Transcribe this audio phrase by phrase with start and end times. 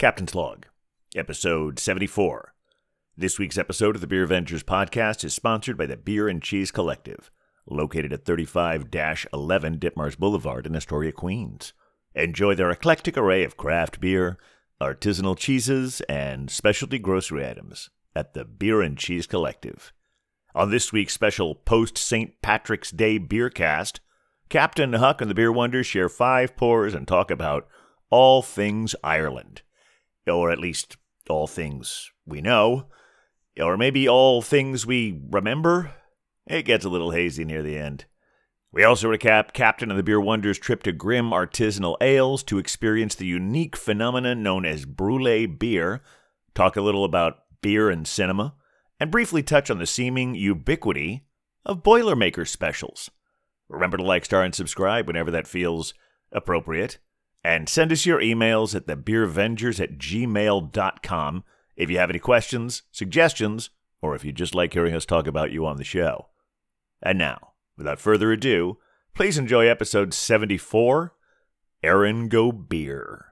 [0.00, 0.64] Captain's Log,
[1.14, 2.54] Episode 74.
[3.18, 6.70] This week's episode of the Beer Avengers podcast is sponsored by the Beer and Cheese
[6.70, 7.30] Collective,
[7.66, 8.86] located at 35
[9.30, 11.74] 11 Ditmars Boulevard in Astoria, Queens.
[12.14, 14.38] Enjoy their eclectic array of craft beer,
[14.80, 19.92] artisanal cheeses, and specialty grocery items at the Beer and Cheese Collective.
[20.54, 22.40] On this week's special post St.
[22.40, 24.00] Patrick's Day beer cast,
[24.48, 27.68] Captain Huck and the Beer Wonders share five pours and talk about
[28.08, 29.60] all things Ireland
[30.26, 30.96] or at least
[31.28, 32.86] all things we know,
[33.60, 35.92] or maybe all things we remember.
[36.46, 38.06] It gets a little hazy near the end.
[38.72, 43.16] We also recap Captain of the Beer Wonders' trip to Grimm Artisanal Ales to experience
[43.16, 46.02] the unique phenomenon known as brulee beer,
[46.54, 48.54] talk a little about beer and cinema,
[49.00, 51.26] and briefly touch on the seeming ubiquity
[51.64, 53.10] of Boilermaker specials.
[53.68, 55.94] Remember to like, star, and subscribe whenever that feels
[56.30, 56.98] appropriate.
[57.42, 61.44] And send us your emails at thebeervengers at gmail.com
[61.76, 63.70] if you have any questions, suggestions,
[64.02, 66.28] or if you just like hearing us talk about you on the show.
[67.02, 68.76] And now, without further ado,
[69.14, 71.14] please enjoy episode 74
[71.82, 73.26] Erin Go Beer.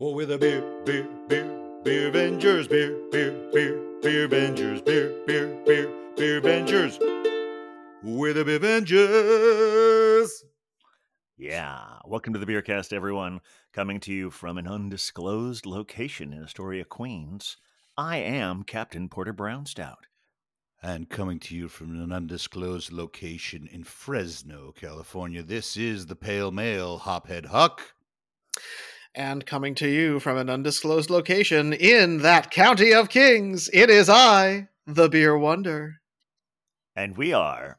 [0.00, 5.58] Oh, with a beer, beer, beer, beer Avengers, beer, beer, beer, beer Avengers, beer, beer,
[5.64, 6.98] beer, beer Avengers.
[8.02, 10.44] With a beer Avengers.
[11.36, 13.40] Yeah, welcome to the Beercast, everyone.
[13.72, 17.56] Coming to you from an undisclosed location in Astoria, Queens.
[17.98, 20.06] I am Captain Porter Brownstout.
[20.80, 26.52] And coming to you from an undisclosed location in Fresno, California, this is the Pale
[26.52, 27.94] Male Hophead Huck.
[29.12, 34.08] And coming to you from an undisclosed location in that county of kings, it is
[34.08, 35.96] I, the Beer Wonder.
[36.94, 37.78] And we are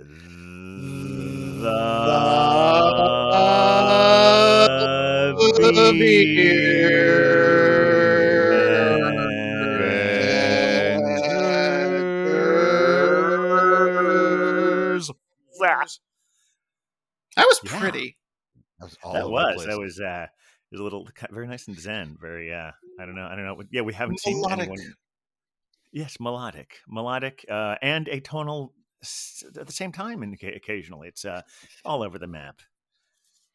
[0.00, 1.49] mm.
[1.60, 2.80] The,
[17.36, 17.78] That was Yeah.
[17.78, 18.16] pretty.
[18.78, 21.78] That was all that was that was uh it was a little very nice and
[21.78, 24.58] zen very uh i don't know i don't know yeah we haven't seen Melodic.
[24.68, 24.94] anyone
[25.92, 28.79] yes melodic melodic uh and atonal s-
[29.58, 31.42] at the same time and occasionally it's uh
[31.84, 32.60] all over the map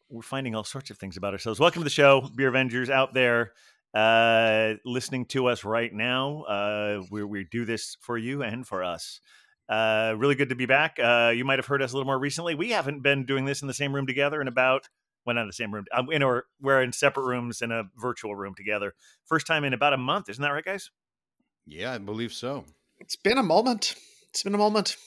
[0.10, 3.14] we're finding all sorts of things about ourselves welcome to the show beer avengers out
[3.14, 3.52] there
[3.94, 8.84] uh listening to us right now uh we we do this for you and for
[8.84, 9.20] us
[9.70, 12.20] uh really good to be back uh you might have heard us a little more
[12.20, 14.90] recently we haven't been doing this in the same room together in about
[15.26, 15.86] well, not in the same room.
[15.92, 18.94] Um, in our, we're in separate rooms in a virtual room together.
[19.26, 20.92] First time in about a month, isn't that right, guys?
[21.66, 22.66] Yeah, I believe so.
[23.00, 23.96] It's been a moment.
[24.30, 24.98] It's been a moment.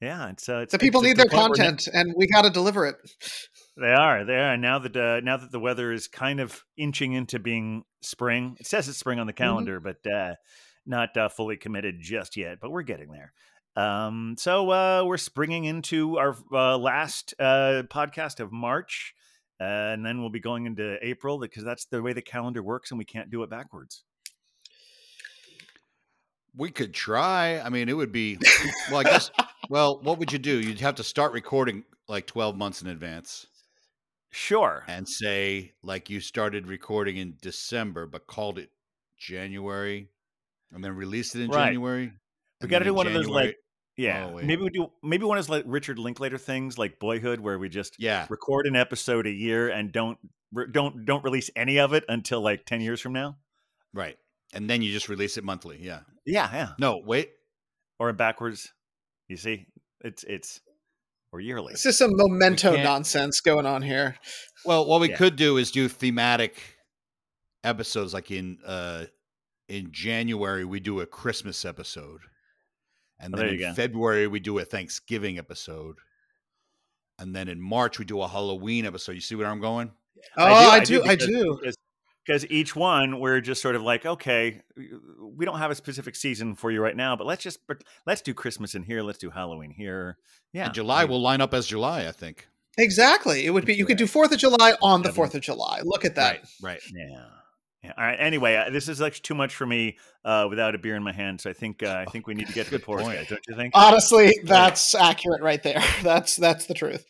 [0.00, 2.42] Yeah, it's uh, it's The people it's need their point where content, and we got
[2.42, 2.96] to deliver it.
[3.76, 4.58] They are, they are.
[4.58, 8.66] Now that uh, now that the weather is kind of inching into being spring, it
[8.66, 10.34] says it's spring on the calendar, but uh,
[10.84, 12.58] not uh, fully committed just yet.
[12.60, 13.32] But we're getting there.
[13.76, 19.14] Um, so uh, we're springing into our uh, last uh, podcast of March,
[19.60, 22.90] uh, and then we'll be going into April because that's the way the calendar works,
[22.90, 24.04] and we can't do it backwards.
[26.54, 27.60] We could try.
[27.60, 28.36] I mean, it would be,
[28.90, 29.30] well, I guess,
[29.70, 30.60] well, what would you do?
[30.60, 33.46] You'd have to start recording like 12 months in advance
[34.30, 34.84] Sure.
[34.86, 38.70] and say, like, you started recording in December, but called it
[39.16, 40.08] January
[40.72, 41.66] and then released it in Right.
[41.66, 42.12] January.
[42.60, 43.56] We got to do one of those like
[43.96, 44.90] Yeah, Oh, maybe we do.
[45.02, 48.66] Maybe one of those like Richard Linklater things, like Boyhood, where we just yeah, record
[48.66, 50.18] an episode a year and don't
[50.72, 53.36] don't don't release any of it until like ten years from now.
[53.92, 54.16] right.
[54.52, 55.78] And then you just release it monthly.
[55.80, 56.00] Yeah.
[56.26, 57.30] Yeah, yeah, No, wait.
[58.00, 58.72] or backwards.
[59.30, 59.66] You see,
[60.00, 60.60] it's it's
[61.32, 61.72] or yearly.
[61.72, 64.16] This is some memento nonsense going on here.
[64.64, 65.16] Well, what we Yeah.
[65.16, 66.60] could do is do thematic
[67.62, 68.12] episodes.
[68.12, 69.06] Like in uh
[69.68, 72.22] in January, we do a Christmas episode,
[73.20, 73.74] and Oh, then there in go.
[73.74, 75.94] February we do a Thanksgiving episode,
[77.20, 79.12] and then in March we do a Halloween episode.
[79.12, 79.92] You see where I'm going?
[80.36, 81.08] Oh, I do, do.
[81.08, 81.56] I do.
[81.60, 81.76] because-
[82.26, 84.60] Because each one, we're just sort of like, okay,
[85.22, 88.20] we don't have a specific season for you right now, but let's just but let's
[88.20, 90.18] do Christmas in here, let's do Halloween here.
[90.52, 92.46] Yeah, And July will line up as July, I think.
[92.78, 93.46] Exactly.
[93.46, 93.74] It would be.
[93.74, 95.80] You could do Fourth of July on the Fourth of July.
[95.82, 96.44] Look at that.
[96.62, 96.80] right.
[96.94, 97.24] Yeah.
[97.82, 97.92] Yeah.
[97.96, 98.16] All right.
[98.20, 101.12] Anyway, uh, this is actually too much for me uh, without a beer in my
[101.12, 101.40] hand.
[101.40, 103.16] So I think uh, I think we need to get to the Good pours, point.
[103.16, 103.28] guys.
[103.28, 103.72] Don't you think?
[103.74, 105.82] Honestly, that's accurate right there.
[106.02, 107.06] That's that's the truth.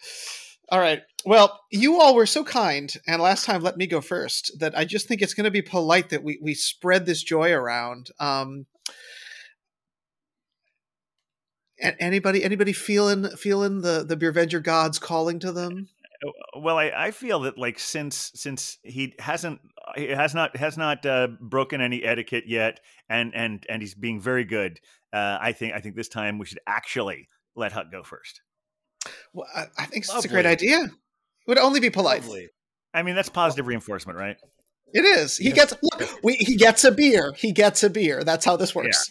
[0.70, 1.02] All right.
[1.24, 4.52] Well, you all were so kind, and last time let me go first.
[4.60, 7.52] That I just think it's going to be polite that we we spread this joy
[7.52, 8.10] around.
[8.20, 8.66] Um,
[11.80, 15.88] anybody anybody feeling feeling the the Beervenger gods calling to them?
[16.56, 19.60] well, I, I feel that like since since he hasn't
[19.96, 24.20] he has not has not uh, broken any etiquette yet, and and and he's being
[24.20, 24.80] very good.
[25.12, 28.42] Uh, I think I think this time we should actually let Huck go first.
[29.32, 30.84] Well, I, I think it's a great idea.
[30.84, 30.90] It
[31.46, 32.22] would only be polite.
[32.22, 32.48] Lovely.
[32.92, 34.36] I mean, that's positive reinforcement, right?
[34.92, 35.36] It is.
[35.36, 37.32] He gets look, we, he gets a beer.
[37.36, 38.24] He gets a beer.
[38.24, 39.10] That's how this works.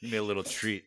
[0.00, 0.84] Give me a little treat.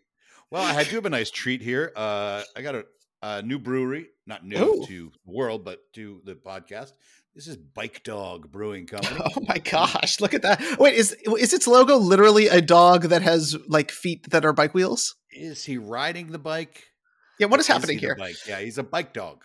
[0.51, 1.91] Well, I do have a nice treat here.
[1.95, 2.85] Uh, I got a,
[3.21, 4.85] a new brewery, not new Ooh.
[4.85, 6.91] to the world, but to the podcast.
[7.33, 9.19] This is Bike Dog Brewing Company.
[9.35, 10.77] Oh my gosh, look at that.
[10.79, 14.73] Wait, is is its logo literally a dog that has like feet that are bike
[14.73, 15.15] wheels?
[15.31, 16.83] Is he riding the bike?
[17.39, 18.15] Yeah, what is happening here?
[18.15, 18.37] Bike?
[18.47, 19.43] Yeah, he's a bike dog.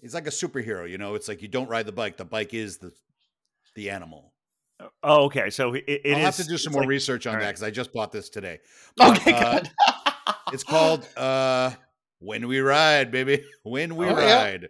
[0.00, 1.14] He's like a superhero, you know.
[1.14, 2.92] It's like you don't ride the bike; the bike is the
[3.74, 4.32] the animal.
[5.02, 5.50] Oh, okay.
[5.50, 7.62] So it, it I'll have to do some more like- research on all that because
[7.62, 8.60] I just bought this today.
[8.96, 9.70] But, Okay, uh, good.
[10.52, 11.72] It's called uh
[12.18, 13.44] When We Ride, baby.
[13.62, 14.42] When We Oh, yeah.
[14.42, 14.68] Ride.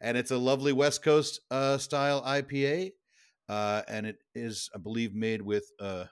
[0.00, 2.92] And it's a lovely West Coast uh style IPA.
[3.48, 6.04] Uh and it is, I believe, made with uh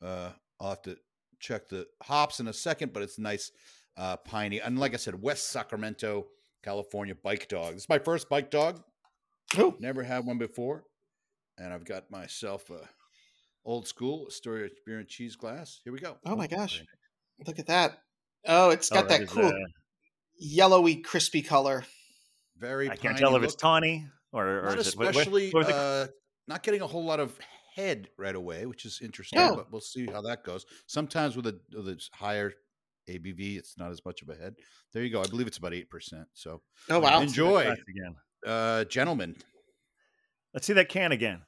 [0.00, 0.30] uh
[0.60, 0.96] I'll have to
[1.40, 3.50] check the hops in a second, but it's nice
[3.96, 4.60] uh piney.
[4.60, 6.26] And like I said, West Sacramento,
[6.62, 7.74] California bike dog.
[7.74, 8.82] This is my first bike dog.
[9.58, 9.76] Ooh.
[9.78, 10.84] Never had one before.
[11.58, 12.88] And I've got myself a
[13.64, 15.80] old school Astoria beer and cheese glass.
[15.84, 16.16] Here we go.
[16.26, 16.76] Oh my gosh.
[16.76, 16.88] very
[17.46, 17.98] Look at that.
[18.46, 19.52] Oh, it's Oh, got that cool uh,
[20.38, 21.84] yellowy, crispy color.
[22.56, 25.16] Very I can't piney tell if it's tawny or, or not is it, what- what-
[25.16, 26.06] especially what uh,
[26.46, 27.38] not getting a whole lot of
[27.74, 29.38] head right away, which is interesting.
[29.40, 29.56] Oh.
[29.56, 30.66] But we'll see how that goes.
[30.86, 32.52] Sometimes with a with a higher
[33.08, 34.54] ABV, it's not as much of a head.
[34.92, 35.20] There you go.
[35.22, 36.26] I believe it's about eight percent.
[36.34, 37.20] So Oh wow.
[37.20, 38.14] enjoy, again.
[38.46, 39.36] uh, gentlemen.
[40.52, 41.42] Let's see that can again.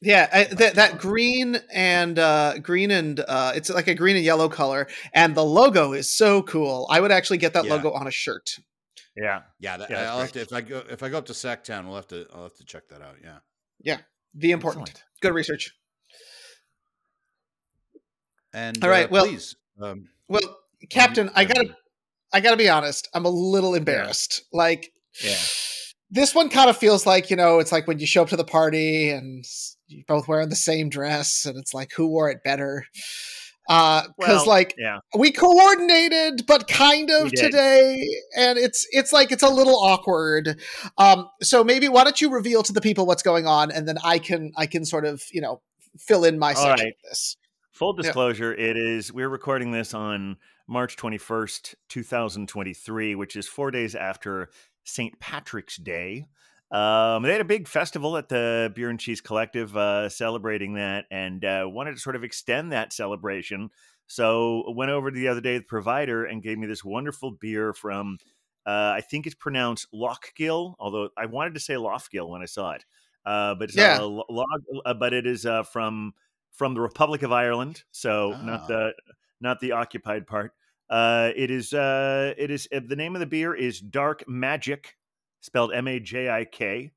[0.00, 4.24] Yeah, I, that that green and uh, green and uh, it's like a green and
[4.24, 6.86] yellow color, and the logo is so cool.
[6.88, 7.74] I would actually get that Yeah.
[7.74, 8.58] logo on a shirt.
[9.16, 9.40] Yeah.
[9.58, 11.86] Yeah, that, Yeah, I'll have to if I go if I go up to Sacktown,
[11.86, 13.16] we'll have to I'll have to check that out.
[13.24, 13.38] Yeah,
[13.80, 13.98] yeah,
[14.34, 14.88] The important.
[14.90, 15.04] Excellent.
[15.20, 15.72] Good research.
[18.52, 20.58] and All right, uh, well- please, um, Well,
[20.90, 21.76] Captain, I gotta.
[22.32, 23.08] I gotta be honest.
[23.14, 24.42] I'm a little embarrassed.
[24.52, 24.92] Like
[25.24, 25.34] Yeah.
[26.10, 28.36] this one kind of feels like you know it's like when you show up to
[28.36, 29.44] the party and
[29.86, 32.84] you're both wearing the same dress and it's like who wore it better
[33.70, 34.98] uh because Well, like Yeah.
[35.18, 40.60] we coordinated but kind of today and it's it's like it's a little awkward
[40.98, 43.96] um so maybe why don't you reveal to the people what's going on and then
[44.04, 45.60] i can i can sort of you know
[45.98, 46.94] fill in my All section right.
[47.04, 47.36] of this
[47.72, 48.02] Full Yeah.
[48.02, 50.36] disclosure, it is we're recording this on
[50.68, 54.50] March 21st, 2023, which is 4 days after
[54.84, 55.18] St.
[55.20, 56.26] Patrick's Day.
[56.70, 61.06] Um, they had a big festival at the Beer and Cheese Collective uh, celebrating that
[61.10, 63.70] and uh, wanted to sort of extend that celebration.
[64.06, 67.30] So went over to the other day to the provider and gave me this wonderful
[67.32, 68.18] beer from
[68.66, 72.46] uh, I think it's pronounced Lough Gill, although I wanted to say Lofgill when I
[72.46, 72.84] saw it.
[73.24, 74.00] Uh, but it's Yeah.
[74.28, 76.12] log, uh, but it is uh, from
[76.52, 78.38] from the Republic of Ireland, so Ah.
[78.40, 78.92] not the
[79.40, 80.52] not the occupied part.
[80.90, 84.96] Uh, it is uh, it is uh, the name of the beer is Dark Magic,
[85.40, 86.92] spelled M A J I K.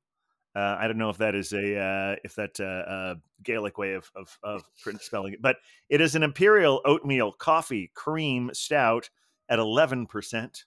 [0.54, 3.94] Uh, I don't know if that is a uh, if that's a, a Gaelic way
[3.94, 5.56] of of, of print spelling it, but
[5.88, 9.10] it is an imperial oatmeal coffee cream stout
[9.48, 10.64] at eleven percent.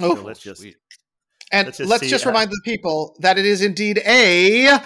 [0.00, 0.76] oh So let's just sweet.
[1.52, 4.78] and let's let's just just, uh, remind the people that it is indeed a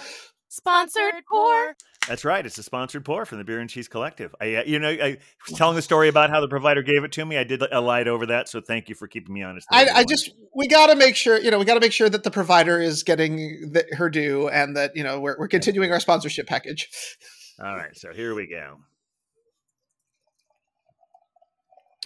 [0.49, 1.75] Sponsored pour.
[2.07, 2.45] That's right.
[2.45, 4.35] It's a sponsored pour from the Beer and Cheese Collective.
[4.41, 5.17] I, uh, you know, I
[5.47, 7.37] was telling the story about how the provider gave it to me.
[7.37, 9.67] I did a light over that, so thank you for keeping me honest.
[9.71, 12.09] I, I just we got to make sure you know we got to make sure
[12.09, 15.91] that the provider is getting the, her due and that you know we're, we're continuing
[15.91, 16.89] our sponsorship package
[17.63, 17.95] all right.
[17.95, 18.77] So here we go.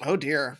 [0.03, 0.57] oh dear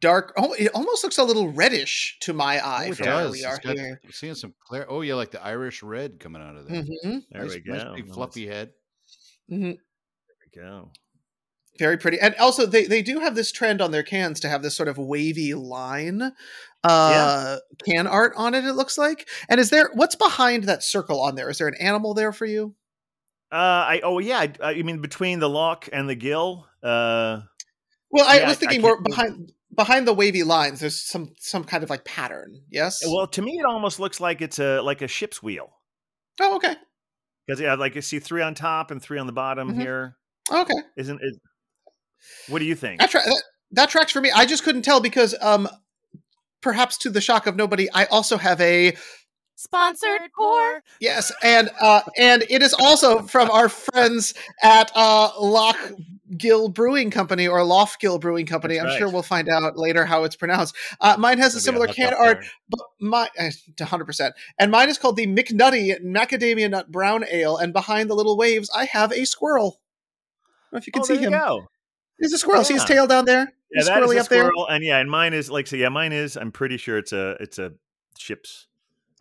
[0.00, 3.16] dark oh it almost looks a little reddish to my eye Oh, it from where
[3.24, 3.32] does.
[3.32, 4.86] we It's are got- here I'm seeing some clear.
[4.88, 6.82] Oh yeah, like the Irish red coming out of there.
[6.82, 7.72] Mhm, There nice, we go.
[7.72, 8.72] nice big Well, fluffy head.
[9.50, 9.76] mhm.
[9.78, 10.90] There we go.
[11.78, 14.62] very pretty and also they they do have this trend on their cans to have
[14.62, 16.32] this sort of wavy line
[16.84, 21.20] uh can art on it it looks like and is there what's behind that circle
[21.20, 22.74] on there is there an animal there for you
[23.52, 23.56] Uh,
[23.92, 24.38] I oh yeah.
[24.38, 26.66] I, I mean between the lock and the gill.
[26.82, 27.42] Uh,
[28.10, 31.34] well i Yeah, I- was thinking can't more behind behind the wavy lines there's some
[31.38, 34.80] some kind of like pattern yes well, to me, it almost looks like it's a
[34.80, 35.70] like a ship's wheel
[36.40, 36.74] oh okay
[37.46, 39.80] because yeah, like you see three on top and three on the bottom Mhm.
[39.80, 40.16] here.
[40.50, 41.34] okay Isn't it?
[42.48, 43.00] What do you think?
[43.00, 43.42] That, tra- that,
[43.72, 44.32] that tracks for me.
[44.34, 45.68] I just couldn't tell because, um,
[46.60, 48.96] perhaps to the shock of nobody, I also have a
[49.58, 50.82] Sponsored pour.
[51.00, 55.72] yes, and uh, and it is also from our friends at uh, Lough
[56.36, 58.76] Gill Brewing Company or Lofgill Brewing Company.
[58.76, 60.76] That's I'm sure we'll find out later how it's pronounced.
[61.00, 62.50] Uh, mine has a similar I'll can art, there.
[62.68, 64.32] but my uh, 100%.
[64.58, 67.56] And mine is called the McNutty Macadamia Nut Brown Ale.
[67.56, 69.80] And behind the little waves, I have a squirrel.
[70.40, 71.32] I don't know if you can oh, see there him.
[71.32, 71.66] you go.
[72.18, 72.64] There's a squirrel.
[72.64, 73.40] See his tail down there?
[73.70, 74.44] Yeah, He's that is squirrely a up there.
[74.44, 75.76] squirrel, and yeah, and mine is like so.
[75.76, 76.36] Yeah, mine is.
[76.36, 77.72] I'm pretty sure it's a it's a
[78.16, 78.66] ships.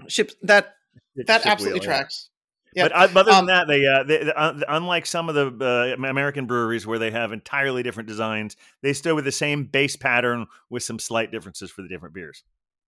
[0.07, 0.75] Ship that
[1.15, 2.29] it's that absolutely wheel, tracks.
[2.75, 2.89] Yeah.
[2.89, 6.07] But uh, other than Um, that, they, uh, they, uh, unlike some of the uh,
[6.09, 10.47] American breweries where they have entirely different designs, they still with the same base pattern
[10.69, 12.43] with some slight differences for the different beers.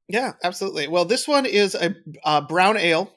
[0.09, 0.89] Yeah, absolutely.
[0.89, 1.75] Well, this one is
[2.25, 3.13] a brown ale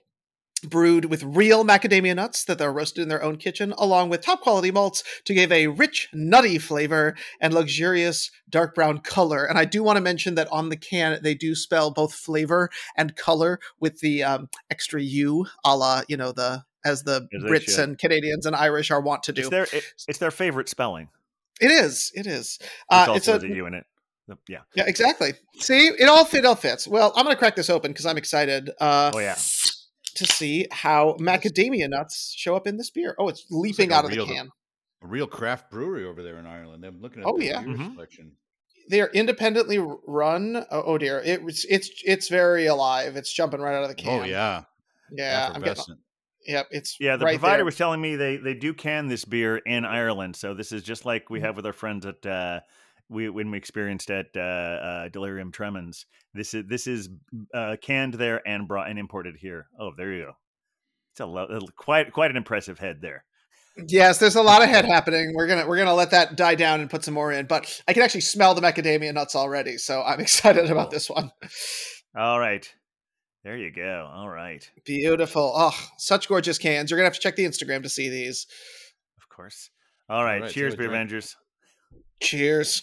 [0.61, 4.41] brewed with real macadamia nuts that they're roasted in their own kitchen, along with top
[4.41, 9.45] quality malts to give a rich, nutty flavor and luxurious dark brown color.
[9.45, 12.71] And I do want to mention that on the can, they do spell both flavor
[12.97, 17.39] and color with the um, extra U, a la, you know, the as the they
[17.39, 19.43] Brits and Canadians and Irish are wont to do.
[19.43, 21.09] It's their it, it's their favorite spelling.
[21.61, 22.11] it is.
[22.15, 22.59] It is.
[22.91, 23.87] Uh, also it's a a U in it.
[24.49, 24.61] Yeah.
[24.77, 25.33] yeah, exactly.
[25.59, 26.87] See, it all fit, it all fits.
[26.87, 28.71] Well, I'm going to crack this open because I'm excited.
[28.81, 29.37] Uh, Oh yeah.
[30.13, 33.15] To see how macadamia nuts show up in this beer.
[33.19, 34.49] Oh, it's leaping like out of the real- can.
[35.03, 36.85] A real craft brewery over there in Ireland.
[36.85, 37.63] I'm looking at Oh, the yeah.
[37.63, 37.95] beer Mhm.
[37.95, 38.33] selection.
[38.91, 40.57] They are independently run.
[40.71, 43.17] Oh, oh dear, it, was- it's it's very alive.
[43.17, 44.21] It's jumping right out of the can.
[44.21, 44.65] Oh yeah,
[45.13, 45.53] yeah.
[45.55, 45.85] I'm getting,
[46.47, 47.65] yep, it's Yeah, the right provider there.
[47.65, 50.37] was telling me they they do can this beer in Ireland.
[50.37, 52.61] So this is just like we have with our friends at uh
[53.11, 56.07] we when we experienced at uh, uh Delirium Tremens.
[56.33, 57.09] This is this is
[57.53, 59.67] uh canned there and brought and imported here.
[59.79, 60.33] Oh, there you go.
[61.13, 63.25] It's a lo- quite quite an impressive head there.
[63.89, 65.33] Yes, there's a lot of head happening.
[65.35, 67.47] We're gonna we're gonna let that die down and put some more in.
[67.47, 71.31] But I can actually smell the macadamia nuts already, so I'm excited about this one.
[72.17, 72.69] All right.
[73.43, 74.11] There you go.
[74.13, 74.69] All right.
[74.85, 75.53] Beautiful.
[75.57, 76.91] Oh, such gorgeous cans.
[76.91, 78.47] You're gonna have to check the Instagram to see these.
[79.19, 79.71] Of course.
[80.09, 80.43] All right.
[80.43, 80.89] right, Cheers, so Beer.
[80.89, 81.37] Avengers.
[82.21, 82.83] Cheers.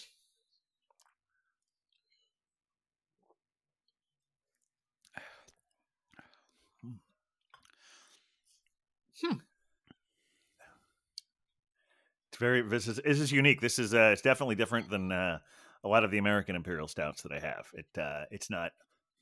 [12.38, 13.60] Very this is this is unique.
[13.60, 15.38] This is uh it's definitely different than uh
[15.84, 17.66] a lot of the American imperial stouts that I have.
[17.74, 18.72] It uh it's not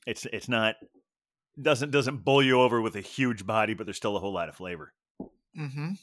[0.05, 0.75] it's it's not
[1.61, 4.49] doesn't doesn't bowl you over with a huge body, but there's still a whole lot
[4.49, 4.93] of flavor.
[5.57, 5.93] Mm-hmm.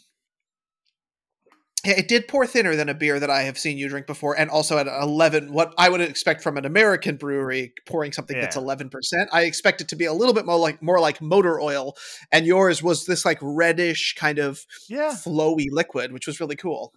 [1.84, 4.38] Yeah, it did pour thinner than a beer that I have seen you drink before,
[4.38, 5.52] and also at eleven.
[5.52, 9.82] What I would expect from an American brewery pouring something that's eleven percent, I expect
[9.82, 11.94] it to be a little bit more like more like motor oil.
[12.32, 15.10] And yours was this like reddish kind of Yeah.
[15.10, 16.94] flowy liquid, which was really cool.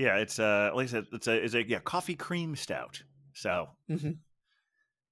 [0.00, 3.02] Yeah, it's uh like I said, it's a it's a yeah, coffee cream stout.
[3.34, 4.16] So Mhm.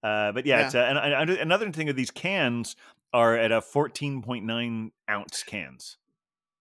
[0.02, 0.66] uh but yeah, Yeah.
[0.66, 2.75] it's uh, and, and another thing of these cans
[3.12, 5.99] are at a 14.9 ounce cans.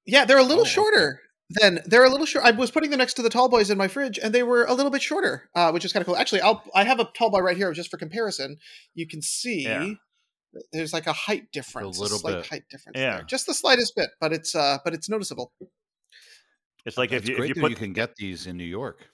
[0.05, 0.69] Yeah, they're a little Oh, okay.
[0.72, 1.22] shorter
[1.62, 2.46] than they're a little short.
[2.46, 4.65] I was putting them next to the tall boys in my fridge, and they were
[4.65, 6.17] a little bit shorter, uh, which is kind of cool.
[6.17, 8.57] Actually, I'll I have a tall boy right here just for comparison.
[8.93, 9.93] You can see Yeah.
[10.74, 12.48] there's like a height difference, a, little slight bit.
[12.48, 13.17] height difference Yeah.
[13.17, 15.53] there, just the slightest bit, but it's uh, but it's noticeable.
[16.88, 19.10] It's like if you, if you put you can get these in New York.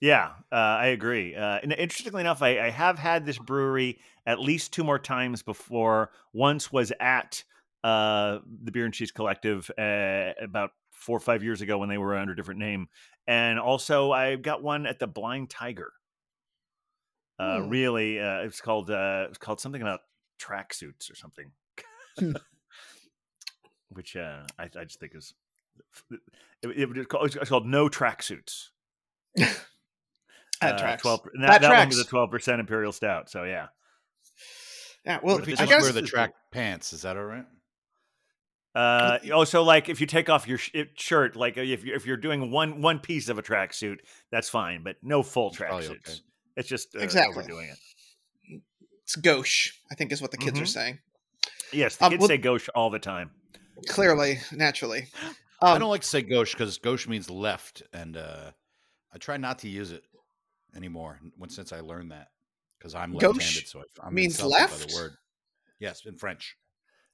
[0.00, 1.34] Yeah, uh, I agree.
[1.34, 5.42] Uh, and interestingly enough, I, I have had this brewery at least two more times
[5.42, 6.10] before.
[6.32, 7.42] Once was at
[7.84, 11.98] uh, the Beer and Cheese Collective uh, about four or five years ago when they
[11.98, 12.88] were under a different name,
[13.26, 15.92] and also I got one at the Blind Tiger.
[17.38, 17.68] Uh, Hmm.
[17.68, 20.00] Really, uh, it's called uh, it's called something about
[20.40, 21.52] tracksuits or something,
[22.18, 22.32] Hmm.
[23.88, 25.34] which uh, I, I just think is
[26.10, 26.20] it,
[26.62, 28.68] it, it's called, it's called No Tracksuits.
[29.36, 29.56] That
[30.62, 31.02] Uh, tracks.
[31.02, 32.06] 12, and That that, that one was tracks.
[32.06, 33.28] a twelve percent imperial stout.
[33.28, 33.66] So yeah,
[35.04, 36.92] Yeah, well, if you this I just guess wear the track pants?
[36.92, 37.44] Is that all right?
[38.74, 42.16] uh, also like if you take off your sh- shirt, like if you're, if you're
[42.16, 43.98] doing one one piece of a tracksuit,
[44.30, 45.90] that's fine, but no full It's probably tracksuits.
[46.08, 46.18] okay.
[46.56, 47.34] It's just uh, Exactly.
[47.36, 48.60] overdoing it.
[49.02, 49.72] it's gauche.
[49.90, 50.68] I think is what the kids are Mhm.
[50.68, 50.98] saying.
[51.72, 53.32] Yes, the Um, kids well- say gauche all the time.
[53.88, 55.08] Clearly, naturally.
[55.64, 58.50] I Um, don't like to say gauche because gauche means left, and uh,
[59.12, 60.04] I try not to use it
[60.76, 62.28] anymore when since I learned that
[62.78, 64.88] because I'm left-handed, so I- I'm means insulted by left?
[64.88, 65.12] the word.
[65.78, 66.56] Yes, in French.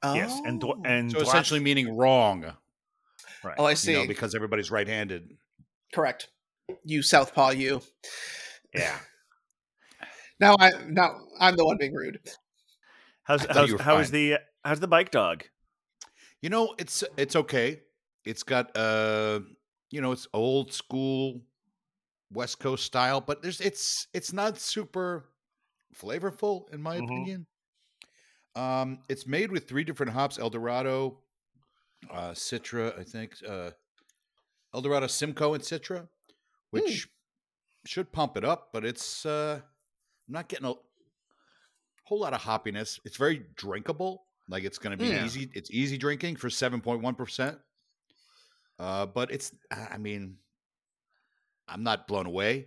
[0.03, 0.83] Yes, and dw- oh.
[0.85, 2.57] and So droite- essentially meaning wrong.
[3.45, 3.55] right.
[3.59, 3.93] oh, I You see.
[3.95, 5.37] know, because everybody's right-handed.
[5.95, 6.29] Correct.
[6.85, 7.51] You southpaw.
[7.51, 7.83] You.
[8.75, 8.99] yeah.
[10.39, 12.21] Now I now I'm the one being rude.
[13.25, 15.45] How's how's how is the how's the bike dog?
[16.41, 17.83] You know, it's it's okay.
[18.25, 19.41] It's got uh,
[19.91, 21.43] you know, it's old school
[22.33, 25.31] West Coast style, but there's it's it's not super
[25.95, 26.97] flavorful in my Mhm.
[26.97, 27.47] opinion.
[28.55, 31.23] Um, it's made with three different hops: El Dorado,
[32.11, 33.73] uh, Citra, I think, uh,
[34.75, 36.09] Eldorado Simcoe and Citra,
[36.71, 37.09] which
[37.87, 40.75] should pump it up, but it's uh I'm not getting a
[42.05, 43.01] whole lot of hoppiness.
[43.05, 44.27] It's very drinkable.
[44.49, 45.25] Like it's going to be Yeah.
[45.25, 45.51] easy.
[45.55, 47.59] It's easy drinking for 7.1%.
[48.81, 50.37] Uh but it's I mean
[51.69, 52.67] I'm not blown away.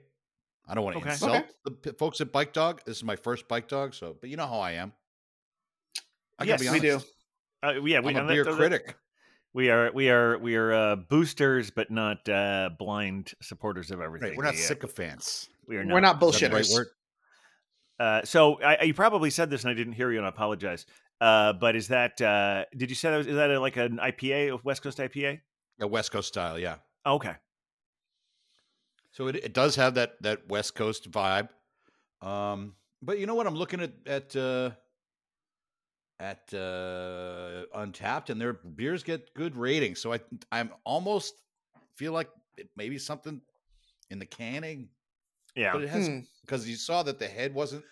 [0.67, 1.11] I don't want to Okay.
[1.11, 1.47] insult Okay.
[1.65, 2.81] the p- folks at Bike Dog.
[2.85, 4.93] This is my first Bike Dog, so but you know how I am.
[6.39, 7.01] I Yes, gotta be we do.
[7.63, 8.95] Uh, yeah, we, I'm a and that- beer that- critic.
[9.55, 14.29] We are we are we are uh, boosters, but not uh, blind supporters of everything.
[14.29, 14.37] Right.
[14.37, 15.49] We're not We, uh, sycophants.
[15.67, 16.87] We are We're not Is that the right word?
[17.99, 20.29] Uh, so I, I- you probably said this and I didn't hear you, and I
[20.29, 20.85] apologize.
[21.21, 23.97] Uh, but is that uh, did you say that was, is that a, like an
[23.97, 25.41] IPA, a West Coast IPA?
[25.79, 26.75] Yeah, West Coast style, yeah.
[27.05, 27.35] Oh, okay.
[29.11, 31.49] So it, it does have that that West Coast vibe.
[32.21, 33.47] Um, but you know what?
[33.47, 34.71] I'm looking at at uh,
[36.19, 39.99] at uh, Untappd, and their beers get good ratings.
[39.99, 40.19] So I
[40.51, 41.35] I'm almost
[41.95, 43.41] feel like it maybe something
[44.09, 44.89] in the canning,
[45.55, 45.73] Yeah.
[45.73, 46.19] but it has Hmm.
[46.41, 47.83] because you saw that the head wasn't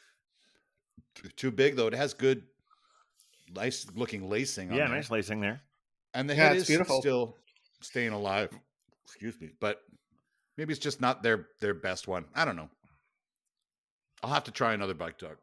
[1.36, 1.88] too big, though.
[1.88, 2.44] It has good,
[3.54, 4.70] nice looking lacing.
[4.72, 4.96] On Yeah, there.
[4.96, 5.62] nice lacing there.
[6.14, 7.00] And the Yeah, head it's is beautiful.
[7.02, 7.38] still
[7.82, 8.50] staying alive.
[9.06, 9.82] Excuse me, but
[10.58, 12.26] maybe it's just not their their best one.
[12.34, 12.70] I don't know.
[14.24, 15.38] I'll have to try another bike dog.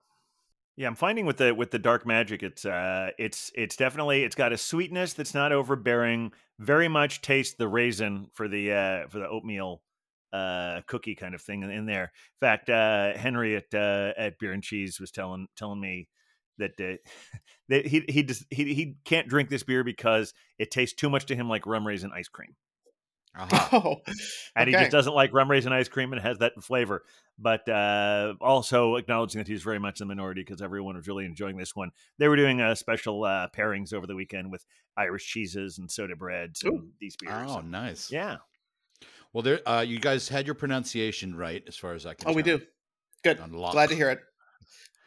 [0.77, 4.37] Yeah, I'm finding with the with the dark magic, it's uh, it's it's definitely it's
[4.37, 6.33] got a sweetness that's not overbearing.
[6.61, 9.83] Very much taste the raisin for the uh, for the oatmeal
[10.33, 12.05] uh, cookie kind of thing in, in there.
[12.05, 16.09] In fact, uh, Henry at uh, at Beer and Cheese was telling telling me
[16.59, 16.97] that uh,
[17.69, 21.27] that he he just he he can't drink this beer because it tastes too much
[21.27, 22.55] to him like rum raisin ice cream,
[23.37, 23.69] Aha.
[23.73, 23.97] Oh,
[24.57, 27.05] and he just doesn't like rum raisin ice cream and has that flavor.
[27.41, 31.57] But uh, also acknowledging that he's very much the minority because everyone was really enjoying
[31.57, 31.93] this one.
[32.19, 34.65] They were doing uh, special uh, pairings over the weekend with
[34.97, 37.47] Irish cheeses and soda breads and these beers.
[37.49, 38.11] oh, And- nice.
[38.11, 38.39] yeah,
[39.33, 39.61] Well, there.
[39.69, 42.29] Uh, you guys had your pronunciation right, as far as I can.
[42.29, 42.61] oh, we do.
[43.23, 43.39] Good.
[43.39, 43.71] On lock.
[43.73, 44.19] Glad to hear it.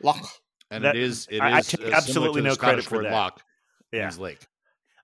[0.01, 0.25] Loch.
[0.71, 1.27] And That- it is.
[1.29, 3.11] It is I- I take uh, absolutely to the no credit for that.
[3.11, 3.41] Lock.
[3.91, 4.03] yeah.
[4.03, 4.39] means lake.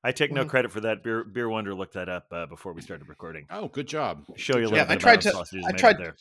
[0.03, 0.49] I take no Mhm.
[0.49, 1.03] credit for that.
[1.03, 3.45] Beer Beer Wonder looked that up uh, before we started recording.
[3.49, 4.23] Oh, good job.
[4.37, 6.15] Show you a little Yeah, bit I tried to- I tried- there.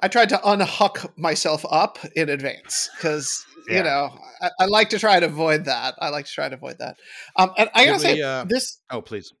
[0.00, 3.76] I tried to unhook myself up in advance because Yeah.
[3.78, 5.94] you know I, I like to try to avoid that.
[6.00, 6.96] I like to try to avoid that.
[7.36, 8.80] Um, and I gotta say we, uh, this.
[8.90, 9.32] Oh, please.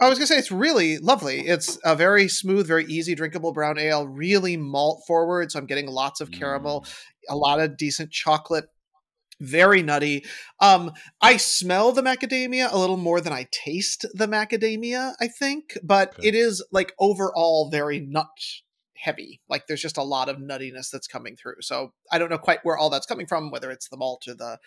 [0.00, 1.46] I was gonna say it's really lovely.
[1.46, 4.06] It's a very smooth, very easy drinkable brown ale.
[4.08, 6.94] Really malt forward, so I'm getting lots of caramel, Mm.
[7.30, 8.64] a lot of decent chocolate.
[9.42, 10.24] Very nutty.
[10.60, 15.14] Um, I smell the macadamia a little more than I taste the macadamia.
[15.20, 16.28] I think, but Okay.
[16.28, 18.28] it is like overall very nut
[19.02, 19.40] heavy.
[19.48, 21.56] Like there's just a lot of nuttiness that's coming through.
[21.60, 24.34] So I don't know quite where all that's coming from, whether it's the malt or
[24.34, 24.58] the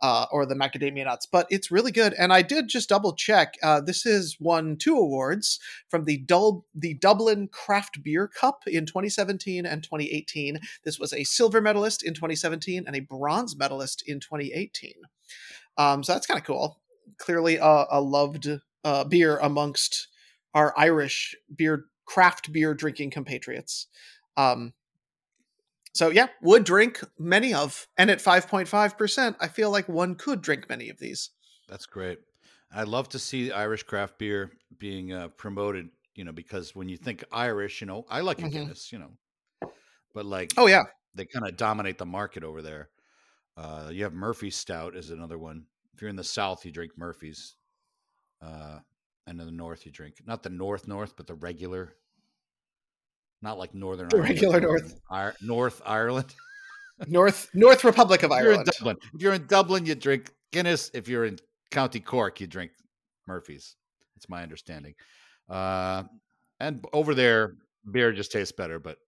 [0.00, 2.14] uh, or the macadamia nuts, but it's really good.
[2.14, 3.54] And I did just double check.
[3.62, 8.86] Uh, this has won two awards from the Dul- the Dublin Craft Beer Cup in
[8.86, 10.60] 2017 and 2018.
[10.84, 14.94] This was a silver medalist in 2017 and a bronze medalist in 2018.
[15.76, 16.80] Um, so that's kind of cool.
[17.18, 18.48] Clearly, a, a loved
[18.82, 20.08] uh, beer amongst
[20.54, 23.86] our Irish beer craft beer drinking compatriots.
[24.36, 24.74] Um,
[25.94, 30.68] so yeah, would drink many of, and at 5.5%, I feel like one could drink
[30.68, 31.30] many of these.
[31.68, 32.18] That's great.
[32.72, 35.90] I love to see Irish craft beer being uh, promoted.
[36.14, 38.52] You know, because when you think Irish, you know, I like a Mhm.
[38.52, 38.92] Guinness.
[38.92, 39.10] You know,
[40.14, 42.90] but like, Oh yeah, they kind of dominate the market over there.
[43.56, 45.66] Uh, you have Murphy's Stout is another one.
[45.94, 47.56] If you're in the South, you drink Murphy's,
[48.42, 48.80] uh,
[49.26, 51.94] and in the North, you drink not the North North, but the regular,
[53.42, 55.00] not like Northern The Ireland, regular North.
[55.12, 56.34] Ir- North Ireland.
[57.08, 58.70] North North Republic of If you're in Ireland.
[58.78, 60.90] Dublin, if you're in Dublin, you drink Guinness.
[60.94, 61.38] If you're in
[61.70, 62.70] County Cork, you drink
[63.26, 63.76] Murphy's.
[64.14, 64.94] That's my understanding.
[65.48, 66.04] Uh,
[66.60, 67.56] and over there,
[67.90, 68.78] beer just tastes better.
[68.78, 68.98] But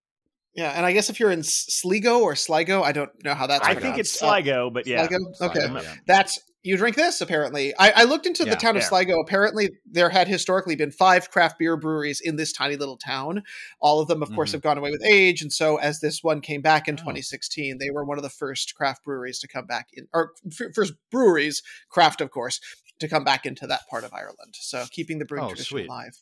[0.57, 3.67] Yeah, and I guess if you're in Sligo or Sligo, I don't know how that's.
[3.67, 4.23] I think it's pronounced.
[4.23, 5.25] Uh, Sligo, but yeah, Sligo?
[5.43, 5.61] Okay.
[5.61, 5.95] Sligo, yeah.
[6.07, 7.73] That's you drink this apparently.
[7.79, 8.83] I, I looked into Yeah, the town of.
[8.83, 9.21] Sligo.
[9.21, 13.43] Apparently, there had historically been five craft beer breweries in this tiny little town.
[13.81, 14.55] All of them, of course, Mhm.
[14.55, 17.03] have gone away with age, and so as this one came back in Oh.
[17.03, 20.75] 2016, they were one of the first craft breweries to come back in, or f-
[20.75, 22.61] first breweries, craft, of course,
[22.99, 24.55] to come back into that part of Ireland.
[24.55, 25.87] So keeping the brewing Oh, tradition sweet.
[25.87, 26.17] alive.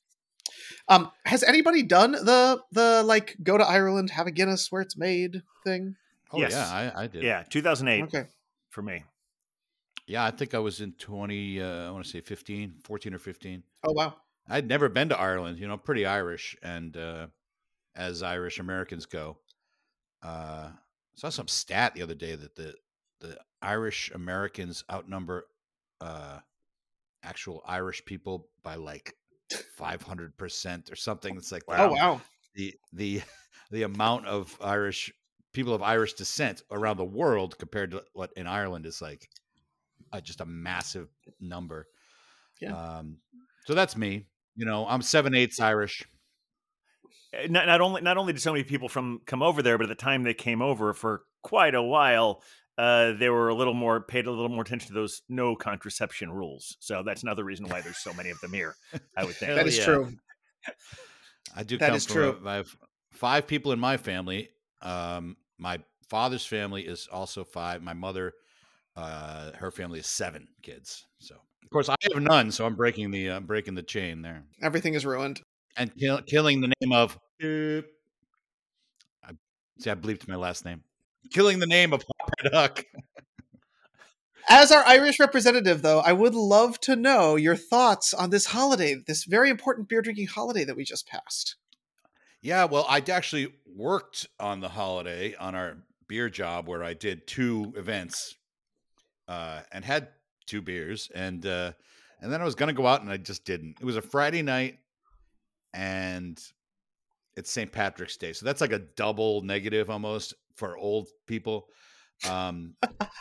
[0.88, 4.96] Um, has anybody done the the like go to Ireland, have a Guinness where it's
[4.96, 5.96] made thing?
[6.32, 6.52] oh Yes.
[6.52, 7.22] yeah, I, I did.
[7.22, 8.28] yeah, 2008 Okay.
[8.70, 9.04] for me.
[10.06, 10.24] yeah.
[10.24, 11.60] I think I was in twenty.
[11.62, 13.62] Uh, I want to say 15, 14 or fifteen.
[13.82, 14.14] Oh wow.
[14.48, 15.58] I'd never been to Ireland.
[15.58, 17.26] You know, pretty Irish, and uh,
[17.96, 19.38] as Irish Americans go,
[20.22, 20.68] uh,
[21.14, 22.74] saw some stat the other day that the
[23.20, 25.46] the Irish Americans outnumber
[26.02, 26.40] uh,
[27.22, 29.14] actual Irish people by like
[29.76, 31.36] five hundred percent or something.
[31.36, 32.20] It's like Oh wow.
[32.54, 33.22] the the
[33.70, 35.12] the amount of Irish
[35.52, 39.28] people of Irish descent around the world compared to what in Ireland is like
[40.12, 41.08] uh, just a massive
[41.40, 41.86] number.
[42.60, 42.74] Yeah.
[42.76, 43.18] Um,
[43.66, 44.26] so that's me.
[44.56, 46.04] You know, I'm seven eighths Irish.
[47.34, 49.84] Uh, Not, not only not only did so many people from come over there, but
[49.84, 52.42] at the time they came over for quite a while,
[52.76, 56.32] uh, they were a little more paid a little more attention to those no contraception
[56.32, 56.76] rules.
[56.80, 58.74] So that's another reason why there's so many of them here.
[59.16, 59.54] I would think.
[59.54, 59.84] That is yeah.
[59.84, 60.12] true.
[61.54, 62.38] I do That come is from true.
[62.44, 62.76] A, I have
[63.12, 64.48] five people in my family.
[64.82, 67.82] Um, my father's family is also five.
[67.82, 68.32] My mother,
[68.96, 71.04] uh, her family is seven kids.
[71.20, 72.50] So of course I have none.
[72.50, 75.40] So I'm breaking the uh, breaking the chain there Everything is ruined.
[75.76, 77.18] and kill, killing the name of.
[77.38, 77.86] Beep.
[79.24, 79.32] I
[79.78, 79.90] see.
[79.90, 80.82] I bleeped my last name.
[81.32, 82.84] Killing the name of Hopper Duck.
[84.48, 88.94] As our Irish representative, though, I would love to know your thoughts on this holiday,
[88.94, 91.56] this very important beer drinking holiday that we just passed.
[92.42, 97.26] Yeah, well, I actually worked on the holiday on our beer job where I did
[97.26, 98.36] two events
[99.28, 100.08] uh, and had
[100.46, 101.72] two beers, and uh,
[102.20, 103.78] and then I was gonna go out and I just didn't.
[103.80, 104.78] It was a Friday night,
[105.72, 106.38] and
[107.34, 107.72] it's St.
[107.72, 111.68] Patrick's Day, so that's like a double negative almost for old people,
[112.28, 112.74] um,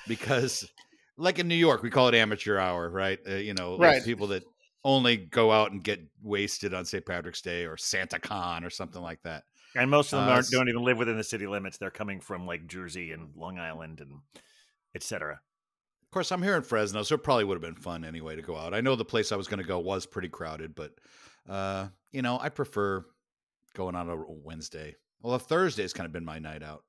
[0.07, 0.69] because
[1.17, 3.19] like in New York we call it amateur hour, right?
[3.27, 4.03] Uh, you know, like Right.
[4.05, 4.43] people that
[4.83, 7.05] only go out and get wasted on St.
[7.05, 9.43] Patrick's Day or Santa Con or something like that.
[9.75, 11.77] And most of them Uh, aren't, don't even live within the city limits.
[11.77, 14.19] They're coming from like Jersey and Long Island and
[14.93, 15.39] etc.
[16.03, 18.41] Of course, I'm here in Fresno, so it probably would have been fun anyway to
[18.43, 18.73] go out.
[18.75, 20.91] I know the place I was going to go was pretty crowded, but
[21.49, 23.05] uh, you know, I prefer
[23.73, 24.95] going on a Wednesday.
[25.21, 26.83] Well, a Thursday's kind of been my night out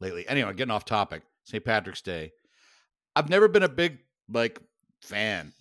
[0.00, 0.26] lately.
[0.28, 1.22] Anyway, getting off topic.
[1.44, 1.64] St.
[1.64, 2.32] Patrick's Day.
[3.16, 4.60] I've never been a big like
[5.02, 5.52] fan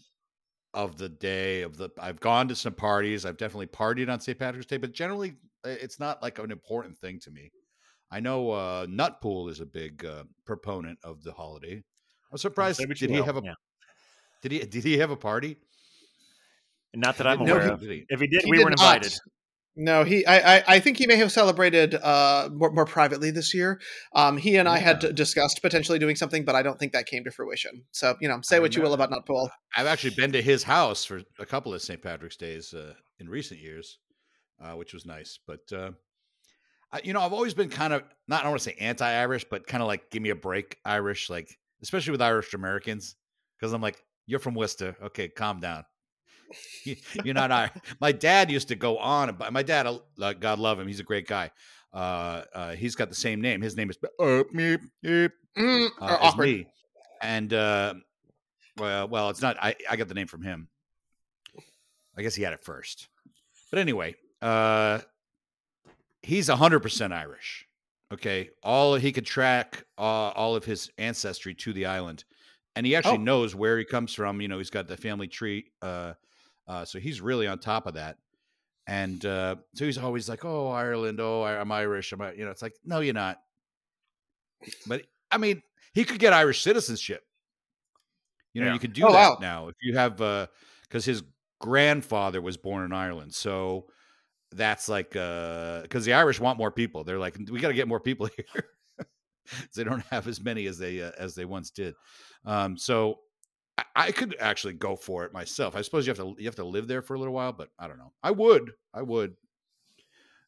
[0.73, 1.89] of the day of the.
[1.99, 3.25] I've gone to some parties.
[3.25, 4.37] I've definitely partied on St.
[4.37, 7.51] Patrick's Day, but generally, uh, it's not like an important thing to me.
[8.11, 11.83] I know uh, Nutpool is a big uh, proponent of the holiday.
[12.31, 12.79] I'm surprised.
[12.79, 13.53] Did he have a yeah.
[14.41, 15.57] did he did he have a party?
[16.93, 18.05] Not that I'm No, aware he- of.
[18.09, 18.95] If he did, He we did weren't not.
[18.97, 19.13] invited.
[19.79, 20.25] No, he.
[20.25, 20.63] I, I.
[20.67, 23.79] I think he may have celebrated uh, more, more privately this year.
[24.15, 27.23] Um, he and I had discussed potentially doing something, but I don't think that came
[27.25, 27.83] to fruition.
[27.91, 29.49] So you know, say what you will about remember- Nutpool.
[29.75, 32.01] I've actually been to his house for a couple of St.
[32.01, 33.99] Patrick's days uh, in recent years,
[34.59, 35.37] uh, which was nice.
[35.45, 35.91] But uh,
[36.91, 39.45] I, you know, I've always been kind of not I don't want to say anti-Irish,
[39.51, 43.15] but kind of like give me a break Irish, like especially with Irish Americans,
[43.59, 45.85] because I'm like, you're from Worcester, okay, calm down.
[46.83, 47.71] You- You're not Irish.
[47.99, 49.87] My dad used to go on, about my dad,
[50.21, 51.51] uh, God love him, he's a great guy.
[51.93, 53.61] Uh, uh, he's got the same name.
[53.61, 54.79] His name is uh, meep,
[55.57, 56.67] Mm, uh, me.
[57.21, 57.95] And uh,
[58.77, 59.57] well, well, it's not.
[59.59, 60.67] I, I got the name from him.
[62.15, 63.07] I guess he had it first.
[63.71, 64.99] But anyway, uh,
[66.21, 67.65] he's hundred percent Irish.
[68.13, 72.23] Okay, all he could track uh, all of his ancestry to the island,
[72.75, 73.21] and he actually Oh.
[73.23, 74.39] knows where he comes from.
[74.41, 76.13] You know, he's got the family tree, uh,
[76.67, 78.17] uh, so he's really on top of that.
[78.87, 81.19] And uh, so he's always like, "Oh, Ireland.
[81.19, 82.11] Oh, I'm Irish.
[82.13, 83.39] I'm, I-" you know." It's like, no, you're not.
[84.87, 85.61] But I mean,
[85.93, 87.23] he could get Irish citizenship.
[88.53, 88.73] You know, Yeah.
[88.73, 89.37] you can do Oh, that wow.
[89.41, 91.23] now if you have, because his
[91.59, 93.87] grandfather was born in Ireland, so
[94.51, 97.03] that's like, because the Irish want more people.
[97.03, 98.65] They're like, we got to get more people here.
[99.75, 101.93] they don't have as many as they uh, as they once did.
[102.45, 103.19] Um, so
[103.77, 105.75] I, I could actually go for it myself.
[105.75, 107.69] I suppose you have to you have to live there for a little while, but
[107.77, 108.13] I don't know.
[108.23, 109.35] I would, I would,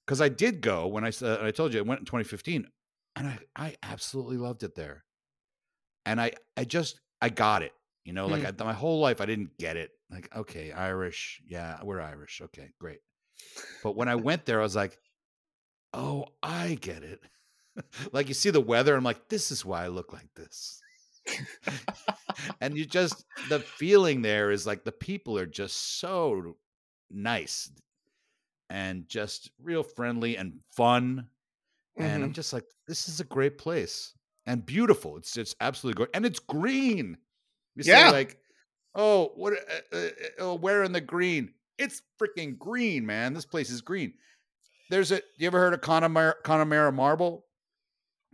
[0.05, 2.67] because I did go when I uh, I told you I went in 2015,
[3.15, 5.03] and I I absolutely loved it there,
[6.05, 7.73] and I I just I got it.
[8.05, 9.91] You know, like I, my whole life I didn't get it.
[10.09, 12.41] Like okay, Irish, yeah, we're Irish.
[12.45, 12.99] Okay, great.
[13.83, 14.97] But when I went there, I was like,
[15.93, 17.21] oh, I get it.
[18.11, 20.81] like you see the weather, I'm like, this is why I look like this.
[22.61, 26.55] and you just the feeling there is like the people are just so
[27.11, 27.71] nice
[28.69, 31.27] and just real friendly and fun.
[31.97, 34.13] And I'm just like, this is a great place
[34.45, 35.17] and beautiful.
[35.17, 37.17] It's it's absolutely great, and it's green.
[37.75, 38.07] You Yeah.
[38.07, 38.37] say like,
[38.95, 39.53] oh, what?
[39.91, 41.53] Uh, uh, uh, where in the green?
[41.77, 43.33] It's freaking green, man.
[43.33, 44.13] This place is green.
[44.89, 45.21] There's a.
[45.37, 47.45] You ever heard of Connemara, Connemara Marble?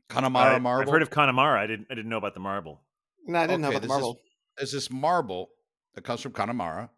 [0.09, 0.83] Connemara I, Marble.
[0.83, 1.61] I've heard of Connemara.
[1.61, 1.87] I didn't.
[1.89, 2.81] I didn't know about the marble.
[3.25, 4.19] No, I didn't know about the this is- marble.
[4.57, 5.49] There's this marble
[5.95, 6.89] that comes from Connemara,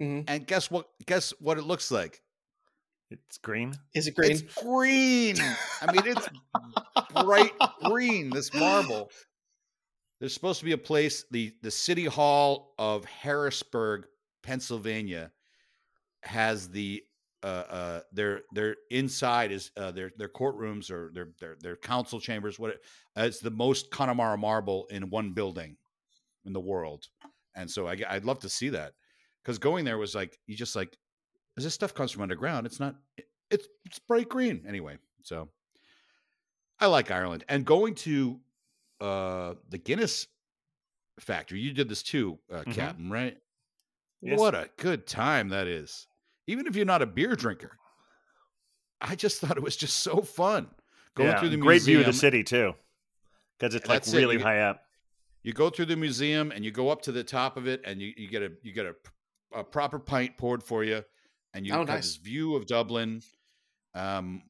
[0.00, 0.24] Mhm.
[0.28, 0.88] and guess what?
[1.06, 2.20] Guess what it looks like?
[3.10, 3.74] It's green.
[3.94, 4.32] Is it green?
[4.32, 5.36] It's green.
[5.82, 6.28] I mean, it's
[7.24, 7.52] bright
[7.84, 8.30] green.
[8.30, 9.10] This marble.
[10.18, 14.06] There's supposed to be a place, the the city hall of Harrisburg,
[14.42, 15.30] Pennsylvania,
[16.22, 17.02] has the
[17.42, 22.20] uh, uh, their their inside is uh, their their courtrooms or their their their council
[22.20, 22.58] chambers.
[22.58, 22.84] What it,
[23.16, 25.76] it's the most Connemara marble in one building
[26.44, 27.06] in the world,
[27.54, 28.94] and so I, I'd love to see that
[29.42, 30.98] because going there was like you just like
[31.56, 32.66] this stuff comes from underground.
[32.66, 32.96] It's not
[33.50, 34.98] it's, it's bright green anyway.
[35.22, 35.50] So
[36.78, 38.40] I like Ireland and going to
[39.00, 40.28] uh the Guinness
[41.20, 41.60] factory.
[41.60, 42.74] You did this too, uh, Mhm.
[42.74, 43.38] Captain, right?
[44.22, 44.38] Yes.
[44.38, 46.08] What a good time that is.
[46.46, 47.78] Even if you're not a beer drinker,
[49.00, 50.68] I just thought it was just so fun
[51.14, 51.66] going yeah, through the museum.
[51.66, 52.72] great view of the city too,
[53.58, 54.82] because it's like That's it, really you high up.
[55.42, 58.00] You go through the museum and you go up to the top of it, and
[58.00, 58.94] you, you get a you get a,
[59.54, 61.02] a proper pint poured for you,
[61.54, 62.14] and you Oh, have nice.
[62.14, 63.22] this view of Dublin.
[63.94, 64.42] Um,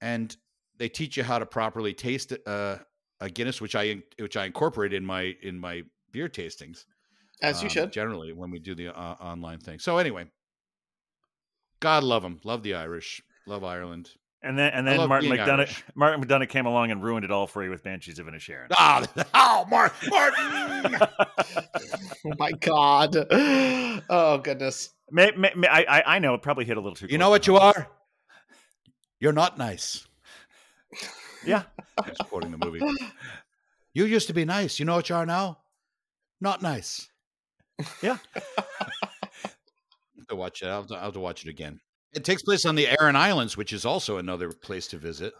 [0.00, 0.36] and
[0.78, 2.76] they teach you how to properly taste uh,
[3.20, 6.84] a Guinness, which I which I incorporate in my in my beer tastings.
[7.40, 7.92] As you um, should.
[7.92, 9.78] generally when we do the uh, online thing.
[9.78, 10.26] So anyway,
[11.82, 14.10] God love them, love the Irish, love Ireland.
[14.44, 15.84] And then and then Martin McDonagh Irish.
[15.94, 18.68] Martin McDonagh came along and ruined it all for you with Banshees of Inisherin.
[18.72, 20.96] Ah, oh, Mar- Martin.
[22.24, 23.16] Oh my god.
[24.10, 24.90] Oh goodness.
[25.10, 27.06] May, may, may- I, I I know it probably hit a little too.
[27.06, 27.72] you close know what you home.
[27.76, 27.88] are?
[29.20, 30.06] You're not nice.
[31.44, 31.62] Yeah,
[32.06, 32.80] That's quoting the movie.
[33.94, 34.78] You used to be nice.
[34.78, 35.58] You know what you are now?
[36.40, 37.08] Not nice.
[38.00, 38.18] Yeah.
[40.22, 40.66] I have to watch it.
[40.66, 41.80] I'll have to, I'll have to watch it again.
[42.12, 45.34] It takes place on the Aran Islands, which is also another place to visit.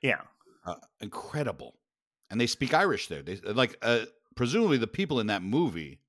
[0.00, 0.22] yeah.
[0.64, 1.74] uh, incredible,
[2.30, 3.22] and they speak Irish there.
[3.22, 6.00] They like uh, presumably the people in that movie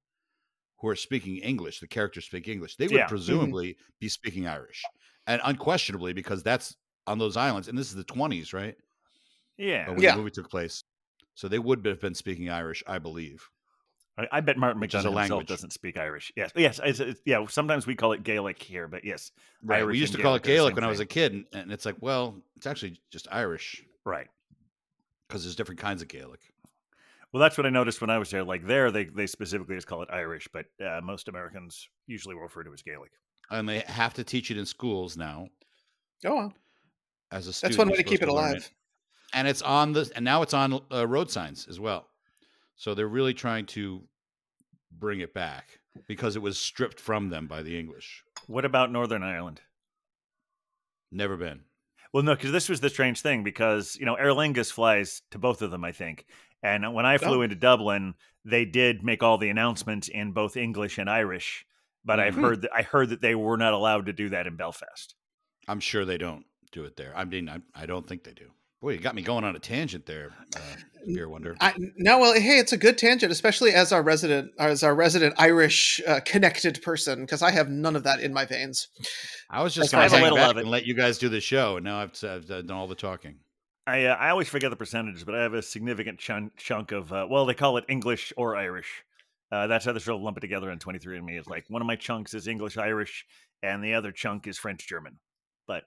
[0.79, 2.75] who are speaking English, the characters speak English.
[2.77, 3.07] They would Yeah.
[3.07, 4.83] presumably be speaking Irish,
[5.27, 6.75] and unquestionably because that's
[7.07, 8.75] on those islands, and this is the twenties, right?
[9.57, 10.11] Yeah, When Yeah.
[10.11, 10.83] the movie took place,
[11.33, 13.49] so they would have been speaking Irish, I believe.
[14.17, 15.47] I, I bet Martin McDonagh himself language.
[15.47, 16.31] doesn't speak Irish.
[16.35, 17.45] Yes, yes, it's, it's, yeah.
[17.47, 19.31] Sometimes we call it Gaelic here, but yes,
[19.69, 21.05] Irish we used to call it Gaelic are the Gaelic same when I was a
[21.05, 24.27] kid, and, and it's like, well, it's actually just Irish right.
[25.27, 26.41] because there's different kinds of Gaelic.
[27.33, 28.43] Well, that's what I noticed when I was there.
[28.43, 32.63] Like there, they they specifically just call it Irish, but uh, most Americans usually refer
[32.63, 33.11] to it as Gaelic.
[33.51, 35.49] And they have to teach it in schools now.
[36.25, 36.51] Oh
[37.31, 37.73] as a student.
[37.73, 38.69] That's one way to keep it alive.
[39.33, 42.07] And it's on the and now it's on uh, road signs as well.
[42.75, 44.03] So they're really trying to
[44.91, 48.23] bring it back because it was stripped from them by the English.
[48.47, 49.61] What about Northern Ireland?
[51.11, 51.61] Never been.
[52.13, 55.37] Well, no, because this was the strange thing because you know Aer Lingus flies to
[55.39, 56.25] both of them, I think.
[56.63, 57.41] And when I flew Oh.
[57.41, 61.65] into Dublin, they did make all the announcements in both English and Irish.
[62.03, 62.41] But I've Mhm.
[62.41, 65.15] heard that I heard that they were not allowed to do that in Belfast.
[65.67, 67.15] I'm sure they don't do it there.
[67.15, 68.51] I mean, I, I don't think they do.
[68.81, 70.59] Boy, you got me going on a tangent there, uh,
[71.07, 71.55] Beer Wonder.
[71.59, 75.35] I, no, well, hey, it's a good tangent, especially as our resident, as our resident
[75.37, 78.89] Irish uh, connected person, because I have none of that in my veins.
[79.49, 80.61] I was just I going to a hang little back of it.
[80.61, 83.39] and let you guys do the show, and now I've, I've done all the talking.
[83.87, 87.11] I uh, I always forget the percentages, but I have a significant chunk chunk of
[87.13, 89.03] uh, well, they call it English or Irish.
[89.51, 91.37] Uh, that's how they sort of lump it together on 23andMe.
[91.37, 93.25] It's like one of my chunks is English Irish,
[93.61, 95.19] and the other chunk is French German.
[95.67, 95.83] But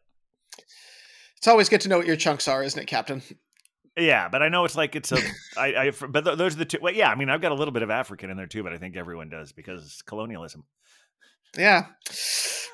[1.38, 3.22] It's always good to know what your chunks are, isn't it, Captain?
[3.96, 5.18] yeah, but I know it's like it's a
[5.56, 6.78] I, I but th- those are the two.
[6.82, 8.72] Well, yeah, I mean I've got a little bit of African in there too, but
[8.72, 10.64] I think everyone does because colonialism.
[11.56, 11.86] Yeah,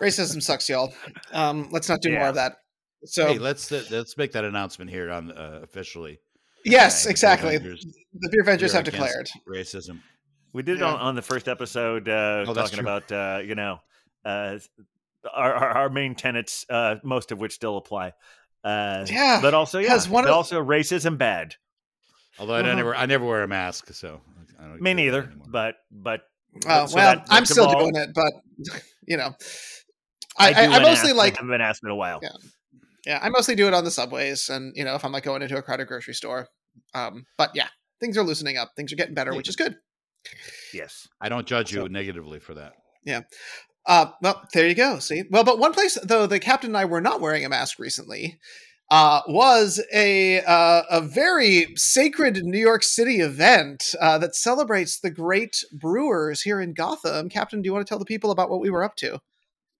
[0.00, 0.92] racism sucks, y'all.
[1.32, 2.56] Um, let's not do more of that.
[3.04, 6.18] So, hey, let's uh, let's make that announcement here on uh, officially.
[6.64, 7.54] yes, Okay, exactly.
[7.56, 9.30] Avengers, The beer vengers we are have declared.
[9.48, 10.00] racism.
[10.52, 13.78] We did it on, on the first episode, uh, Oh, talking about uh, you know
[14.24, 14.58] uh,
[15.32, 18.12] our, our our main tenets, uh, most of which still apply.
[18.64, 21.54] Uh, Yeah, but also yeah, one but of- also racism bad.
[22.38, 22.74] Although I Uh-huh.
[22.74, 24.20] never I never wear a mask, so
[24.58, 26.22] I don't Me neither, but but
[26.66, 28.32] Oh, so well, that- I'm still Jamal- doing it, but
[29.06, 29.34] you know,
[30.38, 31.16] I, do I, I mostly asked.
[31.16, 32.20] like, I haven't been asked in a while.
[32.22, 32.30] Yeah.
[33.06, 35.42] yeah, I mostly do it on the subways, and you know, if I'm like going
[35.42, 36.48] into a crowded grocery store.
[36.94, 37.68] Um, but yeah,
[38.00, 38.72] things are loosening up.
[38.76, 39.36] Things are getting better, Yeah.
[39.36, 39.76] which is good.
[40.72, 42.72] Yes, I don't judge you negatively for that.
[43.86, 44.98] Uh, well, there you go.
[44.98, 47.78] See, well, but one place though the captain and I were not wearing a mask
[47.78, 48.38] recently
[48.90, 55.10] uh, was a uh, a very sacred New York City event uh, that celebrates the
[55.10, 57.28] great brewers here in Gotham.
[57.28, 59.20] Captain, do you want to tell the people about what we were up to?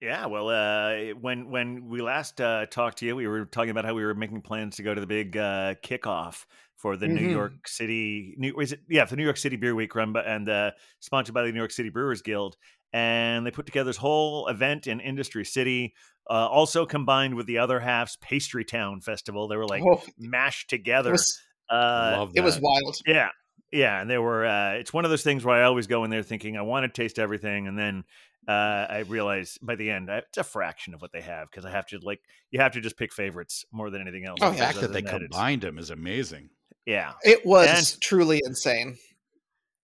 [0.00, 0.26] yeah.
[0.26, 3.94] Well, uh, when when we last uh, talked to you, we were talking about how
[3.94, 6.44] we were making plans to go to the big uh, kickoff
[6.76, 7.32] for the New Mhm.
[7.32, 8.34] York City.
[8.36, 8.80] New is it?
[8.88, 11.70] Yeah, the New York City Beer Week run and uh, sponsored by the New York
[11.70, 12.56] City Brewers Guild.
[12.94, 15.94] And they put together this whole event in Industry City,
[16.30, 19.48] uh, also combined with the other half's Pastry Town Festival.
[19.48, 21.10] They were like oh, mashed it together.
[21.10, 22.96] was uh, Love it was wild.
[23.04, 23.30] Yeah.
[23.72, 24.46] Yeah, and there were.
[24.46, 26.84] Uh, it's one of those things where I always go in there thinking I want
[26.84, 28.04] to taste everything, and then
[28.46, 28.52] uh,
[28.88, 31.72] I realize by the end I, it's a fraction of what they have because I
[31.72, 32.20] have to like
[32.52, 34.38] you have to just pick favorites more than anything else.
[34.40, 34.66] Oh, the yeah.
[34.66, 36.50] fact that they than it's- combined them is amazing.
[36.86, 38.96] yeah, It was And- truly insane.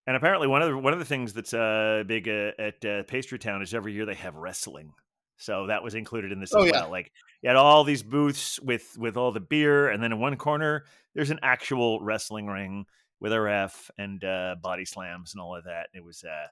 [0.07, 3.03] And apparently one of the one of the things that's uh, big uh, at uh,
[3.05, 4.93] Pastry Town is every year they have wrestling.
[5.37, 6.83] So that was included in this Oh, as yeah.
[6.83, 6.91] well.
[6.91, 10.37] Like you had all these booths with with all the beer, and then in one
[10.37, 10.85] corner
[11.15, 12.85] there's an actual wrestling ring
[13.21, 15.89] with a ref and uh, body slams and all of that.
[15.95, 16.47] It was, uh,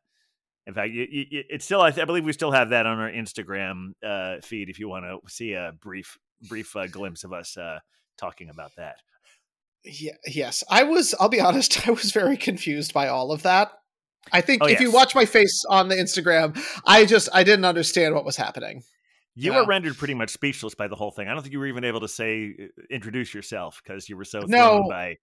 [0.66, 1.80] in fact, you, you- it's still.
[1.82, 4.88] I, th- I believe we still have that on our Instagram uh, feed if you
[4.88, 6.16] want to see a brief
[6.48, 7.78] brief uh, glimpse of us uh,
[8.16, 8.96] talking about that.
[9.84, 11.14] Yeah, yes, I was.
[11.20, 11.86] I'll be honest.
[11.88, 13.72] I was very confused by all of that.
[14.32, 17.64] I think Oh, if you watch my face on the Instagram, I just I didn't
[17.64, 18.82] understand what was happening.
[19.34, 19.60] You Yeah.
[19.60, 21.28] were rendered pretty much speechless by the whole thing.
[21.28, 24.24] I don't think you were even able to say uh, introduce yourself because you were
[24.24, 24.84] so No.
[24.88, 25.16] by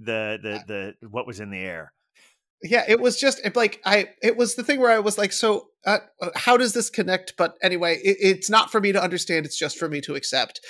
[0.00, 1.92] the the the what was in the air.
[2.62, 4.08] Yeah, it was just it, like I.
[4.20, 7.34] It was the thing where I was like, so uh, uh, how does this connect?
[7.36, 9.46] But anyway, it, it's not for me to understand.
[9.46, 10.60] It's just for me to accept.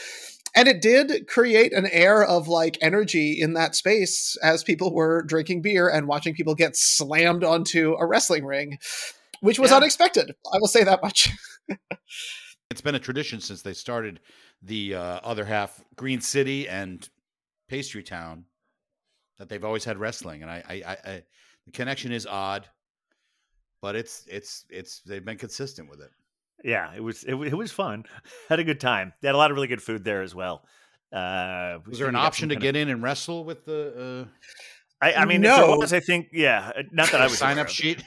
[0.54, 5.22] And it did create an air of like energy in that space as people were
[5.22, 8.78] drinking beer and watching people get slammed onto a wrestling ring,
[9.40, 9.76] which was Yeah.
[9.78, 10.34] unexpected.
[10.52, 11.30] I will say that much.
[12.70, 14.20] It's been a tradition since they started
[14.62, 17.08] the uh, other half, Green City and
[17.66, 18.44] Pastry Town,
[19.38, 21.22] that they've always had wrestling, and I, I, I, I
[21.64, 22.68] the connection is odd,
[23.80, 26.10] but it's it's it's they've been consistent with it.
[26.64, 28.04] Yeah, it was it, it was fun.
[28.48, 29.12] Had a good time.
[29.20, 30.64] They had a lot of really good food there as well.
[31.12, 34.28] Uh, Was there an option to get in and wrestle with the
[35.00, 35.76] I, I mean, No.
[35.76, 36.72] was, I think, yeah.
[36.76, 38.02] uh, Not that I uh, was sign up sheet?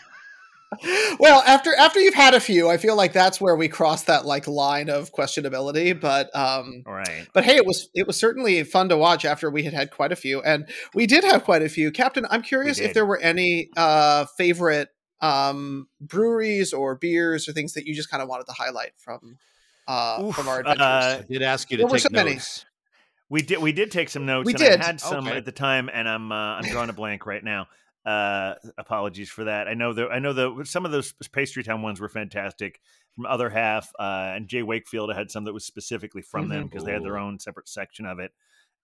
[1.20, 4.26] well, after after you've had a few, I feel like that's where we cross that
[4.26, 6.00] like line of questionability.
[6.00, 7.28] But um, All right.
[7.34, 10.12] but hey, it was it was certainly fun to watch after we had had quite
[10.12, 11.92] a few, and we did have quite a few.
[11.92, 14.90] Captain, I'm curious if there were any uh, favorite
[15.22, 19.38] um, breweries or beers or things that you just kind of wanted to highlight from
[19.88, 20.84] uh, Oof, from our uh, adventures.
[20.84, 22.34] I did ask you to There were take so many.
[22.34, 22.66] notes.
[23.30, 24.46] We did we did take some notes.
[24.46, 24.82] We and did.
[24.82, 25.38] I had some Okay.
[25.38, 27.68] at the time, and I'm uh, I'm drawing a blank right now.
[28.06, 29.68] Uh, apologies for that.
[29.68, 32.82] I know the I know the some of those pastry town ones were fantastic.
[33.16, 36.70] From other half, uh, and Jay Wakefield had some that was specifically from them Mhm.
[36.70, 38.32] because they had their own separate section of it.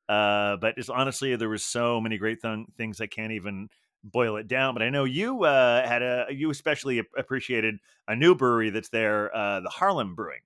[0.10, 3.69] Uh, but it's honestly there was so many great th- things I can't even
[4.11, 4.73] boil it down.
[4.73, 7.75] But I know you uh, had a you especially appreciated
[8.07, 10.39] a new brewery that's there, uh, the Harlem Brewing.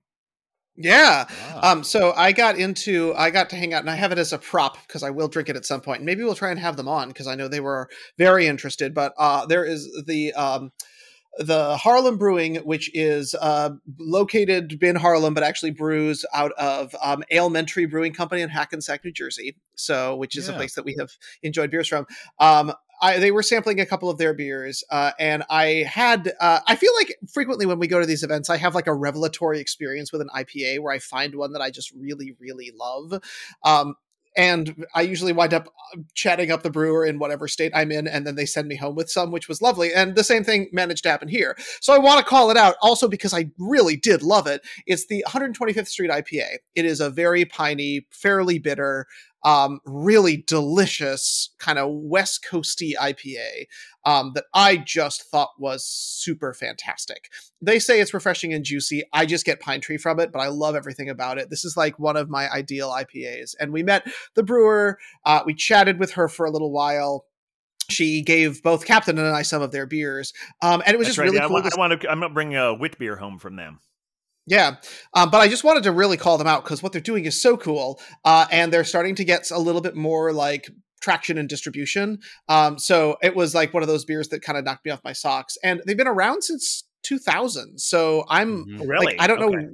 [0.76, 1.26] yeah.
[1.54, 1.72] Ah.
[1.72, 4.32] Um, so I got into I got to hang out and I have it as
[4.32, 6.02] a prop because I will drink it at some point.
[6.02, 8.94] Maybe we'll try and have them on because I know they were very interested.
[8.94, 10.72] But uh, there is the um,
[11.38, 17.24] the Harlem Brewing, which is uh, located in Harlem, but actually brews out of um,
[17.30, 19.56] Alementary Brewing Company in Hackensack, New Jersey.
[19.74, 21.10] So, which is a place that we have
[21.42, 22.06] enjoyed beers from.
[22.38, 22.72] Um,
[23.02, 26.32] I, they were sampling a couple of their beers, uh, and I had.
[26.40, 28.94] Uh, I feel like frequently when we go to these events, I have like a
[28.94, 33.20] revelatory experience with an IPA where I find one that I just really, really love.
[33.64, 33.96] Um,
[34.36, 38.06] and I usually wind up uh, chatting up the brewer in whatever state I'm in,
[38.06, 39.92] and then they send me home with some, which was lovely.
[39.92, 41.56] And the same thing managed to happen here.
[41.80, 44.64] So I want to call it out also because I really did love it.
[44.86, 46.58] It's the 125th Street IPA.
[46.74, 49.06] It is a very piney, fairly bitter,
[49.44, 53.66] um, really delicious kind of West Coasty IPA
[54.04, 57.28] um, that I just thought was super fantastic.
[57.60, 59.02] They say it's refreshing and juicy.
[59.12, 61.50] I just get pine tree from it, but I love everything about it.
[61.50, 63.54] This is like one of my ideal IPAs.
[63.58, 64.98] And we met the brewer.
[65.24, 67.24] Uh, we chatted with her for a little while.
[67.90, 71.16] She gave both Captain and I some of their beers, um, and it was That's
[71.16, 71.24] just right.
[71.24, 71.54] really Yeah, I cool.
[71.54, 72.10] want, I want to.
[72.10, 73.80] I'm gonna bring a wit beer home from them.
[74.46, 74.76] Yeah,
[75.14, 77.40] um, but I just wanted to really call them out because what they're doing is
[77.40, 80.68] so cool, uh, and they're starting to get a little bit more like
[81.00, 82.18] traction and distribution.
[82.48, 85.00] Um, so it was like one of those beers that kind of knocked me off
[85.04, 87.78] my socks, and they've been around since 2000.
[87.80, 88.80] So I'm Mhm.
[88.82, 89.06] Oh, Really?
[89.06, 89.56] like, I don't Okay.
[89.56, 89.70] know.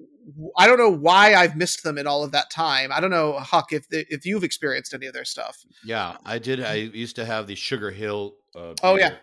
[0.59, 2.93] I don't know why I've missed them in all of that time.
[2.93, 5.57] I don't know, Huck, if if you've experienced any of their stuff.
[5.85, 6.63] Yeah, I did.
[6.63, 8.35] I used to have the Sugar Hill.
[8.55, 9.17] Uh, Oh, yeah.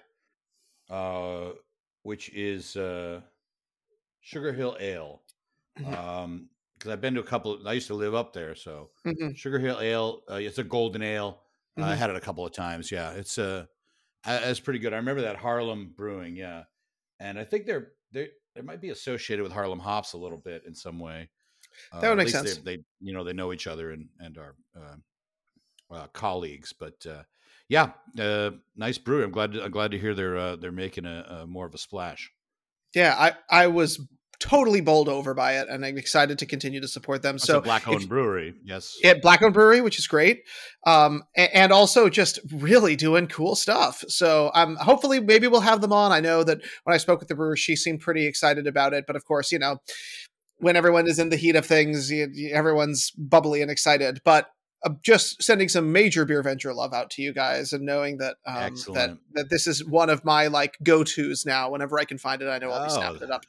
[0.90, 1.52] uh,
[2.04, 3.22] which is uh,
[4.22, 5.22] Sugar Hill Ale.
[5.80, 5.96] Mhm.
[5.96, 7.66] Um, because I've been to a couple.
[7.68, 9.36] I used to live up there, so Mhm.
[9.36, 10.24] Sugar Hill Ale.
[10.30, 11.44] Uh, it's a golden ale.
[11.80, 11.96] I Mhm.
[11.96, 12.92] had it a couple of times.
[12.92, 13.66] Yeah, it's uh,
[14.26, 14.94] uh, it's pretty good.
[14.94, 16.36] I remember that Harlem Brewing.
[16.38, 16.66] Yeah,
[17.20, 20.66] and I think they're they they might be associated with Harlem Hops a little bit
[20.66, 21.30] in some way.
[21.92, 22.42] Uh, That would make sense.
[22.42, 24.98] They, they you know they know each other and and are uh,
[25.92, 26.74] uh, colleagues.
[26.74, 27.24] But uh,
[27.70, 29.24] yeah, uh, nice brewery.
[29.26, 31.74] I'm glad to, I'm glad to hear they're uh, they're making a, a more of
[31.74, 32.32] a splash.
[32.94, 34.00] Yeah, I I was
[34.40, 37.36] totally bowled over by it, and I'm excited to continue to support them.
[37.36, 38.54] That's so black owned brewery.
[38.64, 38.98] Yes.
[39.04, 40.42] at Black Owned Brewery, which is great,
[40.86, 44.04] um, and also just really doing cool stuff.
[44.08, 46.12] So um, hopefully, maybe we'll have them on.
[46.12, 49.06] I know that when I spoke with the brewer, she seemed pretty excited about it.
[49.08, 49.78] But of course, you know,
[50.58, 54.20] when everyone is in the heat of things, you, everyone's bubbly and excited.
[54.24, 54.48] But
[54.86, 58.36] uh, just sending some major beer venture love out to you guys, and knowing that
[58.46, 61.72] um, that that this is one of my like go tos now.
[61.72, 62.96] Whenever I can find it, I know I'll be Oh.
[62.96, 63.46] snapping it up.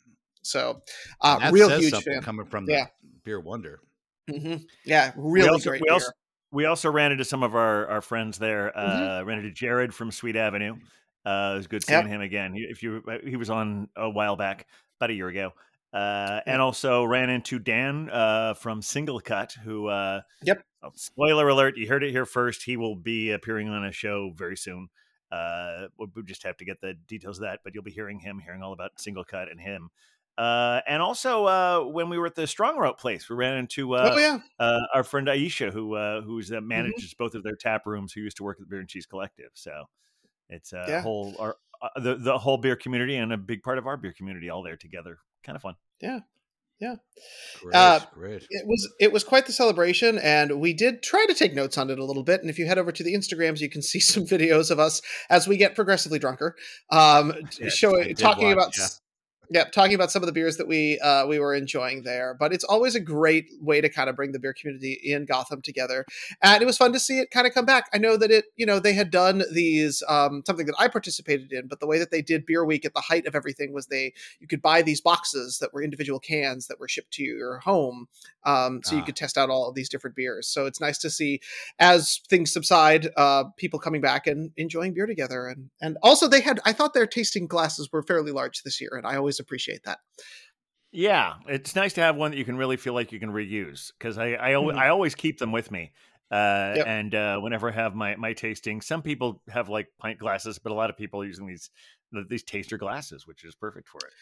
[0.47, 0.82] So,
[1.20, 2.22] uh, that real says huge fan.
[2.22, 2.86] coming from Yeah.
[3.03, 3.80] the beer wonder.
[4.28, 5.92] hmm Yeah, really we also, great we beer.
[5.94, 6.11] also
[6.53, 8.76] we also ran into some of our, our friends there.
[8.76, 8.82] Uh,
[9.20, 9.28] Mm-hmm.
[9.28, 10.76] Ran into Jared from Sweet Avenue.
[11.24, 12.03] Uh, it was good Yep.
[12.03, 12.55] seeing him again.
[12.55, 14.66] He, if you he was on a while back,
[14.99, 15.53] about a year ago.
[15.92, 20.62] Uh, and also ran into Dan uh, from Single Cut, who uh, Yep.
[20.82, 22.62] oh, spoiler alert, you heard it here first.
[22.64, 24.88] He will be appearing on a show very soon.
[25.32, 28.20] Uh, we we just have to get the details of that, but you'll be hearing
[28.20, 29.88] him, hearing all about Single Cut and him.
[30.39, 33.95] Uh, and also, uh, when we were at the Strong Rope place, we ran into
[33.95, 34.39] uh, oh yeah.
[34.59, 38.20] uh, our friend Aisha, who uh, who's uh, manages both of their tap rooms, who
[38.20, 39.51] used to work at the Beer and Cheese Collective.
[39.55, 39.84] So
[40.49, 41.03] it's a Yeah.
[41.03, 44.12] whole our uh, the the whole beer community and a big part of our beer
[44.12, 45.18] community all there together.
[45.43, 45.76] Kind of fun.
[47.62, 47.74] Great.
[47.74, 48.47] Uh, great.
[48.51, 51.89] it was it was quite the celebration and we did try to take notes on
[51.89, 53.99] it a little bit and if you head over to the instagrams you can see
[54.12, 56.55] some videos of us as we get progressively drunker
[56.91, 58.89] um Yeah, showing talking watch, about yeah.
[59.51, 62.53] Yeah talking about some of the beers that we uh we were enjoying there but
[62.53, 66.05] it's always a great way to kind of bring the beer community in gotham together
[66.42, 68.47] and it was fun to see it kind of come back i know that it
[68.57, 71.99] you know they had done these um something that i participated in but the way
[71.99, 74.82] that they did beer week at the height of everything was they you could buy
[74.82, 78.07] these boxes that were individual cans that were shipped to your home
[78.44, 79.05] um, so you Ah.
[79.05, 81.40] could test out all of these different beers so it's nice to see
[81.78, 86.40] as things subside uh, people coming back and enjoying beer together and and also they
[86.40, 89.82] had i thought their tasting glasses were fairly large this year and i always appreciate
[89.84, 90.01] that
[90.93, 93.93] Yeah, it's nice to have one that you can really feel like you can reuse
[93.99, 94.87] because I I, Mhm.
[94.87, 95.93] I always keep them with me.
[96.30, 96.34] Uh,
[96.72, 96.87] Yep.
[96.87, 100.72] And uh, whenever I have my my tasting, some people have like pint glasses, but
[100.72, 101.70] a lot of people are using these
[102.28, 104.14] these taster glasses, which is perfect for it.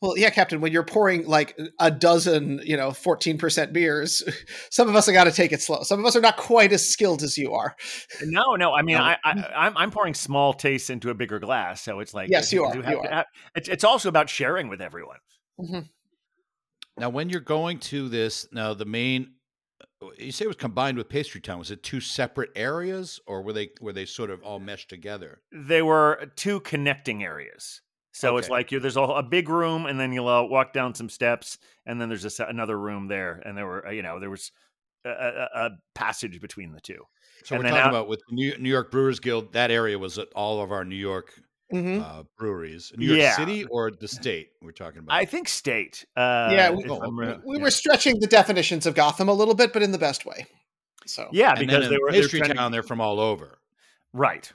[0.00, 4.22] Well yeah captain when you're pouring like a dozen you know 14% beers
[4.70, 6.72] some of us have got to take it slow some of us are not quite
[6.72, 7.74] as skilled as you are
[8.24, 8.72] No, no.
[8.72, 9.02] I mean, No.
[9.04, 12.52] I, I, I'm, I'm pouring small tastes into a bigger glass, so it's like Yes,
[12.52, 13.08] you are, do you to are.
[13.10, 15.18] have- it's, it's also about sharing with everyone.
[16.98, 19.32] Now, when you're going to this, now the main,
[20.02, 21.58] uh, you say it was combined with Pastry Town.
[21.58, 25.40] Was it two separate areas, or were they were they sort of all meshed together?
[25.52, 27.80] They were two connecting areas,
[28.12, 30.94] so it's like you there's a, a big room, and then you'll uh, walk down
[30.94, 34.18] some steps, and then there's a, another room there, and there were uh, you know
[34.20, 34.50] there was
[35.04, 37.02] a, a, a passage between the two.
[37.44, 39.52] So And we're talking out- about with New, New York Brewers Guild.
[39.54, 41.32] That area was at all of our New York
[41.72, 42.02] Mhm.
[42.02, 43.36] uh, breweries, New York Yeah.
[43.36, 44.48] City or the state.
[44.60, 45.14] We're talking about.
[45.14, 46.04] I think state.
[46.16, 47.38] Uh, Yeah, we- okay.
[47.46, 47.62] we yeah.
[47.62, 50.46] were stretching the definitions of gotham a little bit but in the best way
[51.06, 52.72] so yeah, because they were they were Pastry trying to- Town.
[52.72, 53.58] They're from all over.
[54.12, 54.52] Right.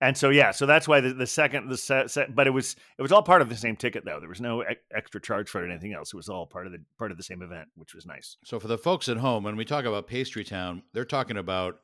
[0.00, 2.76] And so yeah, so that's why the, the second the set, set, but it was
[2.98, 4.20] it was all part of the same ticket though.
[4.20, 6.12] There was no e- extra charge for it or anything else.
[6.12, 8.36] It was all part of the part of the same event, which was nice.
[8.44, 11.76] So for the folks at home, when we talk about Pastry Town, they're talking about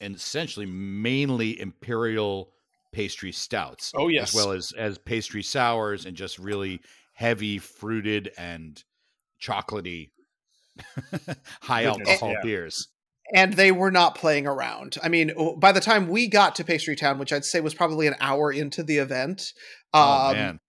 [0.00, 2.50] and essentially mainly imperial
[2.92, 3.92] pastry stouts.
[3.94, 4.30] Oh, yes.
[4.30, 6.80] as well as as pastry sours and just really
[7.12, 8.82] heavy fruited and
[9.40, 10.10] chocolatey
[11.60, 12.42] high Goodness, alcohol yeah.
[12.42, 12.88] beers.
[13.34, 14.96] And they were not playing around.
[15.02, 18.06] I mean, by the time we got to Pastry Town, which I'd say was probably
[18.06, 19.52] an hour into the event,
[19.92, 20.60] oh um,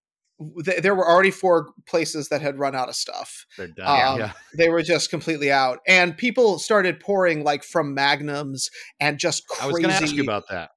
[0.65, 3.45] th- there were already four places that had run out of stuff.
[3.57, 4.13] they're done.
[4.13, 4.31] um, yeah.
[4.57, 9.63] They were just completely out, and people started pouring like from magnums and just crazy.
[9.63, 10.71] I was going to ask you about that.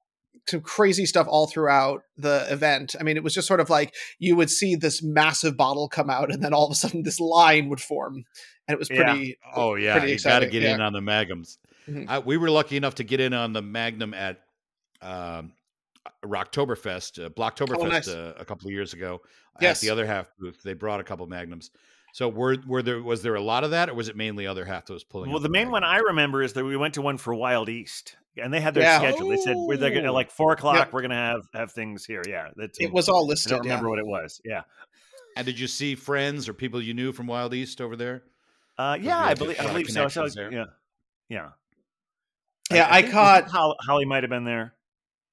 [0.48, 2.96] some crazy stuff all throughout the event.
[2.98, 6.10] I mean, it was just sort of like you would see this massive bottle come
[6.10, 8.24] out, and then all of a sudden this line would form,
[8.66, 9.12] and it was Yeah.
[9.12, 9.38] pretty.
[9.54, 10.74] Oh yeah, pretty you got to get yeah.
[10.74, 11.58] in on the magnums.
[11.88, 12.06] Mhm.
[12.08, 14.40] I, we were lucky enough to get in on the Magnum at
[15.00, 15.52] um,
[16.24, 18.08] Rocktoberfest, uh, Blocktoberfest Oh, nice.
[18.08, 19.20] uh, a couple of years ago.
[19.60, 19.78] Yes.
[19.78, 21.70] At the other half booth, they brought a couple of Magnums.
[22.14, 24.64] So were were there was there a lot of that, or was it mainly other
[24.64, 25.30] half that was pulling?
[25.30, 27.68] Well, out the main one I remember is that we went to one for Wild
[27.70, 28.98] East, and they had their Yeah.
[28.98, 29.30] schedule.
[29.30, 30.12] They said we're gonna, Oh.
[30.12, 30.76] like four o'clock.
[30.76, 30.92] Yep.
[30.92, 32.22] We're gonna have have things here.
[32.28, 33.52] Yeah, that's It was all listed.
[33.52, 33.70] I don't yeah.
[33.72, 34.40] remember what it was.
[34.44, 34.62] Yeah,
[35.36, 38.24] And did you see friends or people you knew from Wild East over there?
[38.78, 40.04] uh, yeah, I believe I a lot of believe so.
[40.04, 40.52] I saw, connections there.
[40.52, 40.64] yeah,
[41.30, 41.48] yeah.
[42.74, 44.74] Yeah, I think- caught- Hol- Holly might have been there.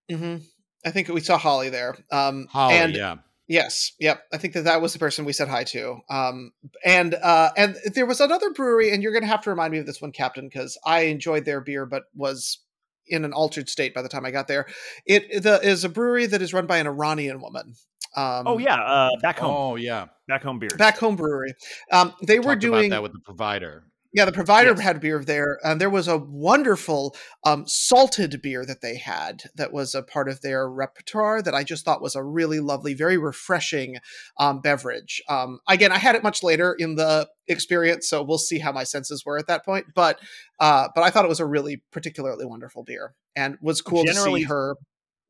[0.10, 0.38] hmm
[0.86, 1.98] I think we saw Holly there.
[2.12, 3.18] Um, Holly, and yeah.
[3.50, 4.22] Yes, yep.
[4.32, 6.00] I think that that was the person we said hi to.
[6.10, 6.52] Um,
[6.86, 9.80] and uh, and there was another brewery, and you're going to have to remind me
[9.80, 12.60] of this one, Captain, because I enjoyed their beer, but was
[13.08, 14.68] in an altered state by the time I got there.
[15.06, 17.74] It the, is a brewery that is run by an Iranian woman,
[18.16, 20.74] Um, oh yeah, uh, back home, Oh yeah, back home beers.
[20.78, 21.54] back home brewery.
[21.92, 23.84] Um, they were doing about that with the provider.
[24.12, 24.80] Yeah, the provider Yes.
[24.80, 29.72] had beer there, and there was a wonderful um, salted beer that they had that
[29.72, 33.18] was a part of their repertoire that I just thought was a really lovely, very
[33.20, 33.98] refreshing
[34.38, 35.22] um, beverage.
[35.30, 38.84] Um, again, I had it much later in the experience, so we'll see how my
[38.84, 39.86] senses were at that point.
[39.94, 40.20] But
[40.60, 44.12] uh, but I thought it was a really particularly wonderful beer, and was cool to
[44.14, 44.76] Generally- see her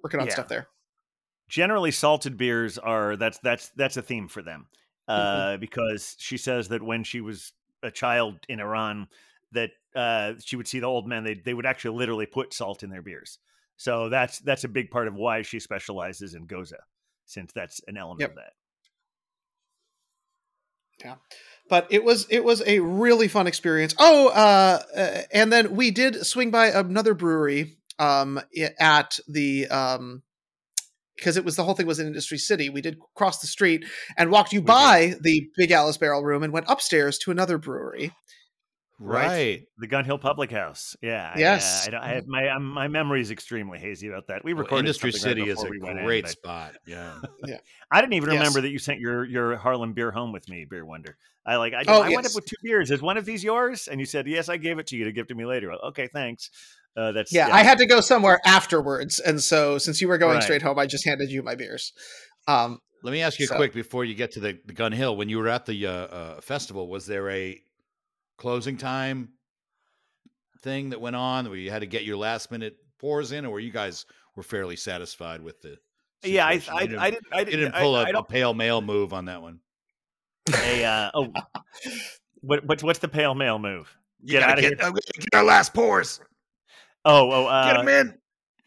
[0.01, 0.33] working on Yeah.
[0.33, 0.67] stuff there.
[1.49, 4.67] Generally, salted beers are that's that's that's a theme for them
[5.07, 5.59] uh, Mm-hmm.
[5.59, 7.51] because she says that when she was
[7.83, 9.07] a child in Iran,
[9.51, 11.23] that uh, she would see the old men.
[11.23, 13.39] They they would actually literally put salt in their beers.
[13.77, 16.73] So that's that's a big part of why she specializes in gose,
[17.25, 18.29] since that's an element Yep.
[18.31, 18.53] of that.
[21.03, 21.15] Yeah,
[21.69, 23.95] but it was it was a really fun experience.
[23.97, 28.41] Oh, uh, uh, and then we did swing by another brewery um,
[28.79, 30.23] at the um,
[31.19, 32.69] because it was the whole thing was in Industry City.
[32.69, 33.85] We did cross the street
[34.17, 37.57] and walked you We by the Big Alice Barrel Room and went upstairs to another
[37.57, 38.11] brewery.
[39.01, 39.27] Right.
[39.27, 39.61] Right.
[39.77, 40.93] The Gun Hill Public House.
[41.01, 41.31] Yeah.
[41.33, 41.85] I, Yes.
[41.85, 44.43] uh, I, don't- I have my um, my memory is extremely hazy about that.
[44.43, 46.75] We Well, recorded Industry something right City is a we went in, great spot.
[46.85, 47.21] Yeah.
[47.45, 47.59] yeah.
[47.89, 48.39] I didn't even Yes.
[48.39, 51.15] remember that you sent your your Harlem beer home with me, Beer Wonder.
[51.45, 52.91] I like I, Oh, I went up with two beers.
[52.91, 53.87] Is one of these yours?
[53.87, 54.49] And you said yes.
[54.49, 55.71] I gave it to you to give to me later.
[55.71, 56.49] Okay, thanks.
[56.99, 60.35] Uh, that's Yeah, I had to go somewhere afterwards, and so since you were going
[60.35, 60.43] Right.
[60.43, 61.93] straight home, I just handed you my beers.
[62.47, 65.15] Um, Let me ask you So- quick before you get to the, the Gun Hill.
[65.15, 67.61] When you were at the uh, uh, festival, was there a
[68.37, 69.29] closing time
[70.61, 73.51] thing that went on where you had to get your last minute pours in, or
[73.53, 75.77] were you guys were fairly satisfied with the?
[76.23, 76.45] yeah.
[76.45, 76.61] I?
[76.71, 79.13] I, didn't, I didn't I didn't, didn't pull I a I a pale male move
[79.13, 79.61] on that one.
[80.53, 81.27] a uh, oh.
[82.41, 83.93] What, what's what's the pale male move?
[84.21, 84.85] You Get out of outta here.
[84.85, 86.19] I'm get our last pours.
[87.05, 87.45] Oh oh.
[87.47, 87.87] Uh, Get them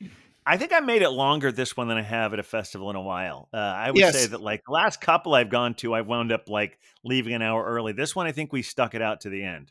[0.01, 0.11] in.
[0.45, 2.97] I think I made it longer this one than I have at a festival in
[2.97, 3.49] a while.
[3.55, 4.21] Uh, I would Yes.
[4.21, 7.43] say that like the last couple I've gone to, I've wound up like leaving an
[7.43, 7.93] hour early.
[7.93, 9.71] This one, I think we stuck it out to the end.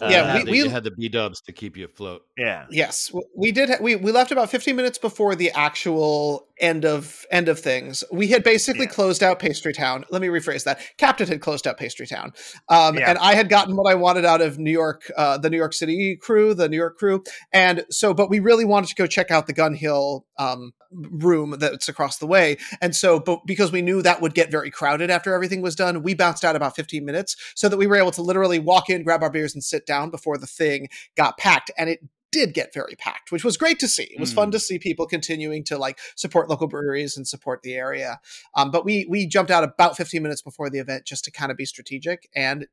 [0.00, 2.22] Yeah, Uh, we- we- you had the B dubs to keep you afloat.
[2.36, 2.66] yeah.
[2.70, 3.70] Yes, we did.
[3.70, 8.04] ha- We we left about fifteen minutes before the actual end of end of things.
[8.12, 8.92] We had basically Yeah.
[8.92, 10.04] closed out Pastry Town.
[10.10, 10.80] Let me rephrase that.
[10.96, 12.32] Captain had closed out Pastry Town,
[12.68, 13.10] um, Yeah.
[13.10, 15.74] and I had gotten what I wanted out of New York, uh, the New York
[15.74, 18.14] City crew, the New York crew, and so.
[18.14, 22.18] But we really wanted to go check out the Gun Hill um, room that's across
[22.18, 23.18] the way, and so.
[23.18, 26.44] But because we knew that would get very crowded after everything was done, we bounced
[26.44, 29.30] out about fifteen minutes so that we were able to literally walk in, grab our
[29.30, 32.00] beers, and sit down before the thing got packed, and it
[32.32, 34.04] did get very packed, which was great to see.
[34.04, 37.74] It was fun to see people continuing to like support local breweries and support the
[37.74, 38.18] area.
[38.56, 41.50] Um, but we we jumped out about 15 minutes before the event just to kind
[41.52, 42.66] of be strategic, and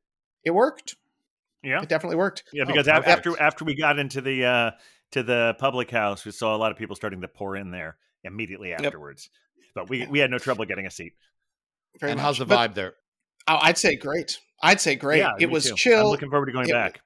[0.44, 0.96] it worked.
[1.62, 1.82] Yeah.
[1.82, 2.42] It definitely worked.
[2.54, 3.18] Yeah, Oh, because af- perfect.
[3.26, 4.70] after after we got into the uh
[5.12, 7.96] to the public house, we saw a lot of people starting to pour in there
[8.24, 9.28] immediately afterwards.
[9.74, 11.12] But we we had no trouble getting a seat.
[12.00, 12.24] Very and much.
[12.24, 12.94] how's the But, vibe there?
[13.46, 14.38] oh, I'd say great.
[14.62, 15.18] I'd say great.
[15.18, 15.70] Yeah, it was too.
[15.72, 16.10] I'm chill.
[16.10, 17.00] looking forward to going It- back.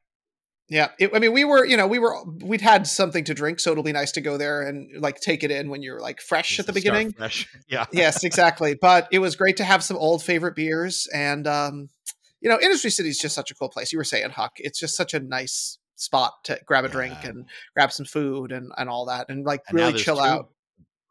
[0.68, 3.60] Yeah, it, I mean, we were, you know, we were, we'd had something to drink,
[3.60, 6.22] so it'll be nice to go there and like take it in when you're like
[6.22, 7.12] fresh at the beginning.
[7.12, 7.46] fresh.
[7.68, 7.84] Yeah.
[7.92, 8.74] yes, exactly.
[8.74, 11.90] But it was great to have some old favorite beers, and um,
[12.40, 13.92] you know, Industry City is just such a cool place.
[13.92, 17.46] You were saying, Huck, it's just such a nice spot to grab a drink and
[17.74, 20.50] grab some food and and all that, and like And really chill out.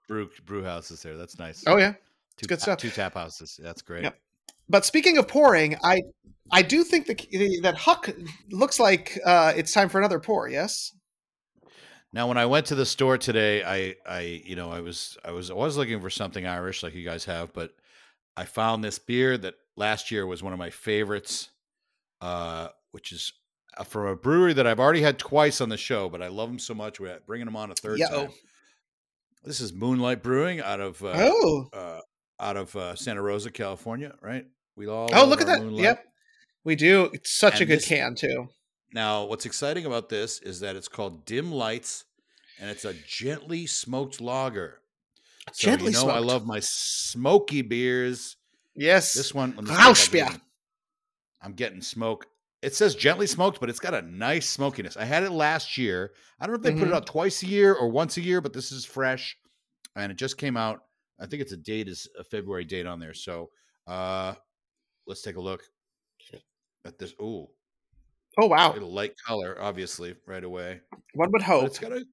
[0.08, 1.16] Brew brew houses there.
[1.16, 1.64] That's nice.
[1.68, 1.94] Oh yeah.
[2.38, 2.80] two good stuff.
[2.80, 3.60] Two tap houses.
[3.62, 4.04] That's great.
[4.04, 4.18] Yep.
[4.70, 6.02] But speaking of pouring, I
[6.52, 7.26] I do think that
[7.64, 8.10] that Huck
[8.52, 10.48] looks like uh, it's time for another pour.
[10.48, 10.92] Yes.
[12.14, 15.32] Now, when I went to the store today, I, I, you know, I was, I
[15.32, 17.72] was, I was looking for something Irish like you guys have, but
[18.38, 21.50] I found this beer that last year was one of my favorites,
[22.22, 23.34] uh, which is
[23.78, 26.50] uh, from a brewery that I've already had twice on the show, but I love
[26.50, 28.08] them so much we're bringing them on a third Yo.
[28.08, 28.30] time.
[29.44, 31.70] This is Moonlight Brewing out of, uh, oh.
[31.74, 32.00] uh,
[32.44, 34.46] out of uh, Santa Rosa, California, right?
[34.76, 35.62] We all Oh, look at that.
[35.62, 35.84] Moonlight.
[35.84, 36.06] Yep.
[36.64, 37.10] We do.
[37.14, 38.50] It's such a good this- can too.
[38.94, 42.06] Now, what's exciting about this is that it's called Dim Lights,
[42.60, 44.80] and it's a gently smoked lager.
[45.52, 48.38] So Gently you know I love my smoky beers.
[48.76, 49.14] Yes.
[49.14, 50.40] This one, let me Rauchbier.
[51.42, 52.28] I'm getting smoke.
[52.62, 54.96] It says gently smoked, but it's got a nice smokiness.
[54.96, 56.14] I had it last year.
[56.40, 56.96] I don't know if they put it Mhm.
[56.96, 59.38] out twice a year or once a year, but this is fresh,
[59.96, 60.84] and it just came out.
[61.20, 63.14] I think it's a date is a February date on there.
[63.14, 63.52] So
[63.88, 64.36] uh
[65.08, 65.64] let's take a look
[66.86, 67.14] at this.
[67.22, 67.48] Ooh,
[68.38, 68.76] oh wow.
[68.76, 70.82] a light color, obviously, right away.
[71.14, 71.68] One would But hope.
[71.68, 72.06] it's got a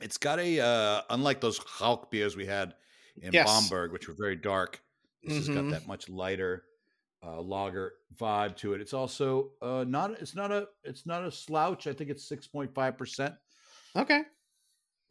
[0.00, 2.74] it's got a uh unlike those Hulk beers we had
[3.20, 3.40] in Yes.
[3.40, 4.82] Bamberg, which were very dark.
[5.22, 5.54] This has Mhm.
[5.54, 6.64] got that much lighter
[7.22, 8.80] uh lager vibe to it.
[8.80, 11.86] It's also uh not it's not a it's not a slouch.
[11.86, 13.34] I think it's six point five percent
[13.96, 14.24] Okay.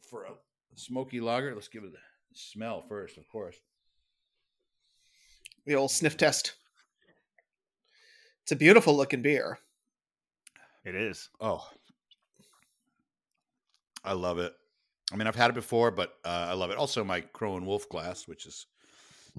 [0.08, 0.34] for a
[0.76, 1.54] smoky lager.
[1.54, 3.56] Let's give it a smell first, of course.
[5.66, 6.54] The old sniff test.
[8.42, 9.58] It's a beautiful looking beer.
[10.84, 11.30] It is.
[11.40, 11.66] Oh,
[14.04, 14.52] I love it.
[15.12, 16.76] I mean, I've had it before, but uh, I love it.
[16.76, 18.66] Also, my Crow and Wolf glass, which is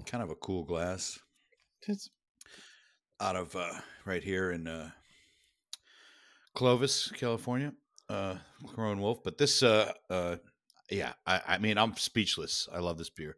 [0.06, 1.20] kind of a cool glass,
[1.88, 2.10] It's
[3.20, 3.74] out of uh,
[4.06, 4.90] right here in uh,
[6.56, 7.74] Clovis, California.
[8.10, 8.36] Uh,
[8.68, 10.36] Crow and Wolf, but this, uh, uh,
[10.90, 12.68] yeah, I, I mean, I'm speechless.
[12.72, 13.38] I love this beer.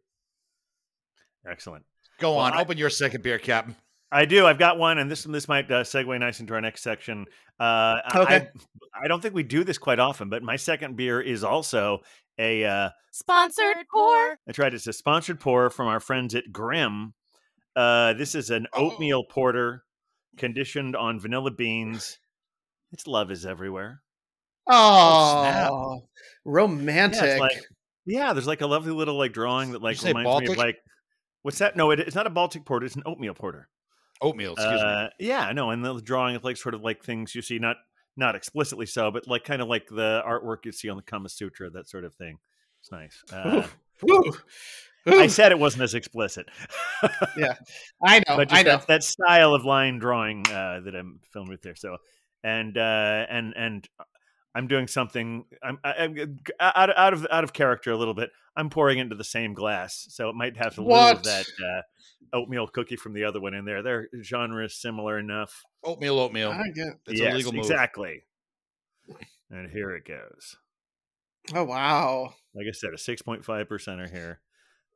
[1.50, 1.86] Excellent.
[2.20, 3.76] Go Well, on, I- open your second beer, Captain.
[4.10, 4.46] I do.
[4.46, 7.26] I've got one, and this this might uh, segue nice into our next section.
[7.60, 8.36] Uh, I- Okay.
[8.96, 12.00] I, I don't think we do this quite often, but my second beer is also
[12.40, 12.64] a.
[12.64, 14.38] Uh, Sponsored pour.
[14.48, 14.74] I tried.
[14.74, 17.14] It's a sponsored pour from our friends at Grimm.
[17.76, 18.92] Uh, this is an Oh.
[18.92, 19.84] oatmeal porter,
[20.38, 22.18] conditioned on vanilla beans.
[22.94, 24.02] Its love is everywhere.
[24.70, 25.72] Oh, snap.
[26.46, 27.22] romantic.
[27.22, 27.66] Yeah, like
[28.06, 28.34] yeah.
[28.34, 30.78] There's like a lovely little like drawing that like reminds me of like
[31.42, 31.76] what's that?
[31.76, 32.86] No, it, it's not a Baltic porter.
[32.86, 33.70] It's an oatmeal porter.
[34.22, 34.88] Oatmeal, excuse me.
[34.88, 37.78] Uh, yeah, no, and the drawing is like sort of like things you see, not
[38.16, 41.30] not explicitly so, but like kind of like the artwork you see on the Kama
[41.30, 42.40] Sutra, that sort of thing.
[42.82, 43.24] It's nice.
[43.32, 43.68] Uh.
[45.08, 45.30] I Ooh.
[45.30, 46.48] said it wasn't as explicit.
[47.38, 47.56] Yeah,
[48.04, 48.36] I know.
[48.36, 48.78] but just I know.
[48.78, 51.76] That, that style of line drawing uh, that I'm filmed with there.
[51.76, 51.98] So,
[52.44, 53.88] and uh, and and
[54.58, 55.46] I'm doing something.
[55.62, 58.32] I'm, I- I'm out out of out of character a little bit.
[58.56, 61.18] I'm pouring into the same glass, so it might have a little What?
[61.18, 61.82] of that uh,
[62.36, 63.84] oatmeal cookie from the other one in there.
[63.84, 65.64] Their genre is similar enough.
[65.84, 66.50] oatmeal, oatmeal.
[66.50, 66.88] I get.
[67.06, 67.66] It's yes, a legal move.
[67.66, 68.24] exactly.
[69.52, 70.58] And here it goes.
[71.54, 72.34] Oh wow.
[72.56, 74.42] Like I said, a six point five percenter here.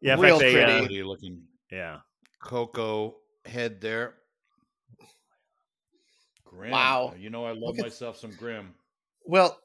[0.01, 0.86] Yeah, Real fact, they, uh, pretty.
[0.88, 1.99] Pretty looking yeah.
[2.43, 4.16] cocoa head there.
[6.45, 6.72] Grimm.
[6.72, 7.14] Wow.
[7.18, 8.74] You know I love myself some Grimm.
[9.26, 9.57] Well,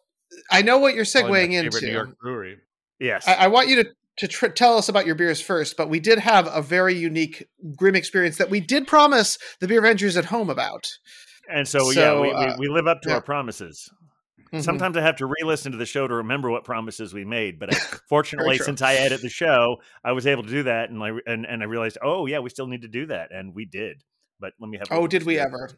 [0.50, 1.86] I know what you're Probably my segueing into.
[1.86, 2.58] New York brewery.
[2.98, 3.26] Yes.
[3.28, 6.00] I, I want you to to tr- tell us about your beers first, but we
[6.00, 7.46] did have a very unique
[7.76, 10.88] Grimm experience that we did promise the Beer Ventures at home about.
[11.50, 13.16] and so, yeah, so, we, uh, we, we live up to yeah.
[13.16, 13.90] our promises.
[14.52, 14.62] Mhm.
[14.62, 17.58] Sometimes I have to re-listen to the show to remember what promises we made.
[17.58, 17.78] But I,
[18.08, 21.44] fortunately, since I edit the show, I was able to do that, and I and,
[21.44, 24.02] and I realized, oh yeah, we still need to do that, and we did.
[24.38, 24.88] But let me have.
[24.90, 25.70] Oh, did we ever?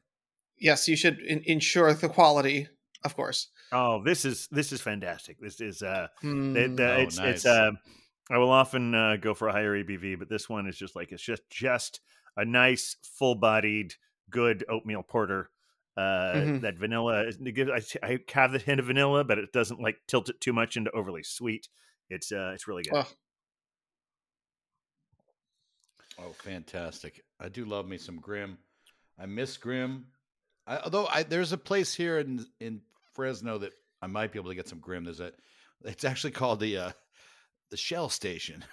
[0.59, 2.69] Yes, you should in- ensure the quality,
[3.05, 3.49] of course.
[3.73, 5.39] Oh, this is this is fantastic.
[5.41, 6.57] This is uh, It, Hmm.
[6.57, 7.73] uh, Oh, it's it's uh,
[8.31, 11.13] I will often uh, go for a higher ABV, but this one is just like
[11.13, 12.01] it's just just
[12.37, 13.95] a nice full-bodied,
[14.31, 15.51] good oatmeal porter.
[15.97, 16.61] Uh, Mhm.
[16.61, 17.71] That vanilla, is- it gives,
[18.03, 20.77] I, I have the hint of vanilla, but it doesn't like tilt it too much
[20.77, 21.69] into overly sweet.
[22.09, 22.95] It's uh, it's really good.
[22.95, 23.07] Oh,
[26.21, 27.25] Oh, fantastic!
[27.39, 28.59] I do love me some Grimm.
[29.19, 30.07] I miss Grimm.
[30.67, 32.81] I, although I, there's a place here in in
[33.19, 35.03] Fresno that I might be able to get some Grimm.
[35.03, 35.33] There's a.
[35.85, 36.91] It's actually called the uh,
[37.73, 38.65] the Shell Station.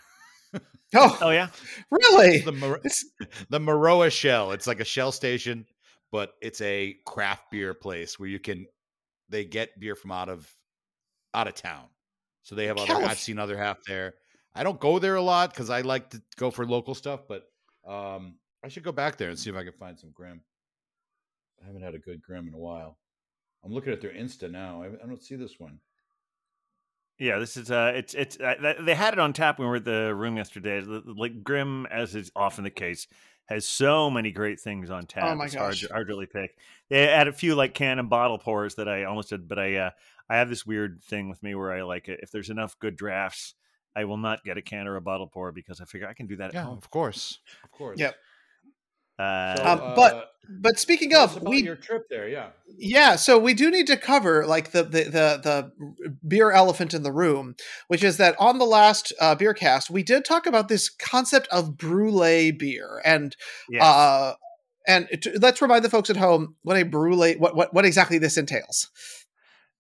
[0.95, 1.47] oh, Oh yeah,
[1.89, 2.41] really?
[2.41, 3.03] the Mar- It's-
[3.49, 4.51] the Maroa Shell.
[4.51, 5.65] It's like a Shell station,
[6.11, 8.67] but it's a craft beer place where you can.
[9.29, 10.47] They get beer from out of
[11.33, 11.85] out of town,
[12.43, 12.85] so they have other.
[12.85, 14.13] Calif- I've seen other half there.
[14.53, 17.45] I don't go there a lot because I like to go for local stuff, but
[17.87, 20.41] um, I should go back there and see if I can find some Grimm.
[21.63, 22.99] I haven't had a good Grim in a while.
[23.66, 24.84] I'm looking at their Insta now.
[24.84, 25.80] I, I don't see this one.
[27.18, 27.39] yeah.
[27.39, 29.86] This is uh, it's it's uh, they had it on tap when we were at
[29.86, 30.82] the room yesterday.
[30.82, 33.07] Like Grimm, as is often the case,
[33.45, 35.24] has so many great things on tap.
[35.32, 35.89] Oh my it's hard, gosh.
[35.89, 36.57] hard to really pick.
[36.89, 39.76] They had a few like can and bottle pours that I almost did, but I
[39.76, 39.89] uh,
[40.30, 43.55] I have this weird thing with me where I like if there's enough good drafts,
[43.95, 46.28] I will not get a can or a bottle pour because I figure I can
[46.28, 46.78] do that at Yeah, home.
[46.78, 47.99] of course, of course.
[47.99, 48.16] Yep.
[49.18, 52.30] Uh, So, Um, but- uh, But speaking of, we your trip there.
[52.30, 52.49] Yeah.
[52.78, 55.72] Yeah, so we do need to cover like the the the, the
[56.28, 57.55] beer elephant in the room,
[57.88, 61.47] which is that on the last uh, beer cast we did talk about this concept
[61.47, 63.36] of brulee beer, and
[63.70, 63.84] yes.
[63.84, 64.34] uh,
[64.88, 65.07] and
[65.41, 68.88] let's remind the folks at home what a brulee what what what exactly this entails.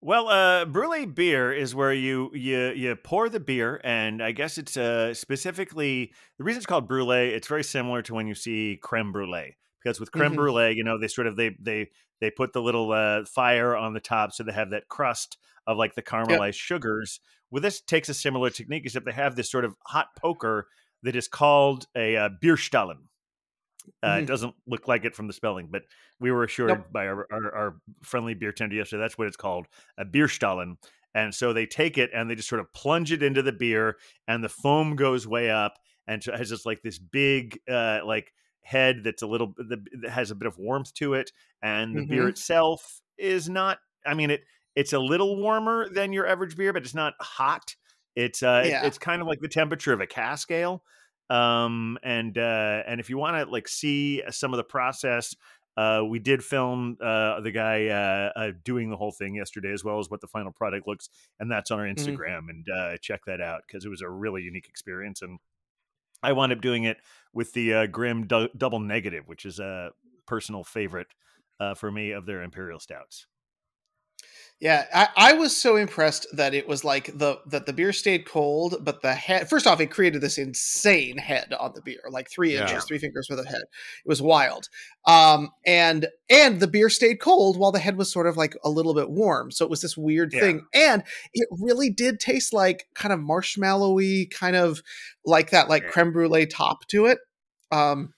[0.05, 4.59] Well, uh, brulee beer is where you you you pour the beer, and I guess
[4.59, 7.29] it's uh, specifically the reason it's called brulee.
[7.33, 10.35] It's very similar to when you see creme brulee, because with creme Mhm.
[10.35, 11.89] brulee, you know they sort of they they
[12.21, 15.75] they put the little uh, fire on the top, so they have that crust of
[15.77, 17.19] like the caramelized sugars.
[17.49, 20.67] With this, takes a similar technique, except they have this sort of hot poker
[21.01, 22.29] that is called a uh.
[24.03, 24.27] Uh, It Mhm.
[24.27, 25.83] doesn't look like it from the spelling, but
[26.19, 26.91] we were assured Nope.
[26.91, 29.67] by our, our, our friendly beer tender yesterday that's what it's called
[29.97, 30.77] a Bierstallen.
[31.13, 33.97] And so they take it and they just sort of plunge it into the beer,
[34.27, 35.77] and the foam goes way up,
[36.07, 39.79] and so it has just like this big, uh, like head that's a little that
[40.01, 41.31] that has a bit of warmth to it,
[41.61, 42.29] and the beer Mhm.
[42.29, 43.79] itself is not.
[44.05, 44.43] I mean, it
[44.75, 47.75] it's a little warmer than your average beer, but it's not hot.
[48.15, 48.85] It's uh, it- Yeah.
[48.85, 50.83] it's kind of like the temperature of a cask ale.
[51.29, 55.35] Um, and uh, and if you want to like see some of the process,
[55.77, 59.83] uh, we did film uh, the guy uh, uh, doing the whole thing yesterday, as
[59.83, 61.09] well as what the final product looks,
[61.39, 61.95] and that's on our Mhm.
[61.97, 62.49] Instagram.
[62.49, 65.21] And uh, check that out because it was a really unique experience.
[65.21, 65.39] And
[66.23, 66.97] I wound up doing it
[67.33, 69.91] with the uh, Grimm du- Double Negative, which is a
[70.25, 71.07] personal favorite
[71.59, 73.27] uh, for me of their Imperial Stouts.
[74.61, 78.25] Yeah, I, I was so impressed that it was like the that the beer stayed
[78.25, 79.49] cold, but the head.
[79.49, 82.61] First off, it created this insane head on the beer, like three Yeah.
[82.61, 83.61] inches, three fingers with a head.
[83.61, 84.69] It was wild.
[85.05, 88.69] Um, and and the beer stayed cold while the head was sort of like a
[88.69, 89.51] little bit warm.
[89.51, 90.39] So it was this weird Yeah.
[90.39, 91.03] thing, and
[91.33, 94.81] it really did taste like kind of marshmallowy, kind of
[95.25, 95.89] like that, like Yeah.
[95.89, 97.19] creme brulee top to it.
[97.71, 98.13] Um,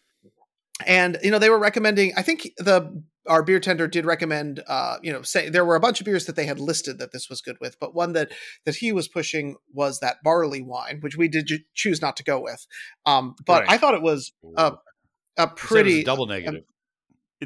[0.85, 2.13] and you know they were recommending.
[2.15, 5.80] I think the our beer tender did recommend uh you know say there were a
[5.80, 8.32] bunch of beers that they had listed that this was good with but one that
[8.65, 12.23] that he was pushing was that barley wine which we did ju- choose not to
[12.23, 12.65] go with
[13.05, 13.71] um but Right.
[13.71, 14.80] i thought it was a, a You said it was
[15.38, 16.63] a pretty double negative.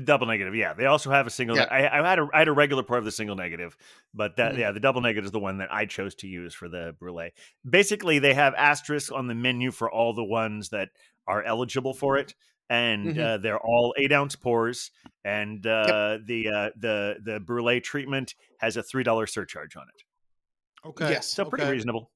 [0.05, 0.71] Double negative, yeah.
[0.73, 1.57] They also have a single.
[1.57, 1.65] Yeah.
[1.69, 3.75] I, I had a I had a regular part of the single negative,
[4.13, 4.59] but that Mhm.
[4.59, 7.33] yeah, the double negative is the one that I chose to use for the brulee.
[7.69, 10.91] Basically, they have asterisks on the menu for all the ones that
[11.27, 12.33] are eligible for it,
[12.71, 13.19] and Mhm.
[13.19, 14.91] uh, they're all eight ounce pours.
[15.25, 20.87] And uh, the uh, the the brulee treatment has a three dollar surcharge on it,
[20.87, 21.11] Okay.
[21.11, 22.09] yes so pretty reasonable.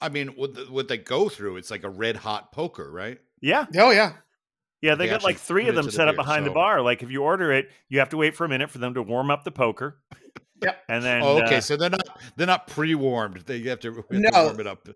[0.00, 3.20] I mean, what the, what they go through, it's like a red hot poker, right?
[3.40, 4.14] Yeah, oh yeah
[4.82, 4.96] yeah.
[4.96, 6.82] They They got like three of them to the set up beer, behind the bar.
[6.82, 9.02] Like if you order it, you have to wait for a minute for them to
[9.02, 10.02] warm up the poker.
[10.62, 10.78] Yep.
[10.88, 11.56] And then oh, okay.
[11.56, 12.06] uh, so they're not
[12.36, 13.44] they're not pre-warmed.
[13.46, 14.88] They have to, have to warm it up.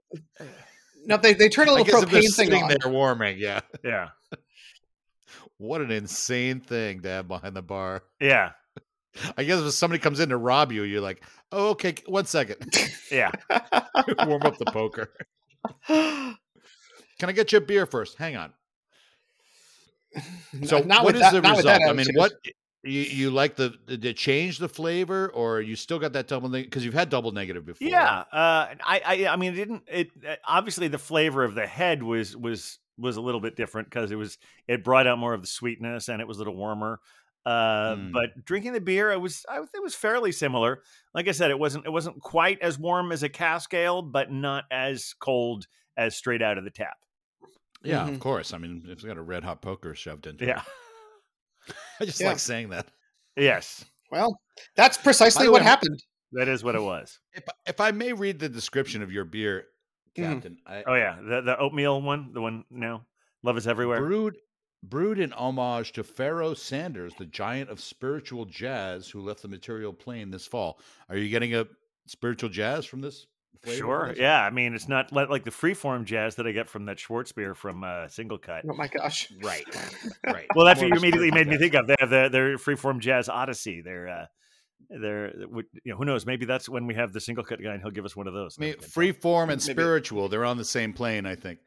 [1.06, 2.92] No they, they turn a I little guess if they're propane thing sitting on there
[2.92, 3.60] warming, yeah.
[3.84, 4.08] yeah,
[5.58, 8.02] What an insane thing to have behind the bar.
[8.20, 8.50] yeah,
[9.36, 12.74] I guess if somebody comes in to rob you, you're like, oh, okay, one second.
[13.10, 13.30] yeah.
[14.26, 15.10] warm up the poker.
[15.88, 16.36] Can
[17.30, 18.18] I get you a beer first?
[18.18, 18.52] Hang on.
[20.64, 21.82] So not what with that- the result?
[21.88, 22.32] I mean, what
[22.82, 26.48] you, you like the did it change the flavor, or you still got that double
[26.48, 27.88] negative because you've had double negative before?
[27.88, 29.82] Yeah, uh, I, I, I mean, it didn't.
[29.88, 33.88] It uh, obviously the flavor of the head was was was a little bit different
[33.90, 36.56] because it was it brought out more of the sweetness and it was a little
[36.56, 37.00] warmer.
[37.44, 38.12] Uh, Mm.
[38.12, 40.82] But drinking the beer, it was I, it was fairly similar.
[41.14, 44.32] Like I said, it wasn't it wasn't quite as warm as a cask ale, but
[44.32, 45.66] not as cold
[45.96, 46.96] as straight out of the tap.
[47.82, 48.14] yeah, Mhm.
[48.14, 48.52] of course.
[48.52, 50.58] I mean, it's got a red hot poker shoved into Yeah.
[50.60, 50.64] it.
[52.00, 52.28] I just Yeah.
[52.28, 52.86] like saying that.
[53.36, 54.38] Yes, well
[54.76, 56.02] that's precisely the what way, happened
[56.32, 57.18] that is what it was.
[57.34, 59.66] If if I may read the description of your beer,
[60.16, 60.32] Mhm.
[60.32, 63.06] Captain, I, Oh yeah, the the oatmeal one, the one now.
[63.42, 64.00] Love is everywhere.
[64.00, 64.36] Brewed,
[64.82, 69.92] brewed in homage to Pharoah Sanders, the giant of spiritual jazz who left the material
[69.92, 70.80] plane this fall.
[71.08, 71.66] Are you getting a
[72.06, 73.26] spiritual jazz from this?
[73.62, 74.14] Flavor Sure.
[74.16, 74.42] Yeah.
[74.42, 77.54] I mean, it's not li- like the freeform jazz that I get from that Schwarzbier
[77.56, 78.64] from uh, Single Cut.
[78.70, 79.64] oh my gosh Right.
[80.26, 80.46] Right.
[80.54, 81.86] Well, that's More what you immediately made me think of.
[81.86, 83.80] They have the, their freeform jazz odyssey.
[83.80, 84.26] They're, uh,
[84.90, 86.26] they're, you know, who knows?
[86.26, 88.34] Maybe that's when we have the single cut guy, and he'll give us one of
[88.34, 88.56] those.
[88.58, 89.72] I mean, No, can't free form and Maybe.
[89.72, 91.58] spiritual, they're on the same plane, I think.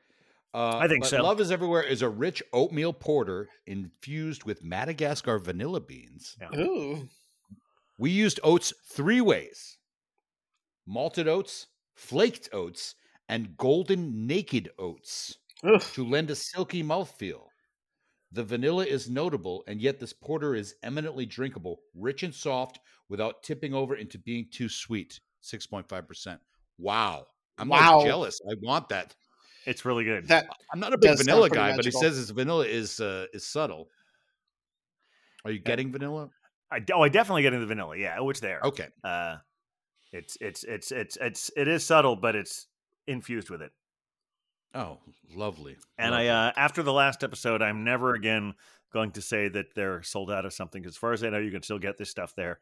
[0.53, 1.21] Uh, I think so.
[1.21, 6.35] Love is Everywhere is a rich oatmeal porter infused with Madagascar vanilla beans.
[6.41, 6.59] Yeah.
[6.59, 7.07] Ooh.
[7.99, 9.77] We used oats three ways
[10.87, 11.67] malted oats,
[11.99, 12.95] flaked oats,
[13.27, 15.81] and golden naked oats Ugh.
[15.93, 17.41] to lend a silky mouthfeel.
[18.31, 22.79] The vanilla is notable, and yet this porter is eminently drinkable, rich and soft,
[23.09, 25.19] without tipping over into being too sweet.
[25.43, 26.37] 6.5%.
[26.77, 27.25] Wow.
[27.57, 27.97] I'm Wow.
[27.97, 28.39] like jealous.
[28.49, 29.15] I want that.
[29.65, 30.27] It's really good.
[30.29, 33.45] that I'm not a big vanilla guy, but he says his vanilla is uh, is
[33.45, 33.89] subtle.
[35.43, 36.29] Are you getting vanilla?
[36.71, 37.97] I, oh, I definitely get into the vanilla.
[37.97, 38.15] Yeah.
[38.19, 38.61] Oh, it's there.
[38.63, 38.87] Okay.
[39.03, 39.37] Uh,
[40.11, 42.67] it's, it's, it's, it's, it's, it is subtle, but it's
[43.07, 43.71] infused with it.
[44.73, 44.99] Oh,
[45.35, 45.77] lovely.
[45.97, 46.29] And lovely.
[46.29, 48.53] I, uh, after the last episode, I'm never again
[48.93, 50.85] going to say that they're sold out of something.
[50.85, 52.59] as far as I know, you can still get this stuff there.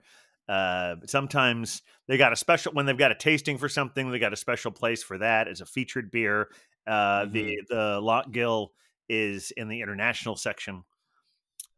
[0.48, 4.10] Uh, sometimes they got a special when they've got a tasting for something.
[4.10, 6.50] They got a special place for that as a featured beer.
[6.86, 8.72] Uh, The the Lough Gill
[9.10, 10.84] is in the international section.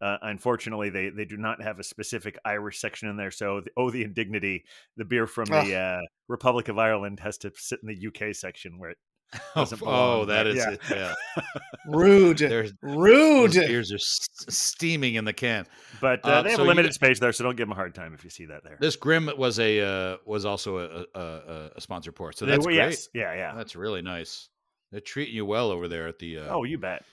[0.02, 3.32] Uh, unfortunately, they they do not have a specific Irish section in there.
[3.32, 4.64] So, the, oh, the indignity!
[4.98, 8.80] The beer from the uh, Republic of Ireland has to sit in the UK section
[8.80, 8.98] where it
[9.56, 10.70] oh, doesn't belong, oh, that but is yeah.
[10.72, 10.80] it.
[10.90, 11.14] Yeah.
[11.88, 15.66] rude There's rude those beers are s- steaming in the can.
[16.02, 17.74] But uh, Uh, they have so a limited get- space there, so don't give them
[17.74, 18.78] a hard time if you see that there.
[18.80, 22.60] This Grimm was a uh, was also a a, a, a sponsor port, so that's
[22.66, 22.76] were- great.
[22.78, 23.54] yes, yeah, yeah.
[23.56, 24.50] That's really nice.
[24.92, 27.04] They're treating you well over there at the uh, oh, you bet.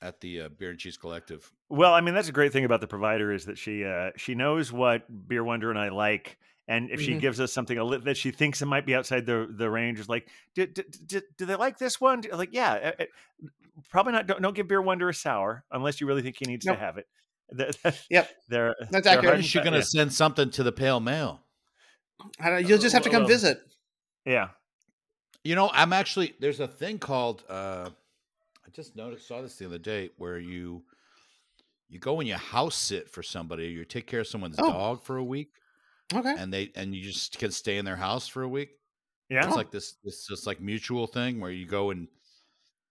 [0.00, 1.48] at the uh, Beer and Cheese Collective.
[1.72, 4.34] Well, I mean, that's a great thing about the provider is that she uh, she
[4.34, 6.36] knows what Beer Wonder and I like,
[6.68, 7.20] And if she Mhm.
[7.20, 9.98] gives us something a li- that she thinks it might be outside the the range,
[9.98, 12.22] is like, do, do, do, do they like this one?
[12.30, 13.06] Like, yeah, eh, eh,
[13.90, 14.26] probably not.
[14.26, 16.76] Don't, don't give beer wonder a sour unless you really think he needs Nope.
[16.76, 17.06] to have it.
[17.50, 18.30] The- Yep.
[18.48, 19.24] they're That's they're accurate.
[19.24, 21.40] hard When is she going to send something to the Pale Mail?
[22.40, 23.58] You'll just have to come Well, visit.
[24.24, 24.50] Yeah,
[25.42, 27.90] You know, I'm actually there's a thing called uh
[28.66, 30.84] I just noticed saw this the other day where you
[31.92, 34.70] you go and you house sit for somebody, or you take care of someone's Oh.
[34.72, 35.52] dog for a week
[36.14, 36.34] Okay.
[36.38, 38.70] and they and you just can stay in their house for a week.
[39.28, 39.46] yeah.
[39.46, 42.08] It's like this this just like mutual thing where you go and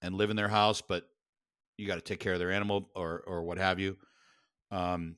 [0.04, 1.08] and live in their house, but
[1.78, 3.98] you got to take care of their animal or or what have you.
[4.72, 5.18] Um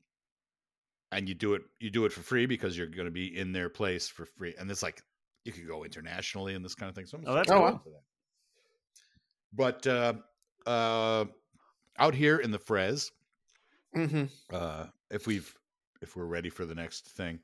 [1.12, 3.52] and you do it you do it for free because you're going to be in
[3.52, 4.56] their place for free.
[4.58, 5.02] And it's like
[5.46, 7.06] you could go internationally and this kind of thing.
[7.06, 7.82] So I'm Oh, that's super wow.
[7.86, 8.02] that.
[9.54, 10.14] But uh
[10.66, 11.26] uh
[12.00, 13.12] out here in the Frez,
[13.94, 15.54] hmm uh if we've
[16.02, 17.40] if we're ready for the next thing.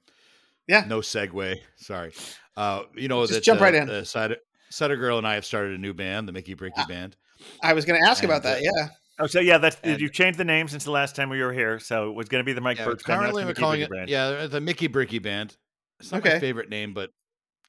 [0.68, 0.86] Yeah.
[0.88, 1.60] No segue.
[1.78, 2.14] Sorry.
[2.58, 3.90] Uh you know Just that jump uh, right in.
[3.90, 4.38] Uh, Cider,
[4.70, 6.86] Cider Girl and I have started a new band, the Mickey Bricky Ah.
[6.88, 7.16] Band.
[7.64, 8.62] I was going to ask about And, uh, that.
[8.62, 8.88] Yeah.
[9.22, 11.54] Oh, so yeah, that's And- you changed the name since the last time we were
[11.54, 11.80] here.
[11.80, 13.20] So it was going to be the Mike Yeah, Birch Band.
[13.20, 14.10] currently we're Mickey calling Bricky it Band.
[14.10, 15.56] yeah, the Mickey Bricky Band.
[16.00, 16.40] It's not my Okay.
[16.40, 17.12] favorite name, but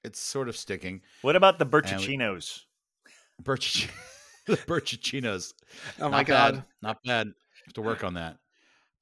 [0.05, 1.03] it's sort of sticking.
[1.23, 2.61] What about the And we- Birchichinos?
[3.43, 3.89] Birch
[4.47, 5.53] the Birchichinos.
[6.01, 6.55] Oh my Not God.
[6.55, 6.65] bad.
[6.83, 7.27] Not bad.
[7.67, 8.37] Have to work on that.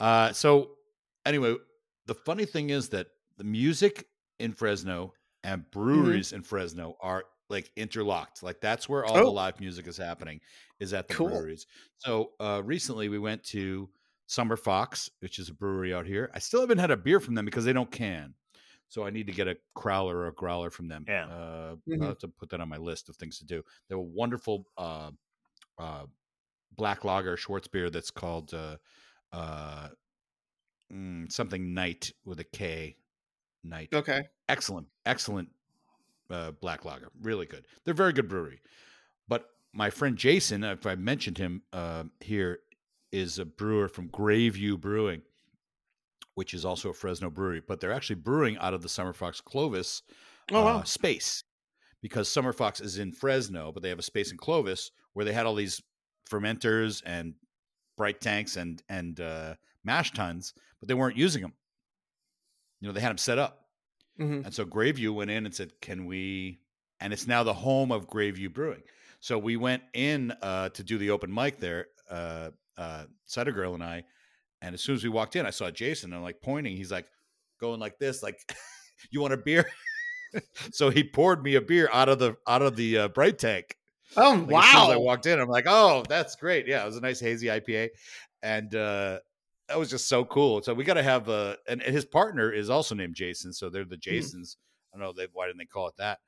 [0.00, 0.76] Uh, so
[1.26, 1.56] anyway,
[2.06, 4.06] the funny thing is that the music
[4.38, 5.12] in Fresno
[5.44, 5.70] and Mm-hmm.
[5.70, 8.42] breweries in Fresno are like interlocked.
[8.42, 9.32] Like that's where all the Oh.
[9.32, 10.40] live music is happening
[10.80, 11.28] is at the Cool.
[11.28, 11.66] breweries.
[11.98, 13.90] So uh, recently we went to
[14.26, 16.30] Summer Fox, which is a brewery out here.
[16.34, 18.34] I still haven't had a beer from them because they don't can.
[18.88, 21.04] So I need to get a crowler or a growler from them.
[21.08, 21.26] Yeah.
[21.26, 22.02] Uh, Mhm.
[22.02, 23.62] I'll have to put that on my list of things to do.
[23.88, 25.12] They have a wonderful uh,
[25.78, 26.06] uh,
[26.72, 28.54] black lager Schwarzbier that's called
[29.32, 29.88] uh,
[30.92, 32.96] mm, something Knight with a K.
[33.64, 33.88] Knight.
[33.92, 34.22] Okay.
[34.48, 35.48] Excellent, excellent
[36.30, 37.08] uh, black lager.
[37.22, 37.66] Really good.
[37.84, 38.60] They're very good brewery.
[39.28, 42.60] But my friend Jason, if I mentioned him uh, here,
[43.12, 45.22] is a brewer from Grayview Brewing,
[46.34, 47.62] which is also a Fresno brewery.
[47.66, 50.02] But they're actually brewing out of the Summer Fox Clovis
[50.50, 50.78] Oh, wow.
[50.78, 51.44] uh, space
[52.00, 55.32] because Summer Fox is in Fresno, but they have a space in Clovis where they
[55.32, 55.82] had all these
[56.30, 57.34] fermenters and
[57.98, 61.52] bright tanks and and uh, mash tuns, but they weren't using them.
[62.80, 63.66] You know, they had them set up,
[64.18, 64.44] Mhm.
[64.46, 66.60] and so Graveview went in and said, "Can we?"
[67.00, 68.82] And it's now the home of Graveview Brewing.
[69.20, 73.74] So we went in uh, to do the open mic there, uh, uh, Cider Girl
[73.74, 74.04] and I.
[74.62, 76.10] And as soon as we walked in, I saw Jason.
[76.10, 76.76] And I'm like pointing.
[76.76, 77.06] He's like
[77.60, 78.38] going like this, like,
[79.10, 79.68] "You want a beer?"
[80.72, 83.76] so he poured me a beer out of the out of the uh, bright tank.
[84.16, 86.66] Oh, Like, As soon as I walked in, I'm like, "Oh, that's great!
[86.66, 87.90] Yeah, it was a nice hazy IPA,"
[88.42, 89.20] and uh,
[89.68, 90.62] that was just so cool.
[90.62, 93.70] So we got to have uh, and, and his partner is also named Jason, so
[93.70, 94.28] they're the Mm-hmm.
[94.28, 94.56] Jasons.
[94.92, 96.20] I don't know they why didn't they call it that?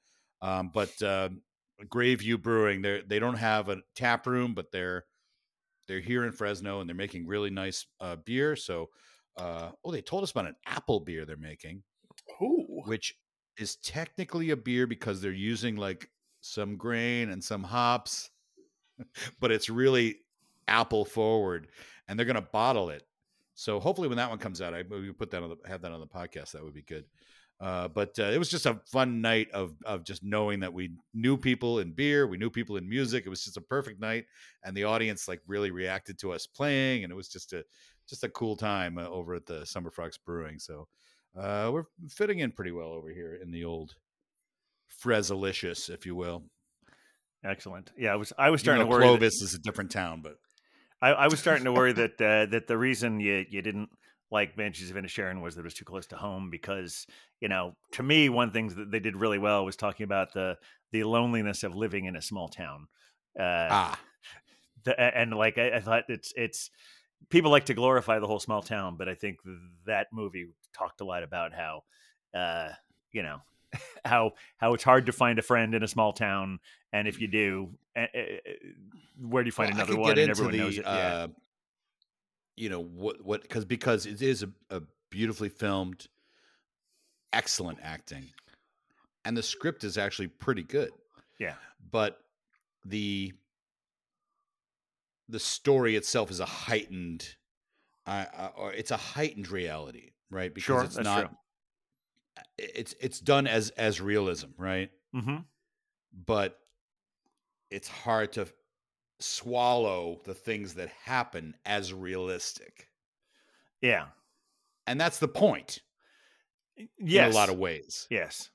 [0.42, 1.42] Um, but um,
[1.82, 5.06] Graveview Brewing, they they don't have a tap room, but they're
[5.88, 8.56] they're here in Fresno and they're making really nice uh, beer.
[8.56, 8.90] So,
[9.36, 11.84] uh, oh, they told us about an apple beer they're making
[12.42, 12.82] Ooh.
[12.82, 13.14] which
[13.58, 16.10] is technically a beer because they're using like
[16.40, 18.30] some grain and some hops,
[19.40, 20.16] but it's really
[20.68, 21.68] apple forward,
[22.08, 23.04] and they're going to bottle it.
[23.54, 25.92] So hopefully, when that one comes out, I maybe put that on the have that
[25.92, 26.52] on the podcast.
[26.52, 27.04] That would be good.
[27.60, 30.92] Uh, but uh, it was just a fun night of of just knowing that we
[31.12, 33.26] knew people in beer, we knew people in music.
[33.26, 34.24] It was just a perfect night,
[34.64, 37.62] and the audience like really reacted to us playing, and it was just a
[38.08, 40.58] just a cool time uh, over at the Summer Fox Brewing.
[40.58, 40.88] So
[41.38, 43.94] uh, we're fitting in pretty well over here in the old
[45.02, 46.44] Fresalicious, if you will.
[47.44, 47.90] Excellent.
[47.96, 49.00] Yeah, I was I was starting to worry.
[49.04, 50.36] that- Clovis is a different town, but
[51.00, 53.88] I, I was starting to worry that uh, that the reason you you didn't
[54.30, 57.06] like Banshees of Inisherin was that it was too close to home because
[57.40, 60.56] you know to me one thing that they did really well was talking about the
[60.92, 62.86] the loneliness of living in a small town.
[63.38, 64.00] Uh, ah,
[64.84, 66.70] the, and like I, I thought it's it's
[67.30, 69.38] people like to glorify the whole small town, but I think
[69.86, 71.84] that movie talked a lot about how
[72.34, 72.68] uh,
[73.12, 73.38] you know
[74.04, 76.58] how how it's hard to find a friend in a small town,
[76.92, 78.54] and if you do, eh, eh, eh,
[79.20, 80.18] where do you find Well, another one?
[80.18, 80.86] And everyone knows the, it.
[80.86, 80.90] Yeah.
[80.90, 81.28] uh,
[82.56, 86.06] you know what what because because it is a, a beautifully filmed,
[87.32, 88.26] excellent acting,
[89.24, 90.90] and the script is actually pretty good.
[91.38, 91.54] Yeah.
[91.90, 92.18] but
[92.84, 93.32] the
[95.28, 97.36] the story itself is a heightened,
[98.06, 100.52] uh, uh, or it's a heightened reality, right?
[100.52, 101.20] Because Sure, it's that's not.
[101.20, 101.36] true.
[102.58, 104.90] It's it's done as as realism, right?
[105.12, 105.38] hmm
[106.26, 106.58] but
[107.70, 108.46] it's hard to
[109.20, 112.88] swallow the things that happen as realistic.
[113.80, 114.06] Yeah.
[114.86, 115.78] And that's the point.
[116.98, 117.26] yes.
[117.28, 118.50] in a lot of ways yes.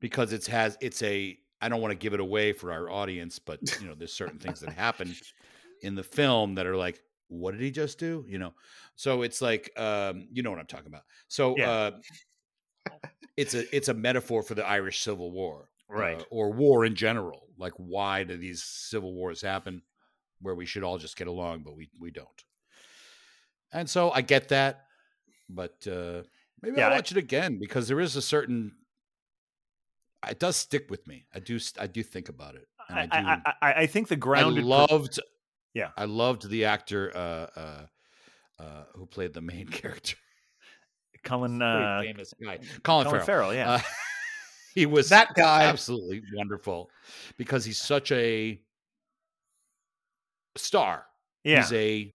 [0.00, 3.38] because it's has it's a I don't want to give it away for our audience,
[3.38, 5.14] but you know, there's certain things that happen
[5.82, 8.24] in the film that are like, what did he just do?
[8.26, 8.54] You know,
[8.96, 11.02] so it's like, um, you know what I'm talking about.
[11.28, 11.70] So Yeah.
[11.70, 11.90] uh,
[13.40, 16.20] it's a it's a metaphor for the Irish Civil War, Right.
[16.20, 17.48] uh, or war in general.
[17.58, 19.82] Like, why do these civil wars happen
[20.40, 22.44] where we should all just get along, but we we don't?
[23.72, 24.86] And so I get that,
[25.48, 26.22] but uh,
[26.62, 28.72] maybe Yeah, I'll I- watch it again because there is a certain.
[30.28, 31.24] It does stick with me.
[31.34, 31.58] I do.
[31.78, 33.42] I do think about it, and I, I, do.
[33.46, 34.64] I, I, I think the I grounded.
[34.64, 35.18] per- loved.
[35.72, 35.90] Yeah.
[35.96, 37.86] I loved the actor uh, uh,
[38.58, 40.16] uh, who played the main character.
[41.24, 43.24] Colin, uh, famous guy, Colin, Colin Farrell.
[43.26, 43.54] Farrell.
[43.54, 43.72] Yeah.
[43.72, 43.80] Uh,
[44.74, 45.64] he was That guy.
[45.64, 46.90] absolutely wonderful
[47.36, 48.60] because he's such a
[50.56, 51.06] star.
[51.44, 51.62] yeah.
[51.62, 52.14] He's a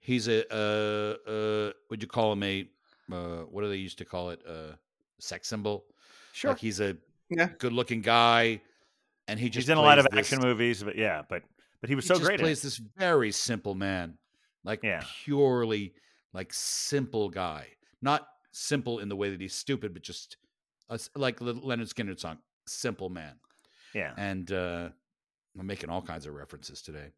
[0.00, 2.68] he's a uh uh would you call him a
[3.12, 4.40] uh what do they used to call it?
[4.48, 4.74] Uh
[5.18, 5.84] sex symbol.
[6.32, 6.50] sure.
[6.52, 6.96] Like he's a
[7.30, 7.48] Yeah.
[7.58, 8.60] good looking guy
[9.28, 11.42] and he just He's in a lot of plays action this- movies, but yeah, but
[11.80, 12.34] but he was he so just great.
[12.34, 12.44] in it.
[12.44, 14.18] plays this very simple man.
[14.64, 15.02] Like Yeah.
[15.24, 15.94] purely
[16.32, 17.68] like simple guy.
[18.02, 20.36] Not simple in the way that he's stupid, but just
[20.88, 23.34] a like the Lynyrd Skynyrd song, simple man.
[23.94, 24.12] Yeah.
[24.16, 24.88] and uh,
[25.58, 27.12] I'm making all kinds of references today.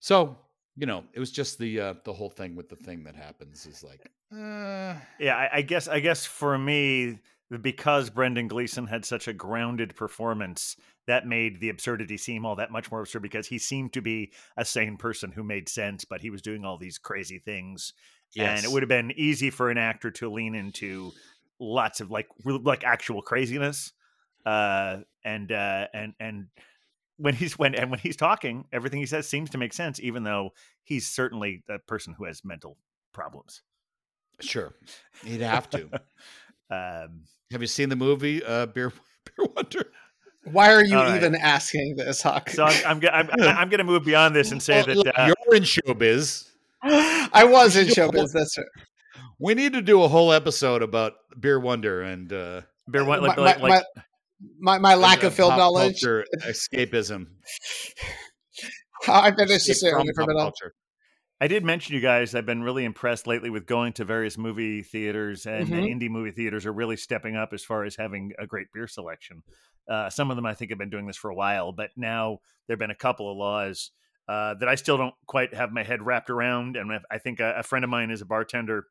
[0.00, 0.38] So
[0.76, 3.66] you know, it was just the uh, the whole thing with the thing that happens
[3.66, 7.18] is like, uh, Yeah, I, I guess I guess for me,
[7.62, 10.76] because Brendan Gleeson had such a grounded performance,
[11.06, 14.32] that made the absurdity seem all that much more absurd because he seemed to be
[14.56, 17.92] a sane person who made sense, but he was doing all these crazy things.
[18.36, 21.12] And it would have been easy for an actor to lean into
[21.58, 23.92] lots of like like actual craziness.
[24.44, 26.48] Uh and uh and and
[27.16, 30.22] when he's when and when he's talking, everything he says seems to make sense, even
[30.24, 30.50] though
[30.84, 32.76] he's certainly a person who has mental
[33.12, 33.62] problems.
[34.40, 34.74] sure,
[35.24, 35.88] he'd have to.
[36.68, 38.92] Um Have you seen the movie uh, Beer
[39.24, 39.86] Beer Wonder?
[40.52, 41.16] Why are you All right.
[41.16, 42.50] even asking this, Huck?
[42.50, 45.26] So I'm I'm, I'm, I'm going to move beyond this and say Well, that uh,
[45.46, 46.48] you're in showbiz.
[46.82, 48.32] I was in You know- showbiz.
[48.32, 48.66] That's right.
[49.38, 53.26] We need to do a whole episode about Beer Wonder and uh, beer one my,
[53.28, 53.84] like, like, my, like
[54.58, 56.00] my, my lack uh, of film knowledge.
[56.00, 57.26] culture escapism.
[59.08, 60.42] I finished Escape necessarily from from pop it all.
[60.44, 60.74] culture.
[61.40, 62.34] I did mention you guys.
[62.34, 65.84] I've been really impressed lately with going to various movie theaters, and Mhm.
[66.00, 69.42] indie movie theaters are really stepping up as far as having a great beer selection.
[69.88, 72.38] Uh, some of them I think have been doing this for a while, but now
[72.66, 73.90] there've been a couple of laws
[74.28, 76.76] uh, that I still don't quite have my head wrapped around.
[76.76, 78.86] And I- think a, a friend of mine is a bartender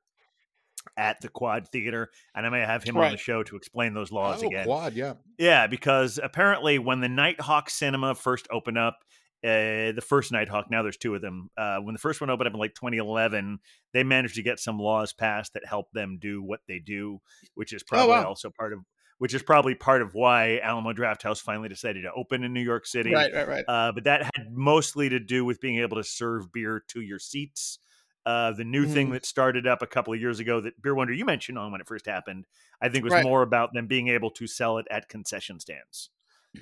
[0.95, 4.13] at the Quad Theater, and I may have him on the show to explain those
[4.13, 4.65] laws Oh, again.
[4.65, 5.15] quad, yeah.
[5.37, 8.99] Yeah, because apparently when the Nitehawk Cinema first opened up,
[9.43, 11.49] uh, the first Nitehawk, now there's two of them.
[11.57, 13.59] Uh, when the first one opened up in like 2011,
[13.93, 17.19] they managed to get some laws passed that help them do what they do,
[17.53, 18.29] which is probably wow.
[18.29, 18.79] also part of,
[19.17, 22.85] which is probably part of why Alamo Drafthouse finally decided to open in New York
[22.85, 23.13] City.
[23.13, 23.65] Right, right, right.
[23.67, 27.19] Uh, but that had mostly to do with being able to serve beer to your
[27.19, 27.79] seats.
[28.25, 29.13] Uh, the new thing Mhm.
[29.13, 31.79] that started up a couple of years ago that Beer Wonder you mentioned on when
[31.79, 32.47] it first happened,
[32.81, 33.23] I think was Right.
[33.23, 36.09] more about them being able to sell it at concession stands.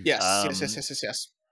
[0.03, 1.27] Yes, yes, um, yes, yes, yes, yes.
[1.27, 1.42] A-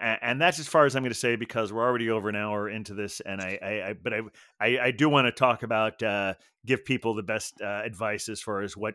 [0.00, 2.68] And that's as far as I'm going to say because we're already over an hour
[2.68, 4.20] into this, and I, I, I but I,
[4.60, 6.34] I, I do want to talk about uh,
[6.64, 8.94] give people the best uh, advice as far as what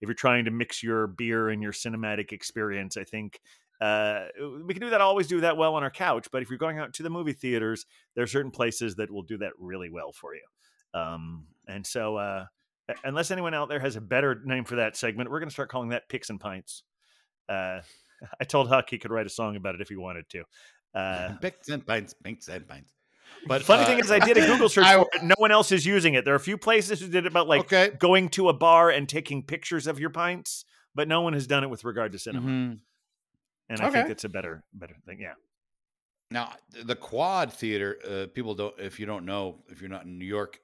[0.00, 2.96] if you're trying to mix your beer and your cinematic experience.
[2.96, 3.40] I think
[3.80, 4.26] uh,
[4.64, 5.00] we can do that.
[5.00, 7.32] Always do that well on our couch, but if you're going out to the movie
[7.32, 10.98] theaters, there are certain places that will do that really well for you.
[10.98, 12.46] Um, and so, uh,
[13.04, 15.68] unless anyone out there has a better name for that segment, we're going to start
[15.68, 16.84] calling that Picks and Pints.
[17.48, 17.80] Uh,
[18.40, 20.44] I told Huck he could write a song about it if he wanted to.
[20.94, 22.92] Uh, Picks and pints, pinks and pints.
[23.46, 25.22] But funny uh, thing is, I did a Google search I- for it.
[25.22, 26.24] No one else is using it.
[26.24, 27.90] There are a few places who did it about like okay.
[27.98, 30.64] going to a bar and taking pictures of your pints,
[30.94, 32.48] but no one has done it with regard to cinema.
[32.48, 32.78] Mhm.
[33.68, 34.12] And I think Okay.
[34.12, 35.20] it's a better, better thing.
[35.20, 35.34] Yeah.
[36.30, 36.54] Now,
[36.84, 40.24] the Quad Theater, uh, people don't, if you don't know, if you're not in New
[40.24, 40.58] York,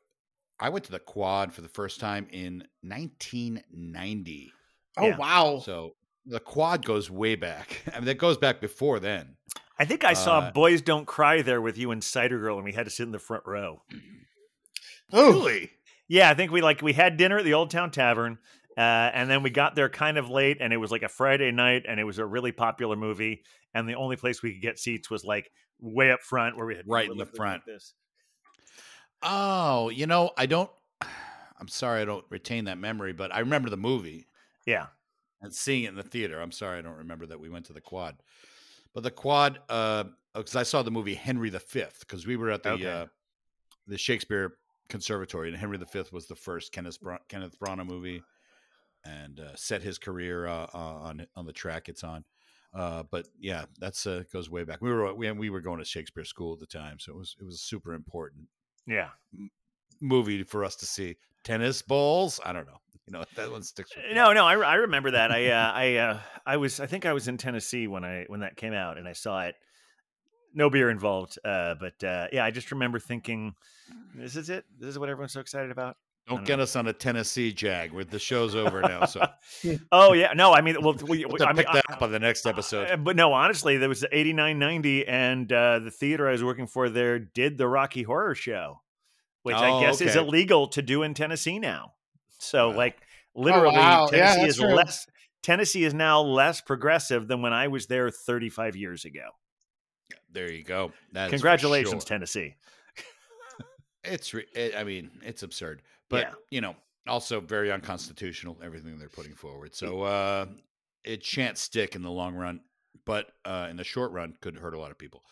[0.59, 4.53] I went to the Quad for the first time in 1990.
[4.97, 5.17] Oh yeah.
[5.17, 5.61] wow.
[5.65, 5.95] So
[6.27, 7.83] the Quad goes way back.
[7.93, 9.37] I mean, that goes back before then.
[9.79, 12.65] I think I saw Uh, Boys Don't Cry there with you and Cider Girl, and
[12.65, 13.83] we had to sit in the front row.
[15.15, 15.59] Oh,
[16.09, 18.39] Yeah, I think we like we had dinner at the Old Town Tavern,
[18.79, 21.51] uh, and then we got there kind of late, and it was like a Friday
[21.51, 23.43] night, and it was a really popular movie,
[23.75, 25.51] and the only place we could get seats was like
[25.81, 27.67] way up front where we had Right in the looking like front.
[27.67, 27.93] This.
[29.23, 30.71] Oh, you know, I don't,
[31.61, 34.27] I'm sorry I don't retain that memory, but I remember the movie
[34.67, 34.87] Yeah,
[35.43, 36.41] and seeing it in the theater.
[36.41, 38.17] I'm sorry I don't remember that we went to the Quad.
[38.95, 42.71] But the Quad, because I saw the movie Henry V, because we were at the
[42.73, 42.87] Okay.
[42.91, 43.07] uh,
[43.87, 44.55] the Shakespeare
[44.89, 48.23] Conservatory, and Henry V was the first Kenneth Bra- Kenneth Branagh movie.
[49.05, 52.25] and uh, set his career uh, uh, on on the track it's on.
[52.73, 54.81] Uh, but yeah, that's uh, goes way back.
[54.81, 57.35] We were we, we were going to Shakespeare school at the time, so it was
[57.41, 58.47] it was super important
[58.87, 59.09] Yeah.
[60.01, 61.17] movie for us to see.
[61.43, 62.81] Tennis balls, I don't know.
[63.09, 63.91] You know that one sticks.
[63.97, 64.15] With me.
[64.15, 65.33] No, no, I, I remember that.
[65.33, 68.41] I uh, I uh, I was I think I was in Tennessee when I when
[68.41, 69.57] that came out and I saw it.
[70.55, 73.55] No beer involved, uh, but uh, yeah, I just remember thinking,
[74.15, 74.65] "This is it.
[74.79, 75.97] This is what everyone's so excited about."
[76.29, 76.63] Don't don't get know.
[76.63, 77.91] us on a Tennessee jag.
[77.93, 79.27] Where the show's over now, so
[79.93, 82.03] oh yeah, no, I mean, well, we, we'll have to I mean, pick that up
[82.03, 82.89] on the next episode.
[82.89, 86.45] Uh, but no, honestly, there was eighty nine ninety, and uh, the theater I was
[86.45, 88.83] working for there did the Rocky Horror Show,
[89.43, 91.95] which I Oh, guess is illegal to do in Tennessee now.
[92.43, 92.77] So, Wow.
[92.77, 93.01] like,
[93.35, 94.07] literally, wow.
[94.09, 94.75] Tennessee that's is true.
[94.75, 95.07] less.
[95.43, 99.31] Tennessee is now less progressive than when I was there thirty five years ago.
[100.31, 100.93] There you go.
[101.13, 102.09] That Congratulations, sure.
[102.09, 102.55] Tennessee.
[104.05, 106.35] It's, re- it, I mean, it's absurd, but Yeah.
[106.51, 106.75] you know,
[107.07, 108.59] also very unconstitutional.
[108.63, 109.75] Everything they're putting forward.
[109.75, 110.47] So uh,
[111.05, 112.61] it shan't stick in the long run,
[113.05, 115.23] but uh, in the short run, could hurt a lot of people.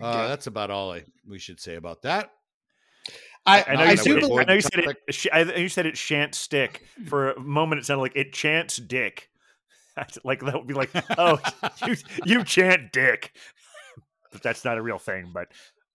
[0.00, 0.28] Uh, Yeah.
[0.28, 2.30] That's about all I we should say about that.
[3.46, 5.14] I, I know, I you, said it, believe I know you said it.
[5.14, 6.84] sh- I, you said it shan't stick.
[7.06, 9.30] For a moment, it sounded like it chants dick.
[10.24, 11.38] like that would be like, oh,
[11.86, 13.32] you you chant dick.
[14.32, 15.48] but that's not a real thing, but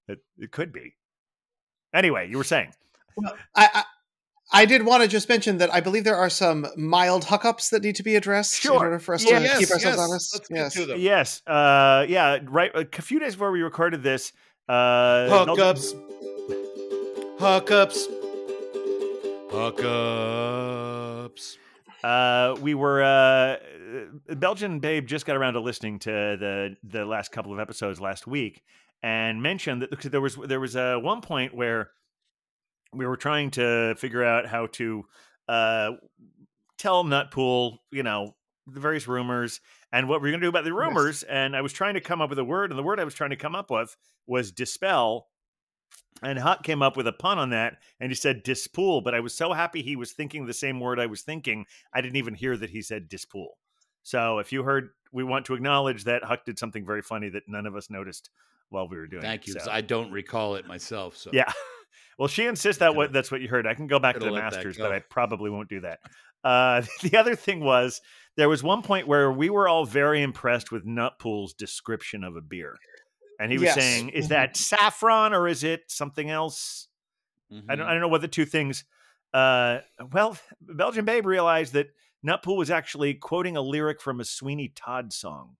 [0.07, 0.95] it, it could be.
[1.93, 2.73] Anyway, you were saying.
[3.55, 3.83] I, I
[4.51, 7.81] I did want to just mention that I believe there are some mild hookups that
[7.83, 8.79] need to be addressed in Sure.
[8.79, 10.07] order for us Yeah, to yes, keep ourselves yes.
[10.07, 10.35] honest.
[10.35, 10.73] Let's get yes.
[10.73, 10.99] to them.
[10.99, 11.41] Yes.
[11.47, 12.39] Uh, yeah.
[12.43, 12.71] Right.
[12.75, 14.33] A few days before we recorded this,
[14.69, 15.93] uh, Mel- Hookups.
[17.45, 18.07] Hookups.
[19.51, 21.57] Hookups.
[22.03, 23.57] Uh, we were uh,
[24.33, 28.25] Belgian babe just got around to listening to the the last couple of episodes last
[28.25, 28.63] week
[29.03, 31.91] and mentioned that there was there was uh, one point where
[32.91, 35.05] we were trying to figure out how to
[35.47, 35.91] uh,
[36.79, 38.35] tell Nutpool, you know,
[38.65, 39.61] the various rumors
[39.93, 41.21] and what we're going to do about the rumors.
[41.21, 43.13] And I was trying to come up with a word, and the word I was
[43.13, 45.27] trying to come up with was dispel.
[46.23, 49.01] And Huck came up with a pun on that, and he said dispool.
[49.01, 52.01] But I was so happy he was thinking the same word I was thinking, I
[52.01, 53.57] didn't even hear that he said dispool.
[54.03, 57.43] So if you heard, we want to acknowledge that Huck did something very funny that
[57.47, 58.29] none of us noticed
[58.69, 59.23] while we were doing.
[59.23, 59.47] Thank it.
[59.49, 59.53] you.
[59.55, 61.17] 'cause So- I don't recall it myself.
[61.17, 61.51] So yeah.
[62.17, 63.67] Well, she insists that what that's what you heard.
[63.67, 65.81] I can go back to the could've let that masters, but I probably won't do
[65.81, 65.99] that.
[66.45, 67.99] Uh, the other thing was
[68.37, 72.41] there was one point where we were all very impressed with Nutpool's description of a
[72.41, 72.77] beer,
[73.39, 73.75] and he was Yes.
[73.75, 74.29] saying, "Is Mhm.
[74.29, 76.87] that saffron or is it something else?"
[77.51, 77.67] I Mm-hmm.
[77.67, 78.85] don't I don't know what the two things.
[79.33, 79.79] Uh,
[80.11, 81.89] well, Belgian Babe realized that
[82.25, 85.57] Nutpool was actually quoting a lyric from a Sweeney Todd song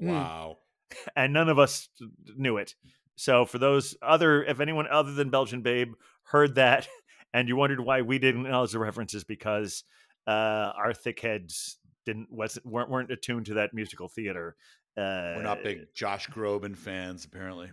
[0.00, 0.08] Mm.
[0.08, 0.58] Wow.
[1.16, 1.88] and none of us
[2.36, 2.74] knew it.
[3.16, 5.92] So for those other, if anyone other than Belgian Babe
[6.24, 6.88] heard that,
[7.34, 9.84] and you wondered why we didn't acknowledge the references because
[10.26, 14.56] uh, our thick heads didn't wasn't weren't, weren't attuned to that musical theater.
[14.96, 17.70] Uh, We're not big Josh Groban fans, apparently.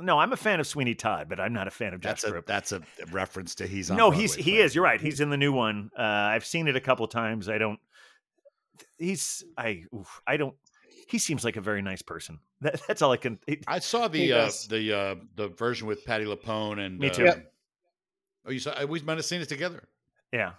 [0.00, 2.24] No, I'm a fan of Sweeney Todd, but I'm not a fan of Josh That's
[2.24, 2.46] a Groban.
[2.46, 3.96] that's a reference to he's on.
[3.96, 4.58] No, he's he playing.
[4.60, 4.74] is.
[4.74, 5.00] You're right.
[5.00, 5.90] He's in the new one.
[5.98, 7.48] Uh, I've seen it a couple times.
[7.48, 7.80] I don't.
[8.98, 10.54] He's I oof, I don't.
[11.08, 12.38] He seems like a very nice person.
[12.60, 13.38] That, that's all I can.
[13.46, 17.22] he- I saw the uh, the uh, the version with Patti LuPone and Me too.
[17.22, 17.52] uh, Yep.
[18.46, 18.84] Oh, you saw?
[18.84, 19.84] We might have seen it together,
[20.32, 20.54] yeah.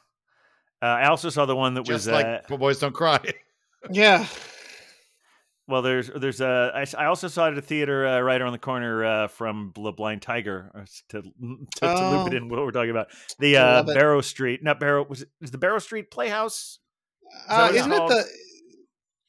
[0.82, 3.20] Uh, I also saw the one that just was like uh, Boys Don't Cry.
[3.92, 4.26] Yeah.
[5.70, 8.42] Well, there's there's a I, s- I also saw it at a theater uh, right
[8.42, 12.34] around the corner uh, from the Blind Tiger uh, s- to to, to loop it
[12.34, 12.38] Oh.
[12.38, 13.08] in what we're talking about.
[13.38, 13.84] The uh.
[13.84, 15.06] Barrow Street, not Barrow.
[15.08, 16.80] Was it is the Barrow Street Playhouse?
[17.48, 18.12] that Uh, isn't it called?
[18.12, 18.24] the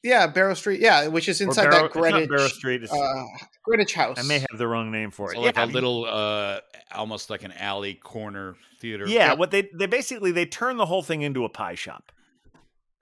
[0.03, 0.79] yeah Barrow Street?
[0.81, 2.83] Yeah, which is inside Barrow- that it's not Greenwich Barrow Street.
[2.83, 3.23] It's, uh,
[3.63, 4.17] Greenwich House.
[4.17, 5.35] I may have the wrong name for it.
[5.35, 6.59] So like yeah, a little, uh,
[6.95, 9.05] almost like an alley corner theater.
[9.07, 9.33] Yeah, Yeah.
[9.35, 12.11] what they they basically they turn the whole thing into a pie shop.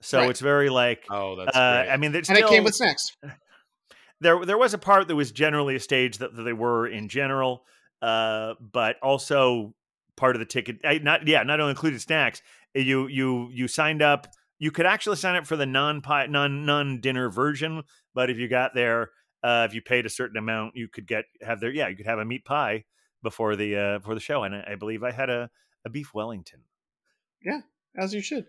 [0.01, 0.29] So Right.
[0.29, 1.89] it's very like Oh, that's uh, great.
[1.89, 3.11] I mean, it's and it came with snacks.
[4.21, 7.09] there there was a part that was generally a stage that, that they were in
[7.09, 7.63] general,
[8.01, 9.73] uh, but also
[10.15, 10.77] part of the ticket.
[10.83, 12.41] I, not yeah, not only included snacks.
[12.75, 14.27] uh, You you you signed up.
[14.57, 18.37] You could actually sign up for the non pie non non dinner version, but if
[18.37, 19.11] you got there,
[19.43, 22.05] uh, if you paid a certain amount, you could get have their yeah, you could
[22.05, 22.83] have a meat pie
[23.23, 25.49] before the uh, before the show, and I, I believe I had a
[25.85, 26.61] a beef Wellington.
[27.41, 27.61] Yeah,
[27.97, 28.47] as you should.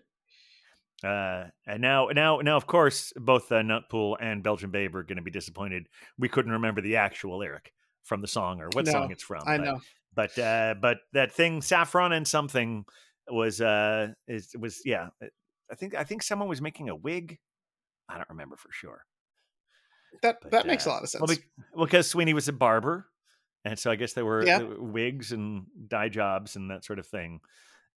[1.03, 5.17] Uh, and now, now, now, of course, both uh, Nutpool and Belgian Babe are going
[5.17, 5.87] to be disappointed.
[6.19, 7.73] We couldn't remember the actual lyric
[8.03, 9.43] from the song or what No, song it's from.
[9.47, 9.79] I but, know.
[10.13, 12.85] but uh, but that thing, saffron and something,
[13.29, 15.07] was uh, is was yeah.
[15.71, 17.39] I think I think someone was making a wig.
[18.09, 19.05] I don't remember for sure.
[20.21, 21.21] That But, that makes a uh, lot of sense.
[21.27, 21.37] Well,
[21.73, 23.07] well, because Sweeney was a barber,
[23.63, 24.59] and so I guess there were Yeah.
[24.59, 27.39] there were wigs and dye jobs and that sort of thing.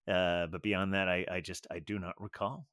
[0.07, 2.67] Uh, but beyond that, I, I just I do not recall.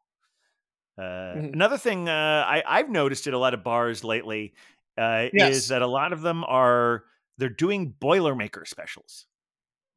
[0.98, 1.52] Uh, Mhm.
[1.54, 4.54] Another thing uh, I, I've noticed at a lot of bars lately
[4.98, 5.50] uh, Yes.
[5.54, 7.04] is that a lot of them are
[7.38, 9.26] they're doing Boilermaker specials.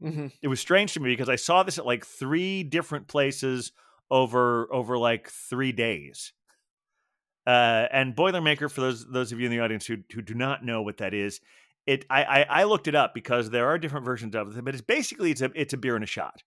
[0.02, 3.72] hmm It was strange to me because I saw this at like three different places
[4.12, 6.34] over over like three days.
[7.46, 10.64] Uh, and Boilermaker, for those those of you in the audience who who do not
[10.64, 11.42] know what that is,
[11.86, 14.74] it I, I I looked it up because there are different versions of it, but
[14.74, 16.42] it's basically it's a it's a beer and a shot,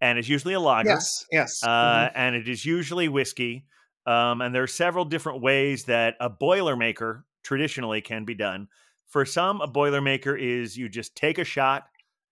[0.00, 1.62] and it's usually a lager, Yes, yes.
[1.62, 2.12] uh, mhm.
[2.14, 3.66] and it is usually whiskey.
[4.06, 8.68] Um, and there are several different ways that a Boilermaker traditionally can be done.
[9.08, 11.84] For some, a Boilermaker is you just take a shot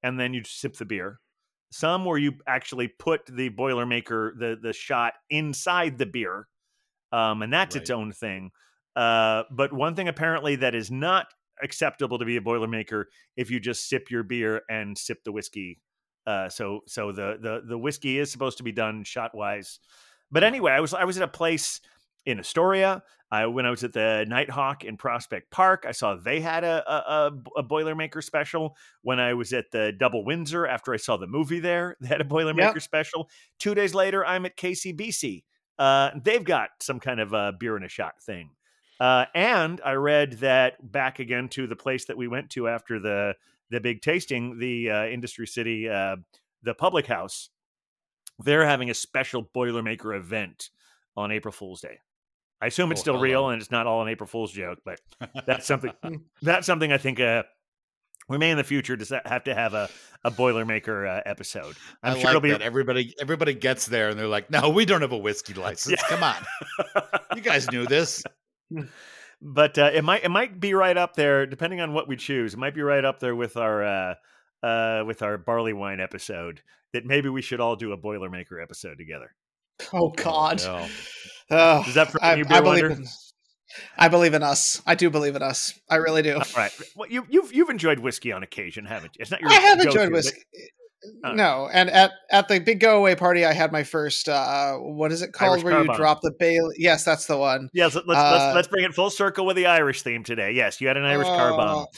[0.02, 1.20] and then you sip the beer.
[1.70, 6.48] Some where you actually put the Boilermaker, the the shot inside the beer,
[7.12, 8.51] um, and that's its own thing.
[8.97, 11.28] Uh, but one thing apparently that is not
[11.62, 13.05] acceptable to be a Boilermaker
[13.36, 15.78] if you just sip your beer and sip the whiskey.
[16.26, 19.78] Uh, so so the the the whiskey is supposed to be done shot wise.
[20.31, 21.81] But anyway, I was I was at a place
[22.27, 23.02] in Astoria.
[23.31, 26.82] I when I was at the Nitehawk in Prospect Park, I saw they had a
[26.90, 28.77] a, a, a Boilermaker special.
[29.02, 32.20] When I was at the Double Windsor after I saw the movie there, they had
[32.20, 33.28] a Boilermaker special.
[33.59, 35.44] Two days later, I'm at KCBC.
[35.78, 38.51] Uh, they've got some kind of a beer and a shot thing.
[39.01, 43.01] Uh, and I read that back again to the place that we went to after
[43.01, 43.35] the
[43.70, 46.16] the big tasting, the uh, Industry City, uh,
[46.62, 47.51] the Public House.
[48.44, 50.70] They're having a special Boilermaker event
[51.16, 51.98] on April Fool's Day.
[52.62, 55.00] I assume it's Oh, still real and it's not all an April Fool's joke, but
[55.46, 55.92] that's something.
[56.42, 57.42] that's something I think uh,
[58.28, 59.88] we may in the future just have to have a
[60.22, 61.74] a Boilermaker uh, episode.
[62.02, 62.50] I'm I sure like it'll be.
[62.50, 66.02] that everybody everybody gets there and they're like, "No, we don't have a whiskey license.
[66.08, 66.36] Come on,
[67.34, 68.22] you guys knew this."
[69.42, 72.52] but uh, it might it might be right up there, depending on what we choose.
[72.54, 73.82] It might be right up there with our
[74.62, 76.62] uh, with our barley wine episode.
[76.93, 79.31] That maybe we should all do a Boilermaker episode together.
[79.93, 80.61] oh God.
[80.65, 80.89] no.
[81.53, 82.91] Oh, Is that for I, you, I believe Wonder?
[83.03, 83.07] in.
[83.97, 84.82] I believe in us.
[84.87, 85.78] I do believe in us.
[85.89, 86.35] I really do.
[86.35, 86.73] All right.
[86.97, 89.23] Well, you, you've you've enjoyed whiskey on occasion, haven't you?
[89.23, 89.51] It's not your.
[89.51, 90.41] I have enjoyed but- whiskey.
[91.24, 91.32] Uh.
[91.32, 94.28] no, and at at the big go away party, I had my first.
[94.28, 95.53] uh What is it called?
[95.53, 96.74] Irish where you drop the Bailey?
[96.77, 97.70] Yes, that's the one.
[97.73, 100.53] Yes, let's, let's Uh, let's let's bring it full circle with the Irish theme today.
[100.53, 101.87] Yes, you had an Irish car bomb.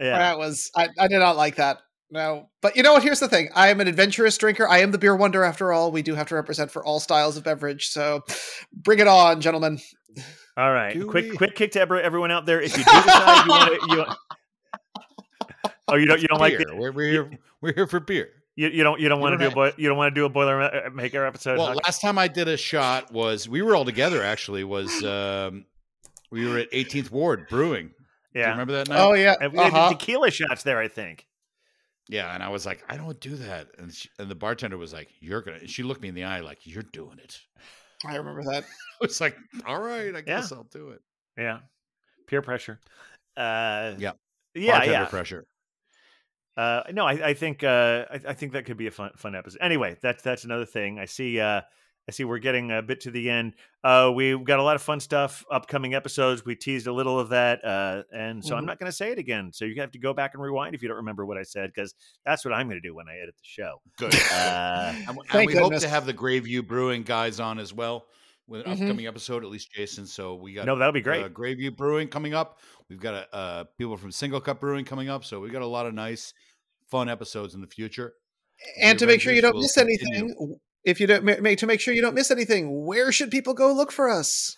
[0.00, 0.18] Yeah.
[0.18, 1.78] That was I, I did not like that.
[2.10, 3.02] No, but you know what?
[3.02, 4.66] Here's the thing: I am an adventurous drinker.
[4.66, 5.92] I am the beer wonder, after all.
[5.92, 7.88] We do have to represent for all styles of beverage.
[7.88, 8.24] So,
[8.72, 9.78] bring it on, gentlemen.
[10.56, 10.94] All right.
[10.94, 11.36] Do quick we?
[11.36, 12.60] quick kick to every- everyone out there.
[12.60, 13.98] If you do decide you want to, you.
[13.98, 14.18] want...
[15.90, 16.66] Oh, you don't you don't like beer.
[16.68, 17.30] the, we're, we're here.
[17.62, 18.28] We're here for beer.
[18.56, 20.20] you, you don't you don't want to don't do a boi- you don't want to
[20.20, 21.56] do a boiler maker episode.
[21.56, 21.84] Well, Huck?
[21.84, 24.22] last time I did a shot was we were all together.
[24.22, 25.64] Actually, was um,
[26.30, 27.88] we were at 18th Ward Brewing.
[28.34, 28.50] Do you yeah.
[28.50, 29.00] remember that night?
[29.00, 29.90] Oh yeah, And we had uh-huh.
[29.90, 31.26] tequila shots there, I think.
[32.08, 34.92] Yeah, and I was like, I don't do that, and she, and the bartender was
[34.92, 37.38] like, "You're gonna." And she looked me in the eye like, "You're doing it."
[38.06, 38.64] I remember that.
[39.02, 39.36] I was like,
[39.66, 41.02] "All right, I guess I'll do it."
[41.36, 41.58] Yeah.
[42.26, 42.80] Peer pressure.
[43.36, 44.12] Uh, Yeah.
[44.54, 44.72] Yeah.
[44.72, 45.04] bartender Yeah.
[45.06, 45.46] pressure.
[46.56, 49.34] Uh, no, I, I think uh, I, I think that could be a fun fun
[49.36, 49.58] episode.
[49.60, 50.98] Anyway, that's that's another thing.
[50.98, 51.38] I see.
[51.38, 51.60] Uh,
[52.08, 52.24] I see.
[52.24, 53.52] We're getting a bit to the end.
[53.84, 55.44] Uh, we've got a lot of fun stuff.
[55.50, 56.42] Upcoming episodes.
[56.44, 58.66] We teased a little of that, uh, and so I'm Mhm.
[58.68, 59.52] not going to say it again.
[59.52, 61.70] So you have to go back and rewind if you don't remember what I said,
[61.74, 61.94] because
[62.24, 63.82] that's what I'm going to do when I edit the show.
[63.98, 64.14] Good.
[64.14, 68.06] Uh, and, w- and we hope to have the Graveview Brewing guys on as well
[68.46, 68.82] with an Mhm.
[68.84, 69.44] upcoming episode.
[69.44, 70.06] At least Jason.
[70.06, 71.22] So we got no, that'll be great.
[71.24, 72.58] uh, Graveview Brewing coming up.
[72.88, 75.24] We've got uh, people from SingleCut Brewing coming up.
[75.26, 76.32] So we got a lot of nice,
[76.90, 78.14] fun episodes in the future.
[78.80, 80.58] And The to make sure you don't will miss continue.
[80.84, 83.54] Anything, if you don't make to make sure you don't miss anything, where should people
[83.54, 84.56] go look for us?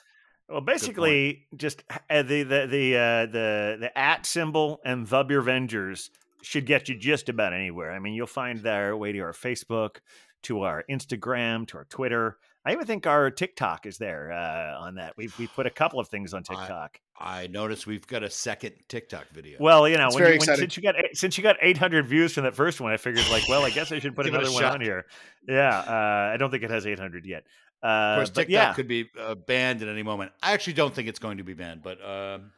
[0.48, 5.42] Well, basically, just uh, the the the uh, the the at symbol and the Beer
[5.42, 6.10] Vengers
[6.42, 7.92] should get you just about anywhere.
[7.92, 9.98] I mean, you'll find their way to our Facebook,
[10.42, 12.38] to our Instagram, to our Twitter.
[12.64, 15.16] I even think our TikTok is there uh, on that.
[15.16, 17.00] We've we put a couple of things on TikTok.
[17.18, 19.58] I noticed we've got a second TikTok video.
[19.60, 22.34] well, you know, when, very you, when since you got since you got 800 views
[22.34, 24.36] from that first one, I figured like, well, I guess I should put Give it
[24.36, 24.74] a another one shot.
[24.74, 25.06] on here.
[25.48, 27.44] Yeah, uh, I don't think it has 800 yet.
[27.82, 30.32] Uh, of course, TikTok yeah, could be uh, banned at any moment.
[30.42, 32.52] I actually don't think it's going to be banned, but um,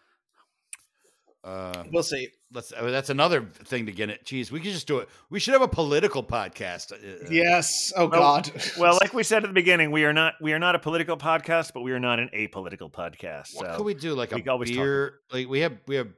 [1.44, 2.28] uh, We'll see.
[2.52, 2.72] Let's.
[2.72, 4.24] Uh, that's another thing to get it.
[4.24, 5.08] Geez, we could just do it.
[5.30, 6.92] We should have a political podcast.
[6.92, 7.92] Uh, Yes.
[7.96, 8.50] Oh Well- God.
[8.78, 11.16] well, like we said at the beginning, we are not we are not a political
[11.16, 13.54] podcast, but we are not an apolitical podcast.
[13.54, 14.14] What so could we do?
[14.14, 15.14] Like we a always talk beer?
[15.32, 16.08] Like we have we have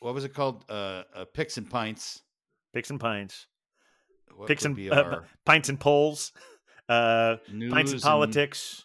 [0.00, 0.64] what was it called?
[0.68, 2.22] Uh, uh picks and pints.
[2.72, 3.46] picks and pints,
[4.34, 6.32] What picks and be uh, our pints and polls,
[6.88, 8.84] uh, news pints and politics.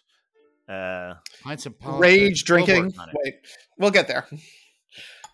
[0.68, 2.00] Uh, pints and politics.
[2.02, 2.84] Rage We'll drinking.
[2.86, 3.14] work on it.
[3.24, 3.34] Wait,
[3.78, 4.26] we'll get there.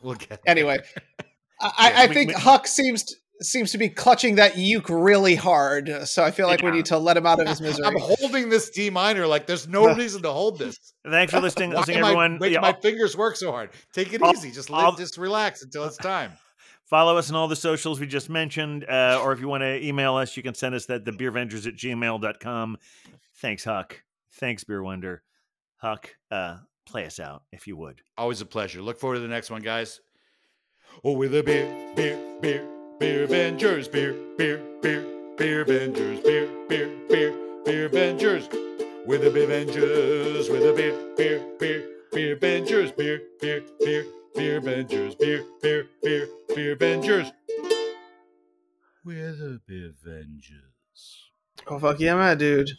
[0.02, 0.78] We'll get Anyway,
[1.62, 3.05] I, Yeah, I we- think we- Huck seems
[3.40, 5.90] seems to be clutching that uke really hard.
[6.06, 7.84] So I feel like we need to let him out of his misery.
[7.84, 10.76] I'm holding this D minor like there's no reason to hold this.
[11.05, 12.39] Thanks for listening, Why listening am I everyone.
[12.39, 13.70] making Yeah, my fingers work so hard?
[13.93, 14.52] Take it I'll- easy.
[14.52, 16.32] Just I'll- just relax until it's time.
[16.86, 19.82] Follow us on all the socials we just mentioned, uh, or if you want to
[19.82, 22.76] email us, you can send us that the beervengers at gmail.com.
[23.39, 24.02] Thanks, Huck.
[24.34, 25.22] Thanks, Beer Wonder.
[25.78, 28.02] Huck, uh, play us out if you would.
[28.18, 28.82] Always a pleasure.
[28.82, 30.01] Look forward to the next one, guys.
[31.05, 31.66] Oh, with a beer,
[31.97, 32.69] beer, beer,
[33.01, 35.05] beer Avengers, beer, beer, beer,
[35.36, 38.48] beer Avengers, beer, beer, beer, beer Avengers.
[39.05, 44.05] With a beer Avengers, with a beer, beer, beer, beer Avengers, beer, beer, beer,
[44.36, 47.32] beer Avengers, beer, beer, beer, beer Avengers.
[49.05, 49.60] We're the
[49.90, 51.31] Avengers.
[51.66, 52.70] oh fuck yeah, man, dude.